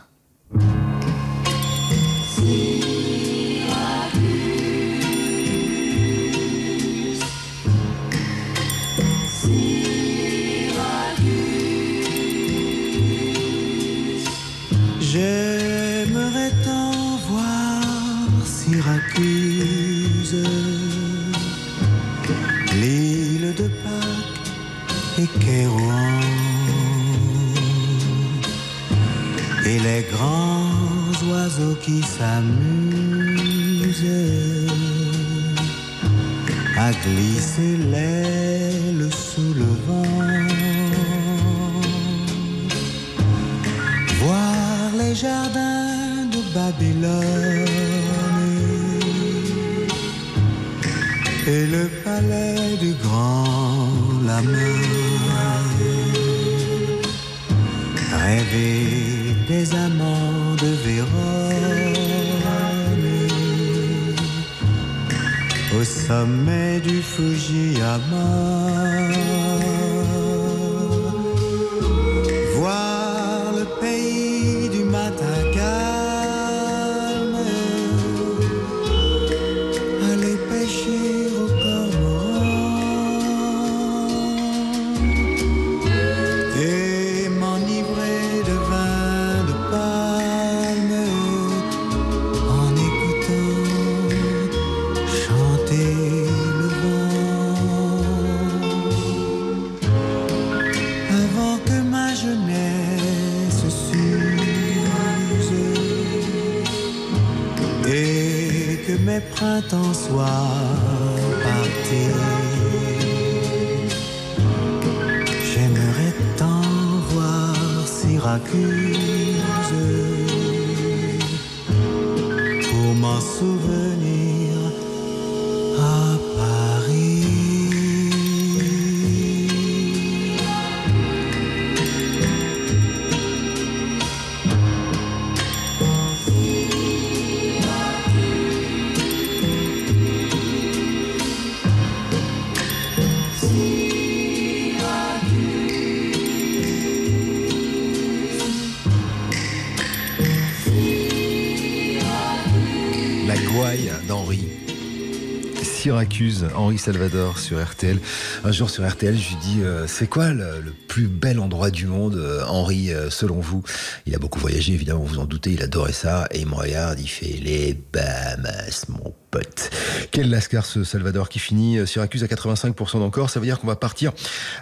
Henri 156.54 156.78
Salvador 156.78 157.38
sur 157.38 157.62
RTL. 157.62 157.98
Un 158.44 158.52
jour 158.52 158.70
sur 158.70 158.88
RTL, 158.88 159.16
je 159.18 159.30
lui 159.30 159.36
dis 159.36 159.62
euh, 159.62 159.86
c'est 159.88 160.06
quoi 160.06 160.32
le, 160.32 160.72
plus 160.86 161.08
bel 161.08 161.40
endroit 161.40 161.70
du 161.70 161.86
monde, 161.86 162.14
euh, 162.14 162.44
Henri, 162.46 162.92
euh, 162.92 163.10
selon 163.10 163.40
vous? 163.40 163.64
Il 164.06 164.14
a 164.14 164.18
beaucoup 164.18 164.38
voyagé, 164.38 164.74
évidemment, 164.74 165.00
vous 165.00 165.14
vous 165.14 165.18
en 165.18 165.24
doutez, 165.24 165.52
il 165.52 165.62
adorait 165.62 165.92
ça. 165.92 166.28
Et 166.30 166.40
il 166.40 166.46
me 166.46 166.54
regarde, 166.54 167.00
il 167.00 167.08
fait 167.08 167.40
les 167.42 167.76
Bahamas, 167.92 168.86
mon 168.88 169.12
pote. 169.32 169.70
Quel 170.12 170.30
lascar 170.30 170.64
ce 170.64 170.84
Salvador 170.84 171.28
qui 171.28 171.40
finit 171.40 171.78
euh, 171.78 171.86
Syracuse 171.86 172.22
à 172.22 172.26
85% 172.26 173.00
d'encore. 173.00 173.28
Ça 173.30 173.40
veut 173.40 173.46
dire 173.46 173.58
qu'on 173.58 173.66
va 173.66 173.76
partir 173.76 174.12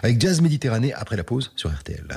avec 0.01 0.19
Jazz 0.19 0.41
Méditerranée 0.41 0.93
après 0.93 1.17
la 1.17 1.23
pause 1.23 1.51
sur 1.55 1.69
RTL. 1.69 2.07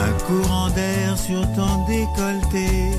Un 0.00 0.12
courant 0.26 0.70
d'air 0.70 1.18
sur 1.18 1.42
ton 1.54 1.84
décolleté, 1.86 2.90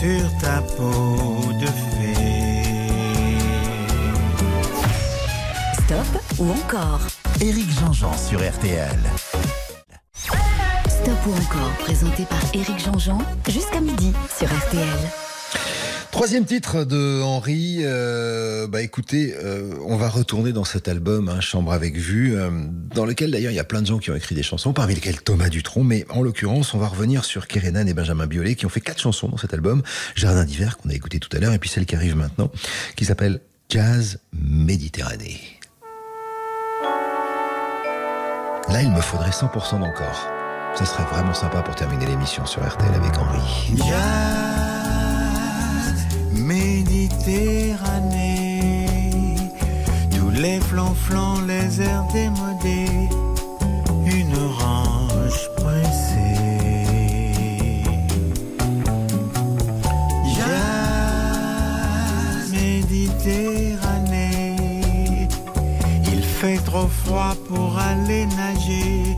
sur 0.00 0.38
ta 0.38 0.62
peau 0.76 1.52
de 1.60 1.66
fée. 1.66 2.60
Stop 5.84 6.22
ou 6.38 6.50
encore? 6.50 7.00
Éric 7.40 7.70
Jean-Jean 7.70 8.16
sur 8.16 8.38
RTL. 8.38 8.98
Stop 10.88 11.26
ou 11.26 11.32
encore, 11.32 11.72
présenté 11.80 12.24
par 12.24 12.42
Éric 12.52 12.78
Jean-Jean, 12.78 13.18
jusqu'à 13.48 13.80
midi 13.80 14.12
sur 14.36 14.46
RTL. 14.46 15.29
Troisième 16.20 16.44
titre 16.44 16.84
de 16.84 17.22
Henri. 17.22 17.78
euh, 17.80 18.66
bah 18.66 18.82
écoutez, 18.82 19.34
euh, 19.42 19.72
on 19.86 19.96
va 19.96 20.10
retourner 20.10 20.52
dans 20.52 20.64
cet 20.64 20.86
album, 20.86 21.30
hein, 21.30 21.40
Chambre 21.40 21.72
avec 21.72 21.96
vue, 21.96 22.36
euh, 22.36 22.50
dans 22.94 23.06
lequel 23.06 23.30
d'ailleurs 23.30 23.52
il 23.52 23.54
y 23.54 23.58
a 23.58 23.64
plein 23.64 23.80
de 23.80 23.86
gens 23.86 23.96
qui 23.96 24.10
ont 24.10 24.14
écrit 24.14 24.34
des 24.34 24.42
chansons, 24.42 24.74
parmi 24.74 24.94
lesquels 24.94 25.22
Thomas 25.22 25.48
Dutronc. 25.48 25.82
Mais 25.82 26.04
en 26.10 26.20
l'occurrence, 26.20 26.74
on 26.74 26.78
va 26.78 26.88
revenir 26.88 27.24
sur 27.24 27.46
Kerenan 27.46 27.86
et 27.86 27.94
Benjamin 27.94 28.26
Biolay 28.26 28.54
qui 28.54 28.66
ont 28.66 28.68
fait 28.68 28.82
quatre 28.82 29.00
chansons 29.00 29.28
dans 29.28 29.38
cet 29.38 29.54
album, 29.54 29.82
Jardin 30.14 30.44
d'hiver 30.44 30.76
qu'on 30.76 30.90
a 30.90 30.92
écouté 30.92 31.20
tout 31.20 31.34
à 31.34 31.40
l'heure, 31.40 31.54
et 31.54 31.58
puis 31.58 31.70
celle 31.70 31.86
qui 31.86 31.96
arrive 31.96 32.16
maintenant, 32.16 32.50
qui 32.96 33.06
s'appelle 33.06 33.40
Jazz 33.70 34.18
Méditerranée. 34.34 35.40
Là, 38.68 38.82
il 38.82 38.90
me 38.90 39.00
faudrait 39.00 39.30
100% 39.30 39.80
d'encore. 39.80 40.28
Ça 40.74 40.84
serait 40.84 41.04
vraiment 41.04 41.32
sympa 41.32 41.62
pour 41.62 41.74
terminer 41.76 42.04
l'émission 42.04 42.44
sur 42.44 42.62
RTL 42.62 42.92
avec 42.94 43.16
Henri. 43.16 44.79
Méditerranée, 46.32 48.86
tous 50.16 50.30
les 50.30 50.60
flancs-flancs, 50.60 51.42
les 51.46 51.82
airs 51.82 52.06
démodés, 52.12 53.08
une 54.06 54.34
orange 54.36 55.50
pressée. 55.56 56.36
Jazz 60.36 62.52
Méditerranée, 62.52 65.28
il 66.04 66.22
fait 66.22 66.60
trop 66.64 66.88
froid 66.88 67.34
pour 67.48 67.76
aller 67.78 68.26
nager, 68.26 69.16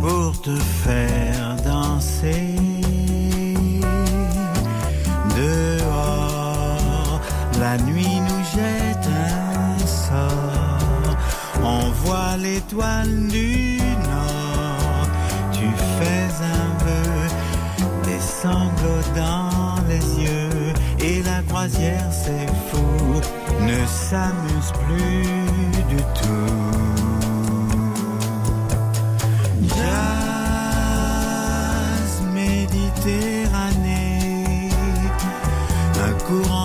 pour 0.00 0.40
te 0.42 0.56
faire 0.56 1.56
danser 1.64 2.73
La 7.76 7.82
nuit 7.82 8.20
nous 8.20 8.44
jette 8.54 9.08
un 9.08 9.76
sort. 9.84 11.16
On 11.60 11.90
voit 12.04 12.36
l'étoile 12.36 13.26
du 13.26 13.80
nord. 14.12 15.08
Tu 15.50 15.66
fais 15.96 16.28
un 16.56 16.68
vœu, 16.84 17.08
des 18.04 18.20
sanglots 18.20 19.08
dans 19.16 19.74
les 19.88 20.04
yeux. 20.22 20.72
Et 21.00 21.20
la 21.24 21.42
croisière, 21.48 22.12
c'est 22.12 22.46
fou, 22.70 22.86
ne 23.60 23.84
s'amuse 23.86 24.70
plus 24.86 25.24
du 25.88 26.00
tout. 26.22 26.62
Jazz 29.66 29.82
Méditerranée, 32.32 34.70
un 36.06 36.14
courant 36.24 36.63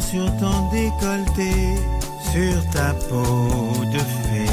sur 0.00 0.26
ton 0.36 0.68
décolleté, 0.70 1.74
sur 2.32 2.64
ta 2.70 2.94
peau 3.08 3.84
de 3.92 3.98
fée. 3.98 4.46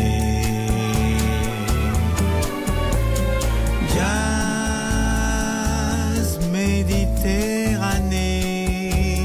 Jazz 3.93 4.09
Méditerranée, 6.51 9.23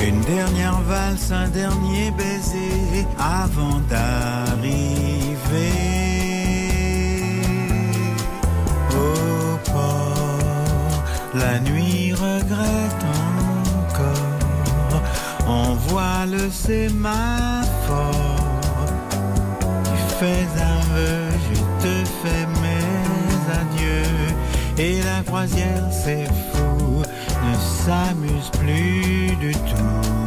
une 0.00 0.22
dernière 0.22 0.80
valse, 0.82 1.30
un 1.32 1.48
dernier 1.48 2.10
baiser 2.12 3.06
avant 3.18 3.80
d'arriver. 3.90 5.87
Voit 16.48 16.68
le 16.70 16.88
sémaphore. 16.88 18.36
Tu 19.84 20.14
fais 20.18 20.46
un 20.60 20.80
vœu, 20.94 21.28
je 21.48 21.58
te 21.82 22.08
fais 22.22 22.46
mes 22.62 23.38
adieux. 23.60 24.34
Et 24.78 25.02
la 25.02 25.22
croisière, 25.22 25.88
c'est 25.90 26.26
fou, 26.52 27.02
ne 27.44 27.54
s'amuse 27.54 28.50
plus 28.58 29.36
du 29.36 29.52
tout. 29.52 30.17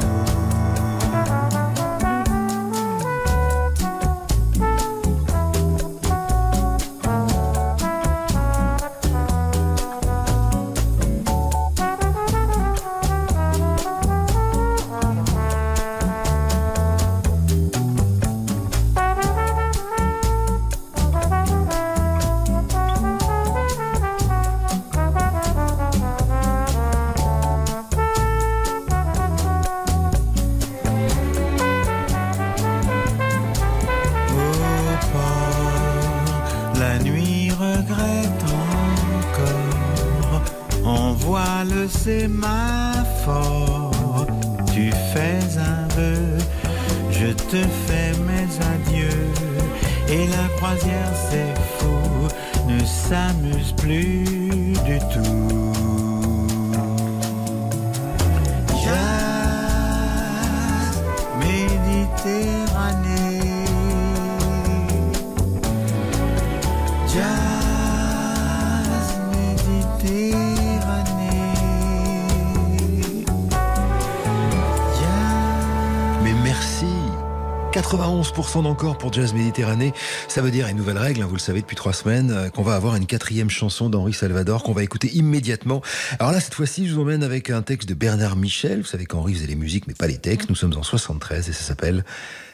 91% 78.52 78.64
d'encore 78.64 78.98
pour 78.98 79.14
Jazz 79.14 79.34
Méditerranée. 79.34 79.94
Ça 80.28 80.42
veut 80.42 80.52
dire 80.52 80.68
une 80.68 80.76
nouvelle 80.76 80.98
règle, 80.98 81.22
hein, 81.22 81.26
vous 81.26 81.36
le 81.36 81.40
savez 81.40 81.62
depuis 81.62 81.78
trois 81.78 81.94
semaines, 81.94 82.32
euh, 82.32 82.50
qu'on 82.50 82.64
va 82.64 82.76
avoir 82.76 82.98
une 82.98 83.06
quatrième 83.06 83.50
chanson 83.50 83.90
d'Henri 83.90 84.14
Salvador 84.14 84.64
qu'on 84.64 84.74
va 84.74 84.84
écouter 84.84 85.10
immédiatement. 85.14 85.82
Alors 86.20 86.34
là, 86.34 86.42
cette 86.42 86.56
fois-ci, 86.56 86.88
je 86.88 86.94
vous 86.94 87.02
emmène 87.02 87.24
avec 87.24 87.50
un 87.50 87.62
texte 87.62 87.88
de 87.88 87.94
Bernard 87.94 88.36
Michel. 88.36 88.80
Vous 88.82 88.88
savez 88.88 89.06
qu'Henri 89.06 89.36
faisait 89.36 89.48
les 89.48 89.56
musiques, 89.56 89.88
mais 89.88 89.94
pas 89.94 90.08
les 90.08 90.18
textes. 90.18 90.50
Nous 90.50 90.56
sommes 90.56 90.76
en 90.78 90.84
73 90.84 91.48
et 91.48 91.54
ça 91.54 91.64
s'appelle 91.64 92.04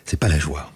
C'est 0.05 0.19
pas 0.19 0.27
la 0.27 0.37
joie. 0.37 0.71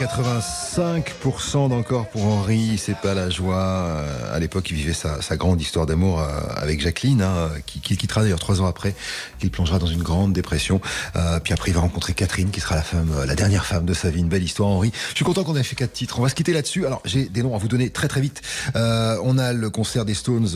85% 0.00 1.68
d'encore 1.68 2.08
pour 2.08 2.24
Henri. 2.24 2.78
C'est 2.78 2.96
pas 2.96 3.12
la 3.12 3.28
joie. 3.28 3.56
Euh, 3.56 4.34
À 4.34 4.38
l'époque, 4.38 4.70
il 4.70 4.76
vivait 4.76 4.94
sa, 4.94 5.36
grande 5.36 5.60
histoire 5.60 5.84
d'amour 5.84 6.20
euh, 6.20 6.26
avec 6.56 6.80
Jacqueline, 6.80 7.20
hein, 7.20 7.50
qui, 7.66 7.80
quittera 7.80 8.22
d'ailleurs 8.22 8.38
trois 8.38 8.62
ans 8.62 8.66
après, 8.66 8.94
qu'il 9.40 9.50
plongera 9.50 9.78
dans 9.78 9.86
une 9.86 10.02
grande 10.02 10.32
dépression. 10.32 10.80
Euh, 11.16 11.40
puis 11.40 11.52
après, 11.52 11.70
il 11.70 11.74
va 11.74 11.80
rencontrer 11.80 12.14
Catherine, 12.14 12.50
qui 12.50 12.60
sera 12.60 12.76
la 12.76 12.82
femme, 12.82 13.10
euh, 13.16 13.26
la 13.26 13.34
dernière 13.34 13.66
femme 13.66 13.86
de 13.86 13.94
sa 13.94 14.10
vie. 14.10 14.20
Une 14.20 14.28
belle 14.28 14.42
histoire, 14.42 14.68
Henri. 14.68 14.92
Je 15.10 15.16
suis 15.16 15.24
content 15.24 15.42
qu'on 15.42 15.56
ait 15.56 15.62
fait 15.62 15.76
quatre 15.76 15.92
titres. 15.92 16.18
On 16.18 16.22
va 16.22 16.28
se 16.28 16.34
quitter 16.34 16.52
là-dessus. 16.52 16.86
Alors, 16.86 17.02
j'ai 17.04 17.24
des 17.24 17.42
noms 17.42 17.54
à 17.54 17.58
vous 17.58 17.68
donner 17.68 17.90
très 17.90 18.08
très 18.08 18.20
vite. 18.20 18.42
Euh, 18.76 19.16
on 19.24 19.38
a 19.38 19.52
le 19.52 19.70
concert 19.70 20.04
des 20.04 20.14
Stones 20.14 20.48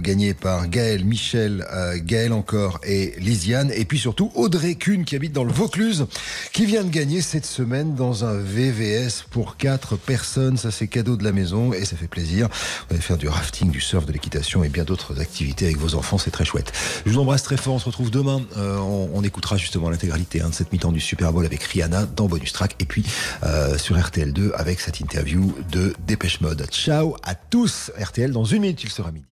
gagné 0.00 0.34
par 0.34 0.68
Gaël, 0.68 1.04
Michel, 1.04 1.66
Gaël 2.04 2.32
encore 2.32 2.78
et 2.84 3.14
Lisiane. 3.18 3.72
Et 3.74 3.84
puis 3.84 3.98
surtout 3.98 4.30
Audrey 4.34 4.74
Kuhn 4.74 5.04
qui 5.04 5.16
habite 5.16 5.32
dans 5.32 5.44
le 5.44 5.52
Vaucluse, 5.52 6.06
qui 6.52 6.66
vient 6.66 6.84
de 6.84 6.90
gagner 6.90 7.22
cette 7.22 7.46
semaine 7.46 7.94
dans 7.94 8.24
un 8.24 8.34
VVS 8.34 9.24
pour 9.30 9.56
quatre 9.56 9.96
personnes. 9.96 10.56
Ça 10.56 10.70
c'est 10.70 10.88
cadeau 10.88 11.16
de 11.16 11.24
la 11.24 11.32
maison 11.32 11.72
et 11.72 11.84
ça 11.84 11.96
fait 11.96 12.08
plaisir. 12.08 12.48
Vous 12.88 12.94
allez 12.94 13.02
faire 13.02 13.16
du 13.16 13.28
rafting, 13.28 13.70
du 13.70 13.80
surf, 13.80 14.04
de 14.04 14.12
l'équitation 14.12 14.64
et 14.64 14.68
bien 14.68 14.84
d'autres 14.84 15.20
activités 15.20 15.66
avec 15.66 15.78
vos 15.78 15.94
enfants. 15.94 16.18
C'est 16.18 16.30
très 16.30 16.44
chouette. 16.44 16.72
Je 17.04 17.10
vous 17.10 17.18
embrasse 17.18 17.42
très 17.42 17.56
fort. 17.56 17.74
On 17.74 17.78
se 17.78 17.86
retrouve 17.86 18.10
Euh, 18.28 18.78
on, 18.78 19.10
on 19.14 19.22
écoutera 19.22 19.56
justement 19.56 19.90
l'intégralité 19.90 20.40
hein, 20.40 20.48
de 20.48 20.54
cette 20.54 20.72
mi-temps 20.72 20.92
du 20.92 21.00
Super 21.00 21.32
Bowl 21.32 21.44
avec 21.44 21.62
Rihanna 21.62 22.06
dans 22.06 22.26
Bonus 22.26 22.52
Track 22.52 22.76
et 22.80 22.84
puis 22.84 23.04
euh, 23.44 23.78
sur 23.78 23.96
RTL2 23.96 24.52
avec 24.54 24.80
cette 24.80 25.00
interview 25.00 25.54
de 25.70 25.94
Dépêche 26.06 26.40
Mode. 26.40 26.66
Ciao 26.70 27.16
à 27.22 27.34
tous. 27.34 27.92
RTL 27.98 28.32
dans 28.32 28.44
une 28.44 28.62
minute, 28.62 28.82
il 28.82 28.90
sera 28.90 29.12
midi. 29.12 29.26